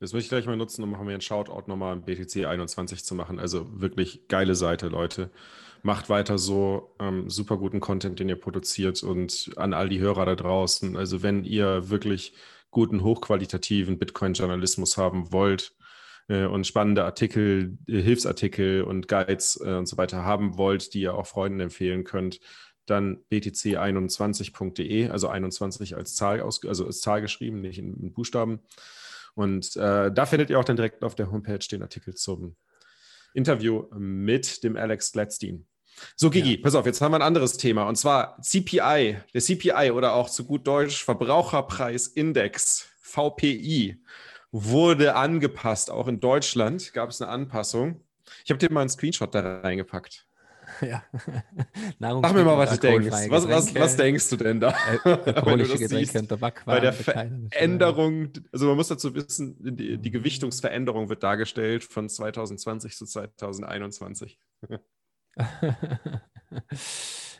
[0.00, 3.14] Das möchte ich gleich mal nutzen, um wir einen Shoutout nochmal im BTC 21 zu
[3.14, 3.38] machen.
[3.38, 5.30] Also wirklich geile Seite, Leute.
[5.82, 10.24] Macht weiter so ähm, super guten Content, den ihr produziert und an all die Hörer
[10.26, 10.96] da draußen.
[10.96, 12.34] Also wenn ihr wirklich
[12.70, 15.74] guten, hochqualitativen Bitcoin-Journalismus haben wollt
[16.28, 21.02] äh, und spannende Artikel, äh, Hilfsartikel und Guides äh, und so weiter haben wollt, die
[21.02, 22.40] ihr auch Freunden empfehlen könnt,
[22.86, 28.60] dann btc21.de, also 21 als Zahl, aus, also als Zahl geschrieben, nicht in, in Buchstaben.
[29.34, 32.56] Und äh, da findet ihr auch dann direkt auf der Homepage den Artikel zum
[33.34, 35.66] Interview mit dem Alex Gladstein.
[36.16, 36.60] So, Gigi, ja.
[36.62, 40.28] pass auf, jetzt haben wir ein anderes Thema und zwar CPI, der CPI oder auch
[40.28, 44.00] zu gut Deutsch Verbraucherpreisindex, VPI,
[44.50, 45.90] wurde angepasst.
[45.90, 48.04] Auch in Deutschland gab es eine Anpassung.
[48.44, 50.23] Ich habe dir mal einen Screenshot da reingepackt.
[50.80, 51.04] Ja.
[52.00, 53.28] Sag mir mal, was du denkst.
[53.28, 54.68] Was, was, was, denkst du denn da?
[55.04, 61.22] Alkoholische Getränke Tabak Bei der Veränderung, also man muss dazu wissen, die, die Gewichtungsveränderung wird
[61.22, 64.38] dargestellt von 2020 zu 2021.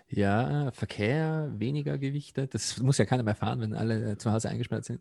[0.09, 2.47] Ja, Verkehr, weniger Gewichte.
[2.47, 5.01] Das muss ja keiner mehr fahren, wenn alle zu Hause eingesperrt sind.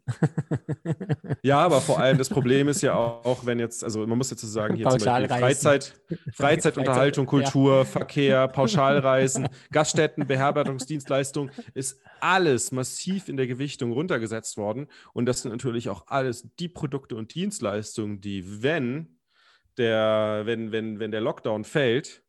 [1.44, 4.42] ja, aber vor allem das Problem ist ja auch, wenn jetzt, also man muss jetzt
[4.42, 6.02] so sagen, hier zum Beispiel Freizeit,
[6.34, 7.86] Freizeitunterhaltung, Kultur, ja.
[7.86, 14.88] Verkehr, Pauschalreisen, Gaststätten, Beherbergungsdienstleistung, ist alles massiv in der Gewichtung runtergesetzt worden.
[15.12, 19.20] Und das sind natürlich auch alles die Produkte und Dienstleistungen, die, wenn
[19.78, 22.23] der, wenn, wenn, wenn der Lockdown fällt,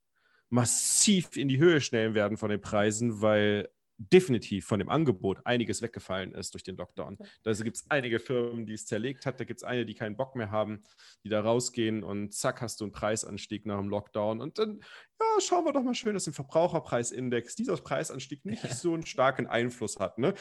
[0.55, 3.69] massiv in die Höhe schnellen werden von den Preisen, weil
[3.99, 7.19] definitiv von dem Angebot einiges weggefallen ist durch den Lockdown.
[7.43, 9.41] Da gibt es einige Firmen, die es zerlegt hat.
[9.41, 10.83] Da gibt es eine, die keinen Bock mehr haben,
[11.25, 14.41] die da rausgehen und zack, hast du einen Preisanstieg nach dem Lockdown.
[14.41, 14.81] Und dann,
[15.21, 19.47] ja, schauen wir doch mal schön, dass im Verbraucherpreisindex dieser Preisanstieg nicht so einen starken
[19.49, 20.19] Einfluss hat.
[20.19, 20.35] Ne?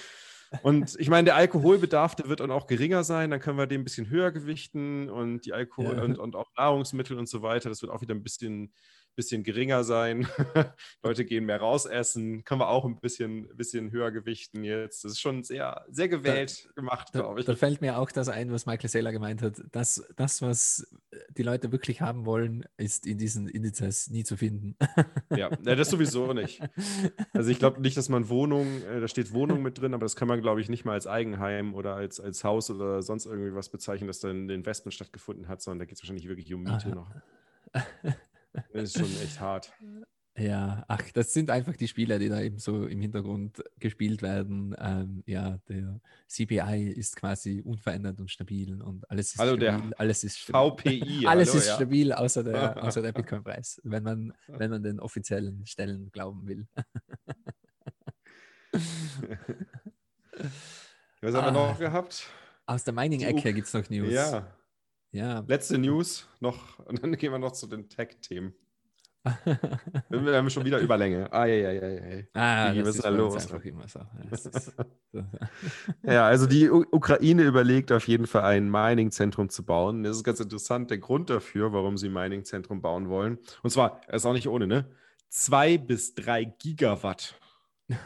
[0.62, 3.82] Und ich meine, der Alkoholbedarf, der wird dann auch geringer sein, dann können wir den
[3.82, 6.04] ein bisschen höher gewichten und die Alkohol ja.
[6.04, 8.74] und, und auch Nahrungsmittel und so weiter, das wird auch wieder ein bisschen
[9.16, 10.28] bisschen geringer sein.
[11.04, 12.44] Leute gehen mehr raus essen.
[12.44, 15.04] Können wir auch ein bisschen, bisschen höher gewichten jetzt.
[15.04, 17.46] Das ist schon sehr, sehr gewählt da, gemacht, glaube ich.
[17.46, 19.62] Da fällt mir auch das ein, was Michael Saylor gemeint hat.
[19.72, 20.88] Das, das, was
[21.38, 24.76] die Leute wirklich haben wollen, ist in diesen Indizes nie zu finden.
[25.36, 26.62] ja, das sowieso nicht.
[27.34, 30.16] Also ich glaube nicht, dass man Wohnung, äh, da steht Wohnung mit drin, aber das
[30.16, 33.54] kann man, glaube ich, nicht mal als Eigenheim oder als, als Haus oder sonst irgendwie
[33.54, 36.64] was bezeichnen, dass da ein Investment stattgefunden hat, sondern da geht es wahrscheinlich wirklich um
[36.64, 36.96] Miete Aha.
[36.96, 37.12] noch.
[38.74, 39.74] Das ist schon echt hart.
[40.36, 44.76] Ja, ach, das sind einfach die Spieler, die da eben so im Hintergrund gespielt werden.
[44.80, 49.90] Ähm, ja, der CPI ist quasi unverändert und stabil und alles ist also stabil.
[49.90, 51.02] Der alles ist stabil.
[51.02, 51.28] VPI.
[51.28, 51.76] Alles hallo, ist ja.
[51.76, 56.68] stabil, außer der, außer der Bitcoin-Preis, wenn man, wenn man den offiziellen Stellen glauben will.
[61.22, 62.28] Was haben wir noch ah, gehabt?
[62.66, 64.12] Aus der Mining-Ecke gibt es noch News.
[64.12, 64.48] Ja.
[65.14, 65.44] Ja.
[65.48, 68.54] Letzte News noch und dann gehen wir noch zu den Tech-Themen.
[70.10, 71.32] wir haben schon wieder Überlänge.
[71.32, 72.24] Ah, ja, ja, ja, ja.
[72.34, 73.36] Ah, das ist da los?
[73.36, 74.02] Einfach immer so.
[76.04, 80.04] ja, also die U Ukraine überlegt auf jeden Fall ein Mining-Zentrum zu bauen.
[80.04, 83.38] Das ist ganz interessant, der Grund dafür, warum sie ein Mining-Zentrum bauen wollen.
[83.62, 84.92] Und zwar, ist auch nicht ohne, ne?
[85.30, 87.40] Zwei bis drei Gigawatt.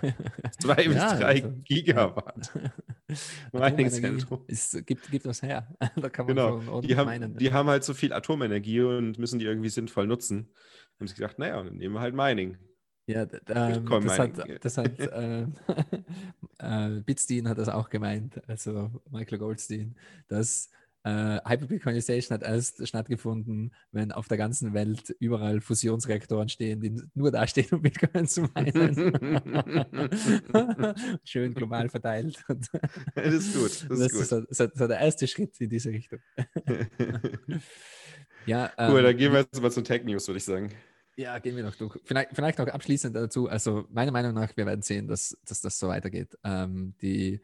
[0.60, 2.52] Zwei ja, bis drei also, Gigawatt.
[3.52, 4.44] Mining-Zentrum.
[4.48, 5.68] Es gibt, gibt das her.
[5.96, 6.82] da kann man genau.
[6.82, 10.50] die, haben, die haben halt so viel Atomenergie und müssen die irgendwie sinnvoll nutzen.
[11.00, 12.58] Haben sie gedacht, naja, dann nehmen wir halt Mining.
[13.10, 15.44] Ja, ähm, das, hat, das hat äh,
[16.60, 19.96] äh, Bitstein hat das auch gemeint, also Michael Goldstein,
[20.28, 20.70] dass
[21.08, 27.32] äh, Hyperbitcoinization hat erst stattgefunden, wenn auf der ganzen Welt überall Fusionsreaktoren stehen, die nur
[27.32, 29.14] da stehen, um Bitcoin zu meinen.
[31.24, 32.44] Schön global verteilt.
[33.16, 33.90] das ist gut.
[33.90, 34.48] Das, das ist, gut.
[34.56, 36.20] So, so, der erste Schritt in diese Richtung.
[38.46, 40.74] ja, ähm, cool, dann gehen wir jetzt mal zu Tech News, würde ich sagen.
[41.16, 41.98] Ja, gehen wir noch durch.
[42.04, 43.48] Vielleicht, vielleicht noch abschließend dazu.
[43.48, 46.38] Also, meiner Meinung nach, wir werden sehen, dass, dass das so weitergeht.
[46.44, 47.40] Ähm, die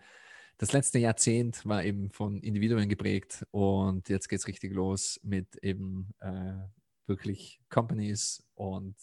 [0.63, 5.57] das letzte Jahrzehnt war eben von Individuen geprägt und jetzt geht es richtig los mit
[5.57, 6.53] eben äh,
[7.05, 8.95] wirklich Companies und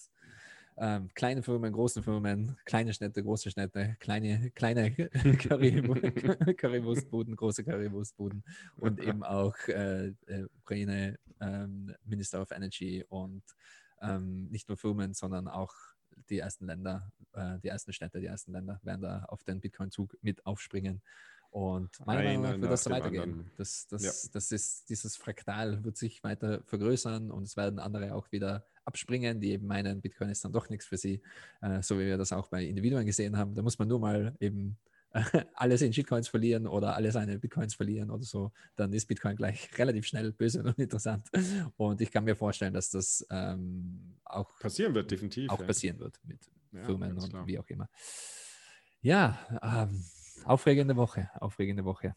[0.79, 4.91] ähm, kleine Firmen, große Firmen, kleine Städte, große Städte, kleine, kleine
[6.57, 8.43] Currywurstbuden, große Currywurstbuden
[8.79, 13.43] und eben auch äh, äh, Ukraine, ähm, Minister of Energy und
[14.01, 15.75] ähm, nicht nur Firmen, sondern auch
[16.31, 20.17] die ersten Länder, äh, die ersten Städte, die ersten Länder werden da auf den Bitcoin-Zug
[20.23, 21.03] mit aufspringen.
[21.51, 23.51] Und meiner Meinung nach wird das so weitergehen.
[23.57, 24.31] Das, das, ja.
[24.33, 29.41] das ist, dieses Fraktal wird sich weiter vergrößern und es werden andere auch wieder abspringen,
[29.41, 31.21] die eben meinen, Bitcoin ist dann doch nichts für sie,
[31.61, 33.55] äh, so wie wir das auch bei Individuen gesehen haben.
[33.55, 34.79] Da muss man nur mal eben
[35.55, 39.69] alles in Shitcoins verlieren oder alle seine Bitcoins verlieren oder so, dann ist Bitcoin gleich
[39.79, 41.29] relativ schnell böse und interessant.
[41.77, 45.51] Und ich kann mir vorstellen, dass das ähm, auch passieren wird, definitiv.
[45.51, 45.67] Auch ja.
[45.67, 46.39] passieren wird mit
[46.73, 47.47] ja, Firmen und klar.
[47.47, 47.89] wie auch immer.
[49.03, 50.05] Ja, ähm,
[50.45, 52.15] aufregende Woche, aufregende Woche.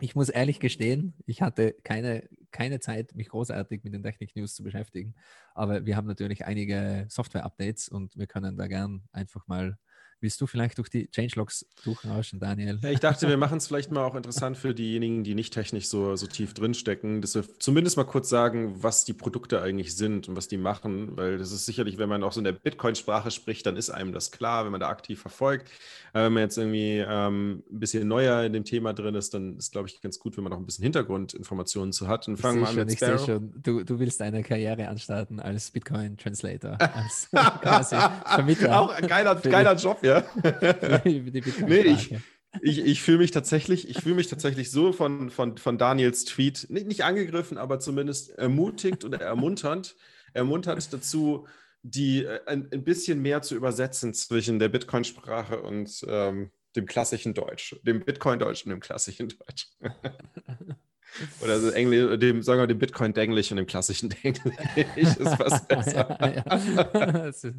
[0.00, 4.64] Ich muss ehrlich gestehen, ich hatte keine, keine Zeit, mich großartig mit den Technik-News zu
[4.64, 5.14] beschäftigen.
[5.54, 9.78] Aber wir haben natürlich einige Software-Updates und wir können da gern einfach mal
[10.24, 12.78] Willst du vielleicht durch die Changelogs durchrauschen, Daniel?
[12.82, 15.86] Ja, ich dachte, wir machen es vielleicht mal auch interessant für diejenigen, die nicht technisch
[15.86, 20.26] so, so tief drinstecken, dass wir zumindest mal kurz sagen, was die Produkte eigentlich sind
[20.26, 23.30] und was die machen, weil das ist sicherlich, wenn man auch so in der Bitcoin-Sprache
[23.30, 25.70] spricht, dann ist einem das klar, wenn man da aktiv verfolgt.
[26.14, 29.58] Aber wenn man jetzt irgendwie ähm, ein bisschen neuer in dem Thema drin ist, dann
[29.58, 32.28] ist, glaube ich, ganz gut, wenn man auch ein bisschen Hintergrundinformationen zu hat.
[32.28, 33.26] Und fangen wir an mit ich Sparrow.
[33.26, 33.52] Schon.
[33.62, 37.28] Du, du willst eine Karriere anstarten als Bitcoin-Translator, als
[37.60, 37.96] quasi
[38.26, 38.80] Vermittler.
[38.80, 40.13] Auch ein geiler, geiler Job, ja.
[41.04, 42.14] nee, ich,
[42.62, 46.66] ich, ich fühle mich tatsächlich, ich fühle mich tatsächlich so von, von, von Daniels Tweet,
[46.70, 49.96] nicht, nicht angegriffen, aber zumindest ermutigt oder ermunternd,
[50.32, 51.46] ermuntert dazu,
[51.82, 57.34] die äh, ein, ein bisschen mehr zu übersetzen zwischen der Bitcoin-Sprache und ähm, dem klassischen
[57.34, 59.68] Deutsch, dem Bitcoin-Deutsch und dem klassischen Deutsch.
[61.40, 64.54] Oder so Englisch, dem, sagen wir, dem Bitcoin-Denglisch und dem klassischen Denglisch
[64.96, 66.16] ist was besser.
[66.20, 66.42] ja, ja.
[66.42, 67.56] Das, ist,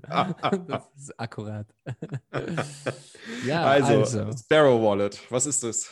[0.68, 1.68] das, ist, akkurat.
[3.48, 5.90] ja, also, also, Sparrow Wallet, was ist das?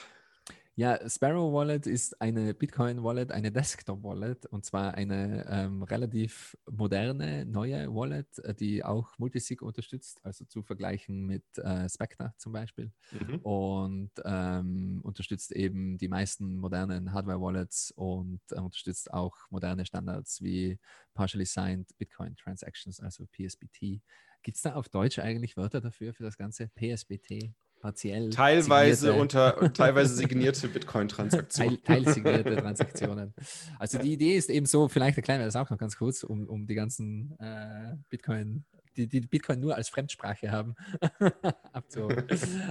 [0.76, 6.58] Ja, Sparrow Wallet ist eine Bitcoin Wallet, eine Desktop Wallet und zwar eine ähm, relativ
[6.68, 12.54] moderne, neue Wallet, äh, die auch Multisig unterstützt, also zu vergleichen mit äh, Spectre zum
[12.54, 13.36] Beispiel mhm.
[13.44, 20.42] und ähm, unterstützt eben die meisten modernen Hardware Wallets und äh, unterstützt auch moderne Standards
[20.42, 20.80] wie
[21.14, 24.02] Partially Signed Bitcoin Transactions, also PSBT.
[24.42, 27.54] Gibt es da auf Deutsch eigentlich Wörter dafür, für das ganze PSBT?
[27.84, 28.30] Partiell.
[28.30, 31.84] Teilweise unter teilweise signierte Bitcoin-Transaktionen.
[31.84, 33.34] Teil, teilsignierte Transaktionen.
[33.78, 36.48] Also die Idee ist eben so, vielleicht erklären wir das auch noch ganz kurz, um,
[36.48, 38.64] um die ganzen äh, Bitcoin,
[38.96, 40.76] die, die Bitcoin nur als Fremdsprache haben,
[41.74, 42.26] abzuholen.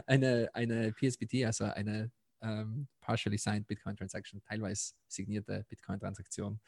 [0.06, 2.10] eine, eine PSBT, also eine
[2.40, 6.58] ähm, partially signed Bitcoin Transaction, teilweise signierte Bitcoin-Transaktion.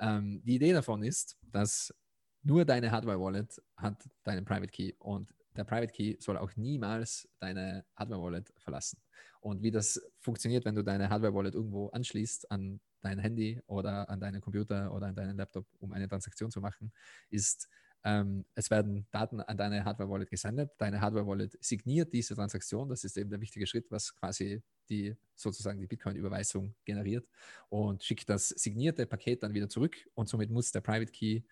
[0.00, 1.94] Ähm, die Idee davon ist, dass
[2.42, 7.84] nur deine Hardware-Wallet hat deinen Private Key und der Private Key soll auch niemals deine
[7.96, 8.98] Hardware-Wallet verlassen.
[9.40, 14.20] Und wie das funktioniert, wenn du deine Hardware-Wallet irgendwo anschließt an dein Handy oder an
[14.20, 16.92] deinen Computer oder an deinen Laptop, um eine Transaktion zu machen,
[17.30, 17.68] ist,
[18.02, 20.70] ähm, es werden Daten an deine Hardware-Wallet gesendet.
[20.78, 22.88] Deine Hardware-Wallet signiert diese Transaktion.
[22.88, 27.26] Das ist eben der wichtige Schritt, was quasi die sozusagen die Bitcoin-Überweisung generiert
[27.68, 31.42] und schickt das signierte Paket dann wieder zurück und somit muss der Private Key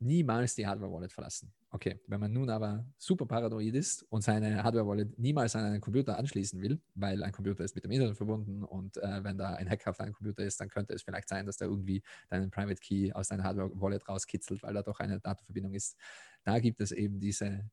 [0.00, 1.52] niemals die Hardware-Wallet verlassen.
[1.70, 6.18] Okay, wenn man nun aber super paranoid ist und seine Hardware-Wallet niemals an einen Computer
[6.18, 9.68] anschließen will, weil ein Computer ist mit dem Internet verbunden und äh, wenn da ein
[9.68, 12.80] Hacker auf deinem Computer ist, dann könnte es vielleicht sein, dass der irgendwie deinen Private
[12.80, 15.96] Key aus deiner Hardware-Wallet rauskitzelt, weil da doch eine Datenverbindung ist.
[16.42, 17.70] Da gibt es eben diese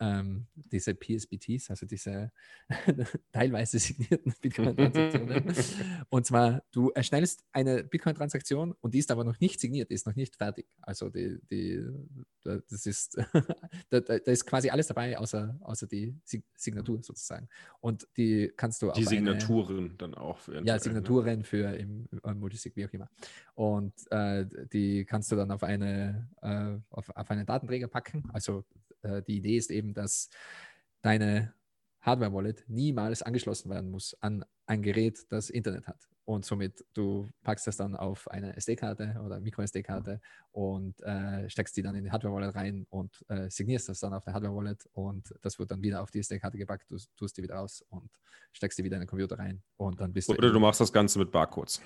[0.00, 2.32] ähm, diese PSBTs, also diese
[3.32, 5.54] teilweise signierten Bitcoin-Transaktionen.
[6.08, 10.16] und zwar, du erstellst eine Bitcoin-Transaktion und die ist aber noch nicht signiert, ist noch
[10.16, 10.66] nicht fertig.
[10.80, 11.86] Also die, die,
[12.42, 13.16] das ist,
[13.90, 16.16] da, da, ist quasi alles dabei, außer, außer die
[16.56, 17.48] Signatur sozusagen.
[17.80, 20.80] Und die kannst du Die Signaturen eine, dann auch für Ja, ne?
[20.80, 21.44] Signaturen ne?
[21.44, 23.10] für im, im Multisig, wie auch immer.
[23.54, 28.24] Und äh, die kannst du dann auf eine äh, auf, auf einen Datenträger packen.
[28.32, 28.64] Also
[29.02, 30.30] äh, die Idee ist eben, dass
[31.02, 31.54] deine
[32.00, 36.08] Hardware-Wallet niemals angeschlossen werden muss an ein Gerät, das Internet hat.
[36.24, 40.20] Und somit du packst das dann auf eine SD-Karte oder Micro-SD-Karte
[40.52, 44.22] und äh, steckst die dann in die Hardware-Wallet rein und äh, signierst das dann auf
[44.24, 47.58] der Hardware-Wallet und das wird dann wieder auf die SD-Karte gepackt, du tust die wieder
[47.58, 48.10] aus und
[48.52, 50.34] steckst die wieder in den Computer rein und dann bist du.
[50.34, 51.80] Oder du machst das Ganze mit Barcodes.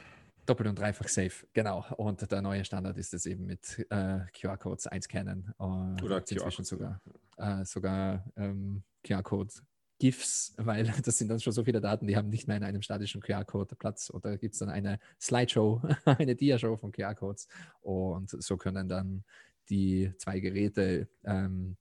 [0.46, 1.84] Doppelt und dreifach safe, genau.
[1.96, 5.54] Und der neue Standard ist es eben mit äh, QR-Codes einscannen.
[5.58, 7.00] Äh, Oder inzwischen sogar,
[7.36, 9.52] äh, sogar ähm, QR-Code
[9.98, 12.82] GIFs, weil das sind dann schon so viele Daten, die haben nicht mehr in einem
[12.82, 14.10] statischen QR-Code Platz.
[14.10, 17.48] Oder gibt es dann eine Slideshow, eine Dia-Show von QR-Codes.
[17.80, 19.24] Und so können dann
[19.70, 21.76] die zwei Geräte ähm,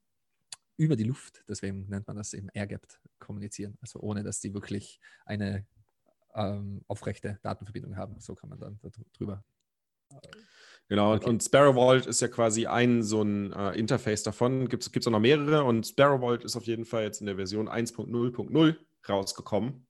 [0.78, 3.78] über die Luft, deswegen nennt man das eben air-gapped, kommunizieren.
[3.82, 5.66] Also ohne, dass die wirklich eine
[6.36, 8.20] ähm, aufrechte Datenverbindung haben.
[8.20, 8.80] So kann man dann
[9.18, 9.44] darüber.
[10.90, 11.30] Genau, okay.
[11.30, 14.68] und Sparrow Vault ist ja quasi ein so ein äh, Interface davon.
[14.68, 17.36] Gibt es auch noch mehrere und Sparrow Vault ist auf jeden Fall jetzt in der
[17.36, 18.76] Version 1.0.0
[19.08, 19.88] rausgekommen.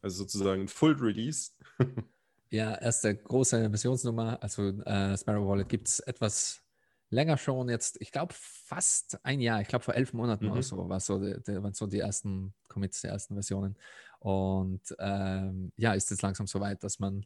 [0.00, 1.50] Also sozusagen ein Full Release.
[2.50, 4.38] ja, erste große Versionsnummer.
[4.40, 6.62] Also äh, Sparrow Wallet gibt es etwas
[7.10, 10.52] länger schon jetzt, ich glaube fast ein Jahr, ich glaube vor elf Monaten mhm.
[10.52, 13.76] oder so, war so die, die, waren so die ersten Commits, die ersten Versionen.
[14.26, 17.24] Und ähm, ja, ist jetzt langsam so weit, dass man,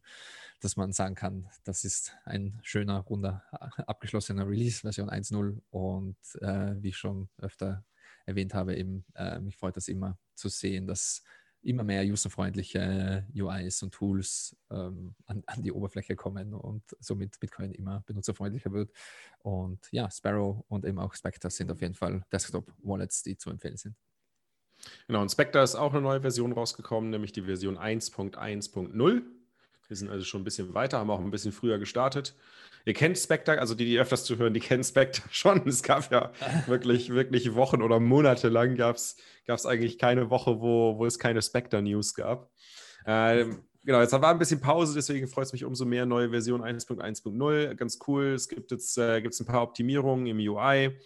[0.60, 3.42] dass man sagen kann, das ist ein schöner, runder,
[3.86, 5.62] abgeschlossener Release, Version 1.0.
[5.70, 7.86] Und äh, wie ich schon öfter
[8.26, 11.22] erwähnt habe, eben, äh, mich freut das immer zu sehen, dass
[11.62, 17.72] immer mehr userfreundliche UIs und Tools ähm, an, an, die Oberfläche kommen und somit Bitcoin
[17.72, 18.92] immer benutzerfreundlicher wird.
[19.38, 23.78] Und ja, Sparrow und eben auch Spectre sind auf jeden Fall Desktop-Wallets, die zu empfehlen
[23.78, 23.96] sind.
[25.06, 29.22] Genau, und Spectre ist auch eine neue Version rausgekommen, nämlich die Version 1.1.0.
[29.88, 32.34] Wir sind also schon ein bisschen weiter, haben auch ein bisschen früher gestartet.
[32.84, 35.66] Ihr kennt Spectre, also die, die öfters zuhören, die kennen Spectre schon.
[35.66, 36.32] Es gab ja
[36.66, 39.16] wirklich, wirklich Wochen oder Monate lang gab es
[39.66, 42.50] eigentlich keine Woche, wo, wo es keine Spectre-News gab.
[43.06, 46.06] Ähm, genau, jetzt war ein bisschen Pause, deswegen freut es mich umso mehr.
[46.06, 48.34] Neue Version 1.1.0, ganz cool.
[48.34, 50.96] Es gibt jetzt äh, gibt's ein paar Optimierungen im UI.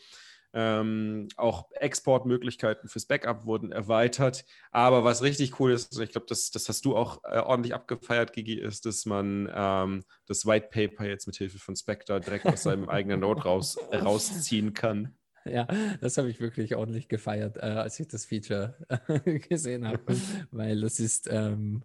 [0.57, 4.45] Ähm, auch Exportmöglichkeiten fürs Backup wurden erweitert.
[4.71, 8.33] Aber was richtig cool ist, ich glaube, das, das hast du auch äh, ordentlich abgefeiert,
[8.33, 12.63] Gigi, ist, dass man ähm, das White Paper jetzt mit Hilfe von Spectre direkt aus
[12.63, 15.17] seinem eigenen Node raus, rausziehen kann.
[15.45, 15.67] Ja,
[16.01, 18.77] das habe ich wirklich ordentlich gefeiert, äh, als ich das Feature
[19.49, 20.17] gesehen habe,
[20.53, 21.83] weil das ist ähm,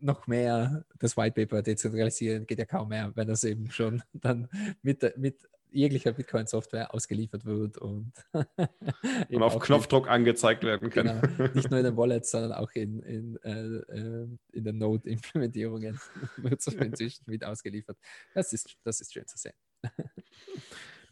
[0.00, 4.48] noch mehr das White Paper dezentralisieren geht ja kaum mehr, wenn das eben schon dann
[4.82, 8.12] mit, mit jeglicher Bitcoin-Software ausgeliefert wird und,
[9.28, 11.20] und auf Knopfdruck in, angezeigt werden kann.
[11.20, 16.00] Genau, nicht nur in den Wallets, sondern auch in, in, äh, äh in den Node-Implementierungen
[16.38, 17.98] wird es inzwischen mit ausgeliefert.
[18.34, 19.54] Das ist, das ist schön zu sehen.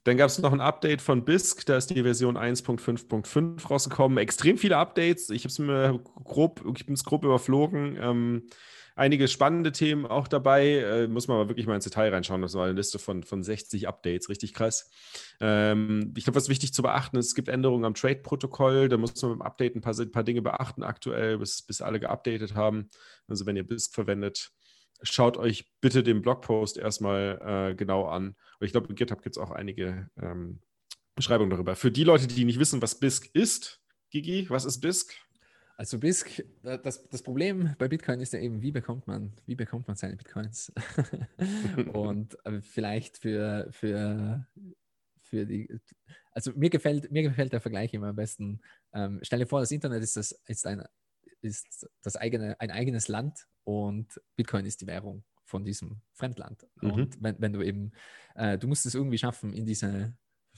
[0.04, 4.18] Dann gab es noch ein Update von BISC, da ist die Version 1.5.5 rausgekommen.
[4.18, 5.30] Extrem viele Updates.
[5.30, 7.96] Ich habe es mir grob, ich bin es grob überflogen.
[7.98, 8.46] Ähm,
[8.94, 10.78] einige spannende Themen auch dabei.
[10.78, 12.42] Äh, muss man aber wirklich mal ins Detail reinschauen.
[12.42, 14.90] Das war eine Liste von, von 60 Updates, richtig krass.
[15.40, 18.88] Ähm, ich glaube, was wichtig zu beachten ist, es gibt Änderungen am Trade-Protokoll.
[18.88, 22.00] Da muss man beim Update ein paar, ein paar Dinge beachten aktuell, bis, bis alle
[22.00, 22.90] geupdatet haben.
[23.28, 24.52] Also wenn ihr BISC verwendet,
[25.02, 28.36] schaut euch bitte den Blogpost erstmal äh, genau an.
[28.58, 30.60] Und ich glaube, in GitHub gibt es auch einige ähm,
[31.14, 31.76] Beschreibungen darüber.
[31.76, 33.80] Für die Leute, die nicht wissen, was BISC ist,
[34.10, 35.14] Gigi, was ist BISC?
[35.76, 39.88] Also BISC, das, das Problem bei Bitcoin ist ja eben, wie bekommt man, wie bekommt
[39.88, 40.72] man seine Bitcoins?
[41.92, 44.46] und äh, vielleicht für, für,
[45.20, 45.68] für die,
[46.30, 48.60] also mir gefällt, mir gefällt der Vergleich immer am besten.
[48.92, 50.84] Ähm, stell dir vor, das Internet ist, das, ist, ein,
[51.40, 56.66] ist das eigene, ein eigenes Land und Bitcoin ist die Währung von diesem Fremdland.
[56.82, 56.90] Mhm.
[56.90, 57.92] Und wenn, wenn du eben,
[58.36, 60.14] äh, du musst es irgendwie schaffen, in diese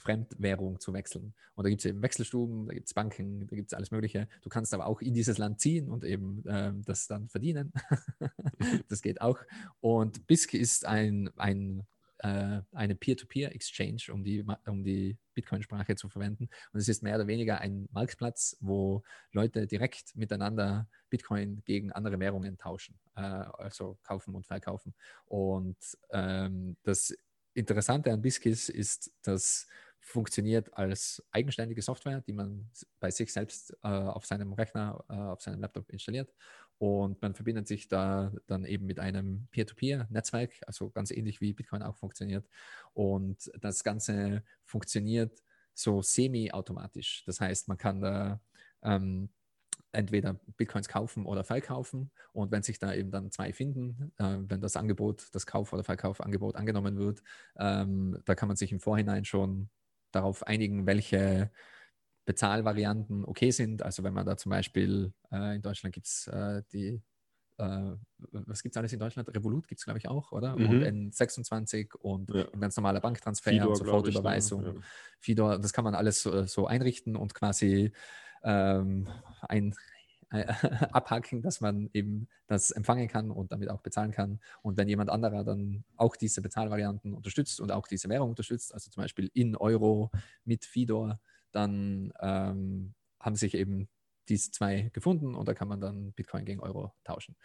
[0.07, 1.33] Fremdwährung zu wechseln.
[1.55, 4.29] Und da gibt es eben Wechselstuben, da gibt es Banken, da gibt es alles Mögliche.
[4.41, 7.73] Du kannst aber auch in dieses Land ziehen und eben äh, das dann verdienen.
[8.87, 9.39] das geht auch.
[9.81, 11.85] Und BISC ist ein, ein
[12.19, 16.49] äh, eine Peer-to-Peer-Exchange, um die, um die Bitcoin-Sprache zu verwenden.
[16.71, 19.03] Und es ist mehr oder weniger ein Marktplatz, wo
[19.33, 24.95] Leute direkt miteinander Bitcoin gegen andere Währungen tauschen, äh, also kaufen und verkaufen.
[25.25, 25.77] Und
[26.11, 27.13] ähm, das
[27.53, 29.67] Interessante an Biskis ist, dass
[30.07, 32.69] funktioniert als eigenständige Software, die man
[33.01, 36.33] bei sich selbst äh, auf seinem Rechner, äh, auf seinem Laptop installiert.
[36.77, 41.83] Und man verbindet sich da dann eben mit einem Peer-to-Peer-Netzwerk, also ganz ähnlich wie Bitcoin
[41.83, 42.47] auch funktioniert.
[42.93, 45.43] Und das Ganze funktioniert
[45.73, 47.23] so semi-automatisch.
[47.25, 48.39] Das heißt, man kann da
[48.83, 49.29] ähm,
[49.91, 52.11] entweder Bitcoins kaufen oder verkaufen.
[52.31, 55.83] Und wenn sich da eben dann zwei finden, äh, wenn das Angebot, das Kauf- oder
[55.83, 57.21] Verkaufangebot angenommen wird,
[57.57, 59.69] ähm, da kann man sich im Vorhinein schon
[60.17, 61.51] darauf einigen, welche
[62.25, 63.83] Bezahlvarianten okay sind.
[63.83, 67.01] Also wenn man da zum Beispiel äh, in Deutschland gibt es äh, die,
[67.57, 67.95] äh,
[68.31, 69.33] was gibt es alles in Deutschland?
[69.33, 70.57] Revolut gibt es, glaube ich, auch, oder?
[70.57, 70.69] Mhm.
[70.69, 72.45] Und N26 und ja.
[72.51, 74.61] ein ganz normaler Banktransfer Fidor, und Sofortüberweisung.
[74.61, 74.73] Ne?
[74.75, 74.81] Ja.
[75.19, 77.93] Fidor, das kann man alles so, so einrichten und quasi
[78.43, 79.07] ähm,
[79.41, 79.73] ein
[80.91, 84.39] abhaken, dass man eben das empfangen kann und damit auch bezahlen kann.
[84.61, 88.89] Und wenn jemand anderer dann auch diese Bezahlvarianten unterstützt und auch diese Währung unterstützt, also
[88.89, 90.11] zum Beispiel in Euro
[90.43, 91.19] mit Fidor,
[91.51, 93.87] dann ähm, haben sich eben
[94.27, 97.35] diese zwei gefunden und da kann man dann Bitcoin gegen Euro tauschen.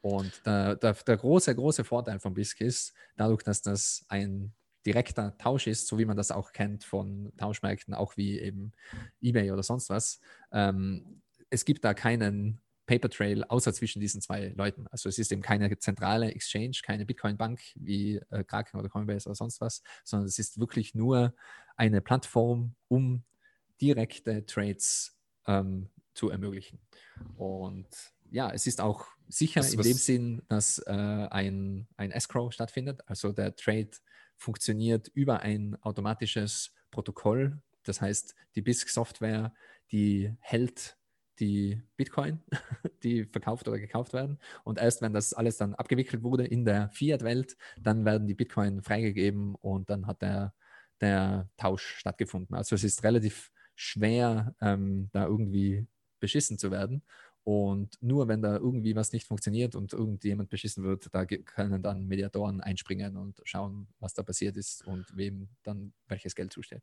[0.00, 4.54] Und der, der, der große, große Vorteil von BISC ist, dadurch, dass das ein
[4.86, 8.72] direkter Tausch ist, so wie man das auch kennt von Tauschmärkten, auch wie eben
[9.20, 10.20] eBay oder sonst was,
[10.52, 14.86] ähm, es gibt da keinen Paper Trail außer zwischen diesen zwei Leuten.
[14.88, 19.36] Also es ist eben keine zentrale Exchange, keine Bitcoin-Bank wie äh, Kraken oder Coinbase oder
[19.36, 21.34] sonst was, sondern es ist wirklich nur
[21.76, 23.24] eine Plattform, um
[23.80, 25.16] direkte Trades
[25.46, 26.80] ähm, zu ermöglichen.
[27.36, 27.88] Und
[28.30, 33.02] ja, es ist auch sicher was, in dem Sinn, dass äh, ein, ein Escrow stattfindet.
[33.06, 33.90] Also der Trade
[34.36, 37.60] funktioniert über ein automatisches Protokoll.
[37.84, 39.54] Das heißt, die BISC-Software,
[39.92, 40.97] die hält
[41.40, 42.40] die Bitcoin,
[43.02, 44.38] die verkauft oder gekauft werden.
[44.64, 48.82] Und erst wenn das alles dann abgewickelt wurde in der Fiat-Welt, dann werden die Bitcoin
[48.82, 50.54] freigegeben und dann hat der,
[51.00, 52.56] der Tausch stattgefunden.
[52.56, 55.86] Also es ist relativ schwer, ähm, da irgendwie
[56.20, 57.02] beschissen zu werden.
[57.44, 62.06] Und nur wenn da irgendwie was nicht funktioniert und irgendjemand beschissen wird, da können dann
[62.06, 66.82] Mediatoren einspringen und schauen, was da passiert ist und wem dann welches Geld zusteht.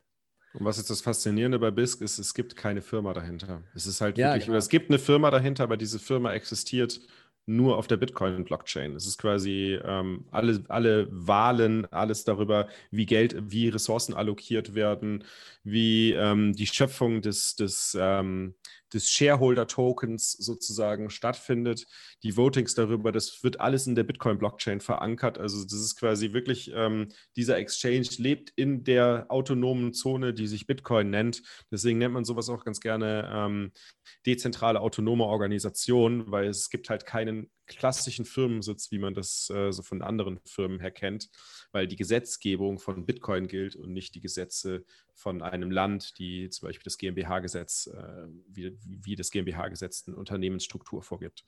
[0.58, 3.62] Und was jetzt das Faszinierende bei BISC ist, es gibt keine Firma dahinter.
[3.74, 4.58] Es ist halt ja, wirklich, genau.
[4.58, 7.02] es gibt eine Firma dahinter, aber diese Firma existiert
[7.48, 8.96] nur auf der Bitcoin-Blockchain.
[8.96, 15.24] Es ist quasi ähm, alle, alle Wahlen, alles darüber, wie Geld, wie Ressourcen allokiert werden,
[15.64, 18.56] wie ähm, die Schöpfung des, des, ähm,
[18.94, 21.86] des Shareholder-Tokens sozusagen stattfindet.
[22.24, 25.38] Die Votings darüber, das wird alles in der Bitcoin-Blockchain verankert.
[25.38, 30.68] Also das ist quasi wirklich, ähm, dieser Exchange lebt in der autonomen Zone, die sich
[30.68, 31.42] Bitcoin nennt.
[31.72, 33.72] Deswegen nennt man sowas auch ganz gerne ähm,
[34.26, 39.82] dezentrale autonome Organisation, weil es gibt halt keinen klassischen Firmensitz, wie man das äh, so
[39.82, 41.30] von anderen Firmen her kennt,
[41.72, 46.68] weil die Gesetzgebung von Bitcoin gilt und nicht die Gesetze von einem Land, die zum
[46.68, 51.46] Beispiel das GmbH-Gesetz, äh, wie, wie das GmbH-Gesetz eine Unternehmensstruktur vorgibt.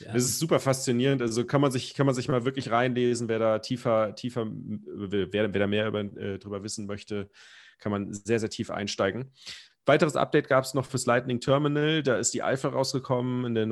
[0.00, 0.12] Ja.
[0.12, 1.22] Das ist super faszinierend.
[1.22, 5.32] Also kann man sich, kann man sich mal wirklich reinlesen, wer da tiefer, tiefer, wer,
[5.32, 7.30] wer da mehr über, äh, drüber wissen möchte,
[7.78, 9.32] kann man sehr, sehr tief einsteigen.
[9.86, 12.02] Weiteres Update gab es noch fürs Lightning Terminal.
[12.02, 13.66] Da ist die Alpha rausgekommen in der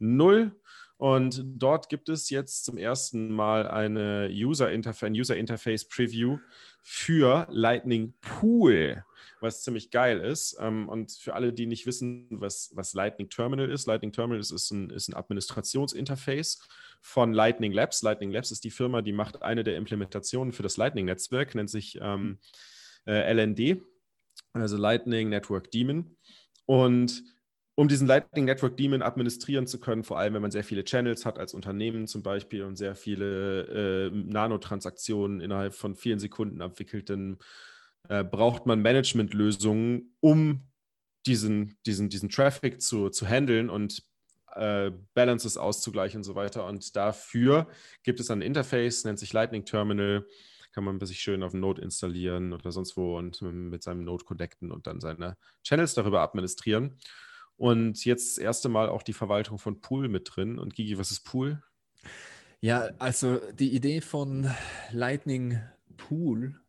[0.00, 0.52] 04.0.
[0.96, 6.38] Und dort gibt es jetzt zum ersten Mal eine User Interface, ein User Interface Preview
[6.82, 9.04] für Lightning Pool,
[9.40, 10.56] was ziemlich geil ist.
[10.60, 14.52] Ähm, und für alle, die nicht wissen, was, was Lightning Terminal ist, Lightning Terminal ist,
[14.52, 16.60] ist, ein, ist ein Administrationsinterface
[17.00, 18.02] von Lightning Labs.
[18.02, 21.98] Lightning Labs ist die Firma, die macht eine der Implementationen für das Lightning-Netzwerk, nennt sich
[22.00, 22.38] ähm,
[23.06, 23.82] äh, LND
[24.54, 26.16] also Lightning Network Daemon.
[26.66, 27.22] Und
[27.76, 31.26] um diesen Lightning Network Daemon administrieren zu können, vor allem wenn man sehr viele Channels
[31.26, 37.10] hat als Unternehmen zum Beispiel und sehr viele äh, Nanotransaktionen innerhalb von vielen Sekunden abwickelt,
[37.10, 37.38] dann
[38.08, 40.70] äh, braucht man Managementlösungen, um
[41.26, 44.02] diesen, diesen, diesen Traffic zu, zu handeln und
[44.54, 46.66] äh, Balances auszugleichen und so weiter.
[46.66, 47.66] Und dafür
[48.04, 50.26] gibt es ein Interface, nennt sich Lightning Terminal
[50.74, 54.24] kann man sich schön auf dem Node installieren oder sonst wo und mit seinem Node
[54.24, 56.98] connecten und dann seine Channels darüber administrieren.
[57.56, 60.58] Und jetzt das erste Mal auch die Verwaltung von Pool mit drin.
[60.58, 61.62] Und Gigi, was ist Pool?
[62.60, 64.50] Ja, also die Idee von
[64.90, 65.60] Lightning
[65.96, 66.60] Pool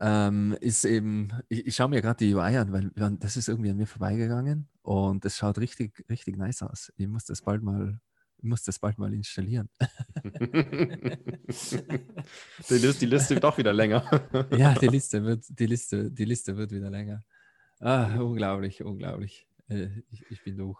[0.00, 3.70] ähm, ist eben, ich, ich schaue mir gerade die UI an, weil das ist irgendwie
[3.70, 6.92] an mir vorbeigegangen und es schaut richtig, richtig nice aus.
[6.96, 8.00] Ich muss das bald mal
[8.44, 9.70] ich muss das bald mal installieren.
[10.22, 10.28] die,
[12.68, 14.04] Liste, die Liste wird auch wieder länger.
[14.54, 17.24] ja, die Liste wird, die Liste, die Liste wird wieder länger.
[17.80, 19.46] Ah, unglaublich, unglaublich.
[19.68, 20.78] Äh, ich, ich bin durch.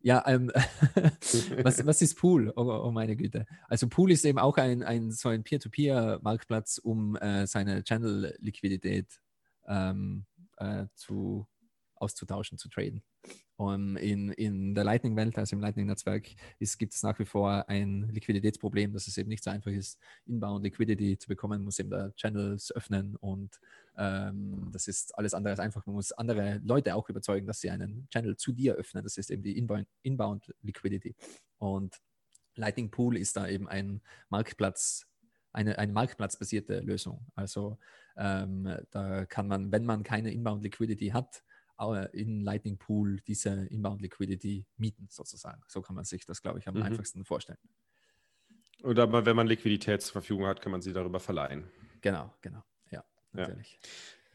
[0.00, 0.52] Ja, ähm,
[1.62, 2.52] was, was ist Pool?
[2.54, 3.46] Oh, oh, meine Güte.
[3.66, 9.20] Also Pool ist eben auch ein, ein so ein Peer-to-Peer-Marktplatz, um äh, seine Channel-Liquidität
[9.66, 10.26] ähm,
[10.58, 11.48] äh, zu,
[11.96, 13.02] auszutauschen, zu traden.
[13.56, 16.28] Und in, in der Lightning-Welt, also im Lightning-Netzwerk,
[16.78, 20.62] gibt es nach wie vor ein Liquiditätsproblem, dass es eben nicht so einfach ist, Inbound
[20.62, 23.58] Liquidity zu bekommen, muss eben da Channels öffnen und
[23.96, 25.86] ähm, das ist alles andere als einfach.
[25.86, 29.02] Man muss andere Leute auch überzeugen, dass sie einen Channel zu dir öffnen.
[29.02, 31.14] Das ist eben die Inbound, Inbound Liquidity.
[31.58, 32.00] Und
[32.54, 35.06] Lightning Pool ist da eben ein Marktplatz,
[35.52, 37.26] eine, eine marktplatzbasierte Lösung.
[37.34, 37.78] Also
[38.16, 41.42] ähm, da kann man, wenn man keine Inbound Liquidity hat,
[42.12, 45.60] in Lightning Pool diese Inbound Liquidity mieten, sozusagen.
[45.68, 46.82] So kann man sich das, glaube ich, am mhm.
[46.82, 47.58] einfachsten vorstellen.
[48.82, 51.70] Oder wenn man Liquidität zur Verfügung hat, kann man sie darüber verleihen.
[52.00, 52.62] Genau, genau.
[53.36, 53.48] Ja.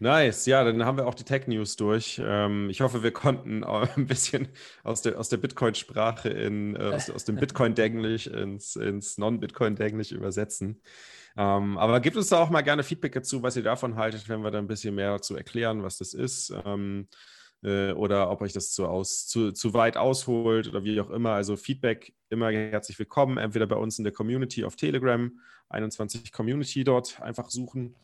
[0.02, 2.20] Nice, ja, dann haben wir auch die Tech News durch.
[2.26, 4.48] Ähm, ich hoffe, wir konnten ein bisschen
[4.84, 10.82] aus der, aus der Bitcoin-Sprache in, äh, aus, aus, dem Bitcoin-Denglisch ins, ins Non-Bitcoin-Denglisch übersetzen.
[11.38, 14.42] Ähm, aber gebt uns da auch mal gerne Feedback dazu, was ihr davon haltet, wenn
[14.42, 16.52] wir da ein bisschen mehr dazu erklären, was das ist.
[16.66, 17.08] Ähm,
[17.64, 21.34] äh, oder ob euch das zu, aus, zu, zu weit ausholt oder wie auch immer.
[21.34, 25.32] Also Feedback immer herzlich willkommen, entweder bei uns in der Community auf Telegram,
[25.70, 27.96] 21 Community dort einfach suchen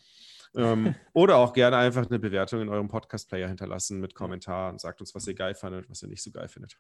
[0.56, 4.80] ähm, oder auch gerne einfach eine Bewertung in eurem Podcast-Player hinterlassen mit Kommentaren.
[4.80, 6.78] Sagt uns, was ihr geil fandet, was ihr nicht so geil findet.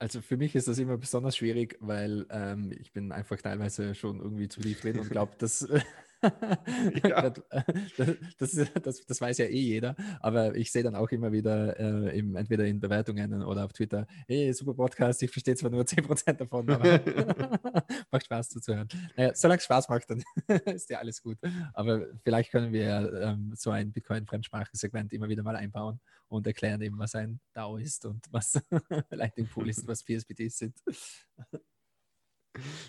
[0.00, 4.20] Also für mich ist das immer besonders schwierig, weil ähm, ich bin einfach teilweise schon
[4.20, 5.68] irgendwie zu tief drin und glaube, dass
[7.04, 7.30] ja.
[8.38, 12.18] das, das, das, weiß ja eh jeder, aber ich sehe dann auch immer wieder äh,
[12.18, 16.32] im, entweder in Bewertungen oder auf Twitter, hey, super Podcast, ich verstehe zwar nur 10%
[16.32, 17.00] davon, aber
[18.10, 18.88] macht Spaß zuzuhören.
[19.16, 20.22] Naja, solange es Spaß macht, dann
[20.64, 21.38] ist ja alles gut.
[21.72, 26.98] Aber vielleicht können wir ähm, so ein Bitcoin-Fremdsprachensegment immer wieder mal einbauen und erklären eben,
[26.98, 28.60] was ein DAO ist und was
[29.10, 30.74] Lightning Pool ist, was PSPTs sind.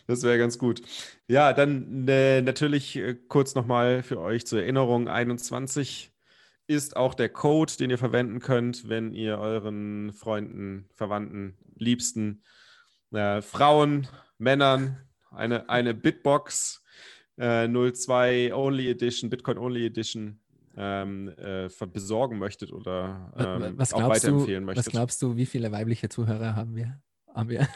[0.07, 0.81] Das wäre ganz gut.
[1.27, 6.11] Ja, dann äh, natürlich äh, kurz nochmal für euch zur Erinnerung: 21
[6.67, 12.43] ist auch der Code, den ihr verwenden könnt, wenn ihr euren Freunden, Verwandten, Liebsten,
[13.11, 14.97] äh, Frauen, Männern
[15.31, 16.83] eine, eine Bitbox
[17.37, 20.39] äh, 02 Only Edition, Bitcoin Only Edition
[20.77, 24.85] ähm, äh, besorgen möchtet oder ähm, was auch weiterempfehlen du, möchtet.
[24.85, 27.01] Was glaubst du, wie viele weibliche Zuhörer haben wir?
[27.33, 27.67] Haben wir.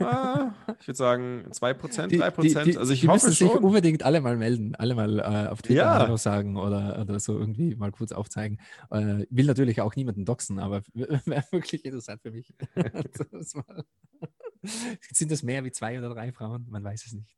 [0.00, 2.42] ah, ich würde sagen 2%, 3%.
[2.42, 3.48] Die, die, also ich die hoffe müssen schon.
[3.48, 5.98] sich unbedingt alle mal melden, alle mal äh, auf Twitter ja.
[5.98, 8.58] Hallo sagen oder, oder so irgendwie mal kurz aufzeigen.
[8.90, 12.54] Äh, will natürlich auch niemanden doxen, aber wäre wirklich interessant für mich.
[15.12, 16.66] Sind das mehr wie zwei oder drei Frauen?
[16.68, 17.36] Man weiß es nicht.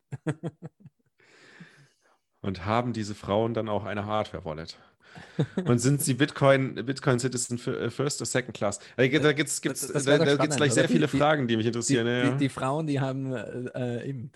[2.41, 4.77] Und haben diese Frauen dann auch eine Hardware-Wallet?
[5.65, 8.79] Und sind sie Bitcoin, Bitcoin Citizen äh, First oder Second Class?
[8.97, 12.07] Da gibt es gibt's, da, da gibt's gleich sehr viele die, Fragen, die mich interessieren.
[12.07, 12.31] Die, ja.
[12.31, 14.31] die, die Frauen, die haben äh, eben,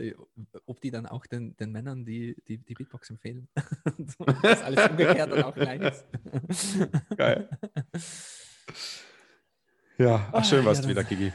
[0.66, 3.48] ob die dann auch den, den Männern die, die, die Bitbox empfehlen.
[4.42, 6.04] das alles umgekehrt und auch gleich ist.
[7.16, 7.48] Geil.
[9.98, 11.32] Ja, ach schön warst ja, du wieder, Kiki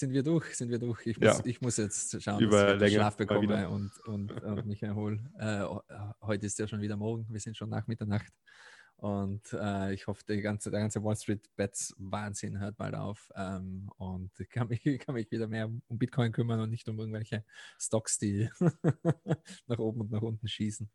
[0.00, 1.06] sind wir durch, sind wir durch.
[1.06, 1.44] Ich muss, ja.
[1.44, 5.20] ich muss jetzt schauen, Über dass ich Schlaf bekomme und, und, und, mich erhole.
[5.38, 5.64] Äh,
[6.22, 8.32] heute ist ja schon wieder morgen, wir sind schon nach Mitternacht.
[9.00, 13.30] Und äh, ich hoffe, die ganze, der ganze Wall Street Bets Wahnsinn hört bald auf.
[13.34, 16.98] Ähm, und ich kann mich, kann mich wieder mehr um Bitcoin kümmern und nicht um
[16.98, 17.42] irgendwelche
[17.78, 18.50] Stocks, die
[19.66, 20.90] nach oben und nach unten schießen.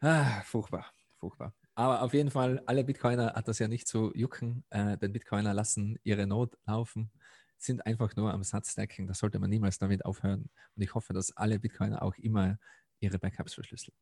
[0.00, 1.54] Ah, furchtbar, furchtbar.
[1.76, 5.54] Aber auf jeden Fall, alle Bitcoiner hat das ja nicht zu jucken, äh, denn Bitcoiner
[5.54, 7.12] lassen ihre Not laufen,
[7.56, 9.06] sind einfach nur am Satzstacking.
[9.06, 10.50] Da sollte man niemals damit aufhören.
[10.74, 12.58] Und ich hoffe, dass alle Bitcoiner auch immer
[12.98, 13.94] ihre Backups verschlüsseln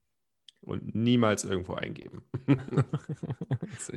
[0.62, 2.22] und niemals irgendwo eingeben.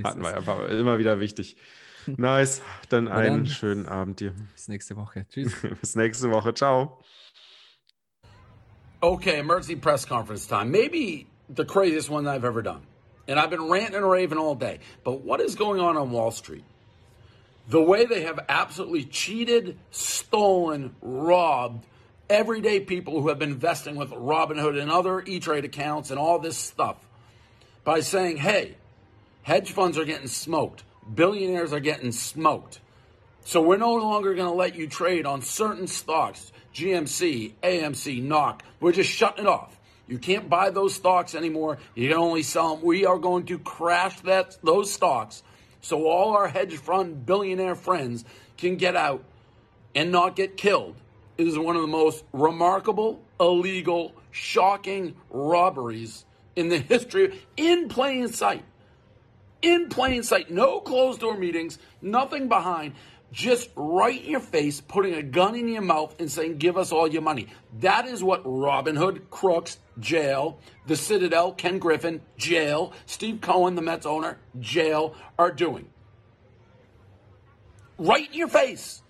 [0.03, 1.57] Hatten wir einfach immer wieder wichtig.
[2.07, 2.61] Nice.
[2.89, 4.33] Dann Na einen dann, schönen Abend dir.
[4.53, 5.25] Bis nächste Woche.
[5.29, 5.53] Tschüss.
[5.81, 6.53] bis nächste Woche.
[6.53, 6.99] Ciao.
[9.01, 10.71] Okay, emergency press conference time.
[10.71, 12.81] Maybe the craziest one I've ever done.
[13.27, 14.79] And I've been ranting and raving all day.
[15.03, 16.63] But what is going on on Wall Street?
[17.69, 21.85] The way they have absolutely cheated, stolen, robbed,
[22.29, 26.39] everyday people who have been investing with Robinhood and other E Trade accounts and all
[26.39, 26.97] this stuff
[27.83, 28.75] by saying, hey,
[29.43, 30.83] hedge funds are getting smoked,
[31.13, 32.79] billionaires are getting smoked.
[33.45, 38.59] So we're no longer going to let you trade on certain stocks, GMC, AMC, NOC.
[38.79, 39.75] We're just shutting it off.
[40.07, 41.77] You can't buy those stocks anymore.
[41.95, 42.85] You can only sell them.
[42.85, 45.41] We are going to crash that those stocks
[45.81, 48.25] so all our hedge fund billionaire friends
[48.57, 49.23] can get out
[49.95, 50.95] and not get killed
[51.47, 56.25] is one of the most remarkable, illegal, shocking robberies
[56.55, 58.63] in the history in plain sight.
[59.61, 62.93] In plain sight, no closed door meetings, nothing behind,
[63.31, 66.91] just right in your face, putting a gun in your mouth and saying, Give us
[66.91, 67.47] all your money.
[67.79, 73.81] That is what Robin Hood, Crooks, jail, the Citadel, Ken Griffin, jail, Steve Cohen, the
[73.81, 75.87] Mets owner, jail, are doing.
[77.97, 79.01] Right in your face.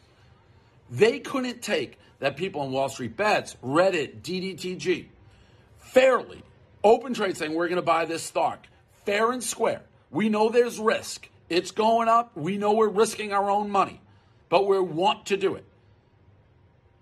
[0.90, 5.08] They couldn't take that people on Wall Street Bets, Reddit, DDTG,
[5.78, 6.44] fairly
[6.84, 8.68] open trade saying we're going to buy this stock,
[9.06, 9.82] fair and square.
[10.12, 11.30] We know there's risk.
[11.50, 12.36] It's going up.
[12.36, 14.02] We know we're risking our own money,
[14.50, 15.66] but we want to do it.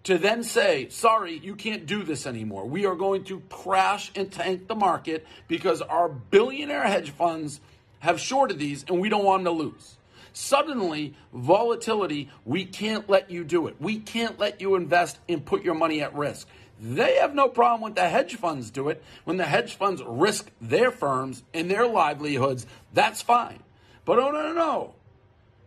[0.04, 2.66] To then say, sorry, you can't do this anymore.
[2.66, 7.60] We are going to crash and tank the market because our billionaire hedge funds
[8.00, 9.97] have shorted these and we don't want them to lose.
[10.38, 13.76] Suddenly, volatility, we can't let you do it.
[13.80, 16.48] We can't let you invest and put your money at risk.
[16.80, 19.04] They have no problem when the hedge funds do it.
[19.24, 23.64] When the hedge funds risk their firms and their livelihoods, that's fine.
[24.06, 24.94] But oh, no, no, no.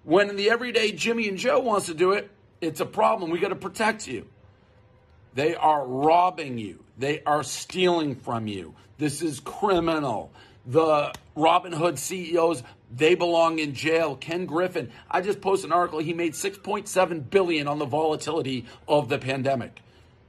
[0.05, 2.31] When the everyday Jimmy and Joe wants to do it,
[2.61, 3.33] it's a problem.
[3.33, 4.29] We got to protect you.
[5.35, 6.85] They are robbing you.
[6.97, 8.77] They are stealing from you.
[8.99, 10.31] This is criminal.
[10.65, 14.17] The Robin Hood CEOs they belong in jail.
[14.17, 16.01] Ken Griffin, I just posted an article.
[16.01, 19.81] He made 6.7 billion on the volatility of the pandemic.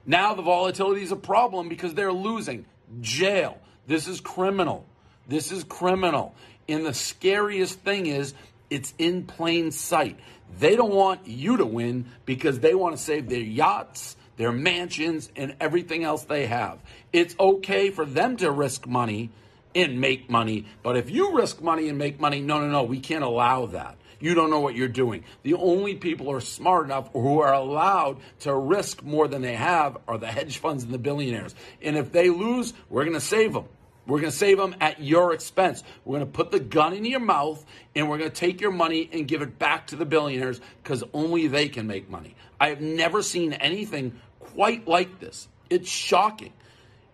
[0.06, 2.66] Now the volatility is a problem because they're losing.
[3.02, 3.58] Jail.
[3.88, 4.86] This is criminal.
[5.28, 6.36] This is criminal.
[6.68, 8.34] And the scariest thing is
[8.70, 10.20] it's in plain sight.
[10.60, 15.32] They don't want you to win because they want to save their yachts, their mansions,
[15.36, 16.80] and everything else they have.
[17.12, 19.32] It's okay for them to risk money
[19.76, 20.66] and make money.
[20.84, 23.98] But if you risk money and make money, no, no, no, we can't allow that.
[24.20, 25.24] You don't know what you're doing.
[25.44, 29.42] The only people who are smart enough or who are allowed to risk more than
[29.42, 31.56] they have are the hedge funds and the billionaires.
[31.82, 33.66] And if they lose, we're going to save them.
[34.08, 35.84] We're going to save them at your expense.
[36.06, 37.64] We're going to put the gun in your mouth
[37.96, 41.04] and we're going to take your money and give it back to the billionaires because
[41.14, 42.36] only they can make money.
[42.60, 45.48] I have never seen anything quite like this.
[45.70, 46.54] It's shocking.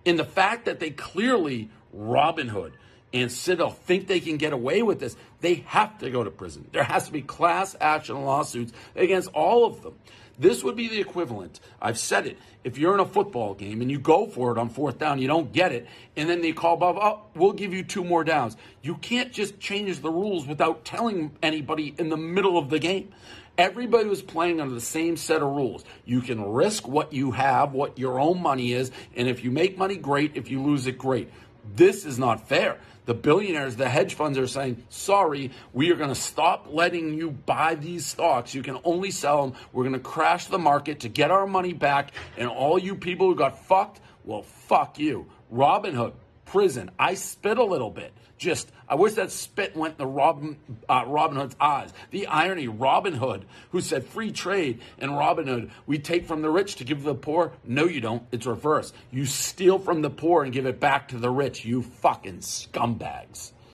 [0.06, 2.74] And the fact that they clearly, Robinhood
[3.14, 6.68] and Citadel, think they can get away with this, they have to go to prison.
[6.72, 9.96] There has to be class action lawsuits against all of them.
[10.40, 11.60] This would be the equivalent.
[11.82, 12.38] I've said it.
[12.64, 15.28] If you're in a football game and you go for it on fourth down, you
[15.28, 18.56] don't get it, and then they call Bob, oh, we'll give you two more downs.
[18.84, 23.14] You can't just change the rules without telling anybody in the middle of the game.
[23.58, 25.84] Everybody was playing under the same set of rules.
[26.06, 29.80] You can risk what you have, what your own money is, and if you make
[29.80, 30.34] money, great.
[30.36, 31.32] If you lose it, great.
[31.76, 32.78] This is not fair.
[33.06, 37.32] The billionaires, the hedge funds are saying, sorry, we are going to stop letting you
[37.32, 38.54] buy these stocks.
[38.54, 39.58] You can only sell them.
[39.72, 42.12] We're going to crash the market to get our money back.
[42.38, 45.28] And all you people who got fucked, well, fuck you.
[45.54, 46.14] Robinhood,
[46.46, 46.92] prison.
[47.00, 48.14] I spit a little bit.
[48.38, 50.58] Just, I wish that spit went in the Robin,
[50.88, 51.92] uh, Robin Hood's eyes.
[52.12, 56.50] The irony, Robin Hood, who said free trade, and Robin Hood, we take from the
[56.50, 57.54] rich to give to the poor.
[57.64, 58.24] No, you don't.
[58.32, 58.94] It's reverse.
[59.12, 61.66] You steal from the poor and give it back to the rich.
[61.66, 63.54] You fucking scumbags.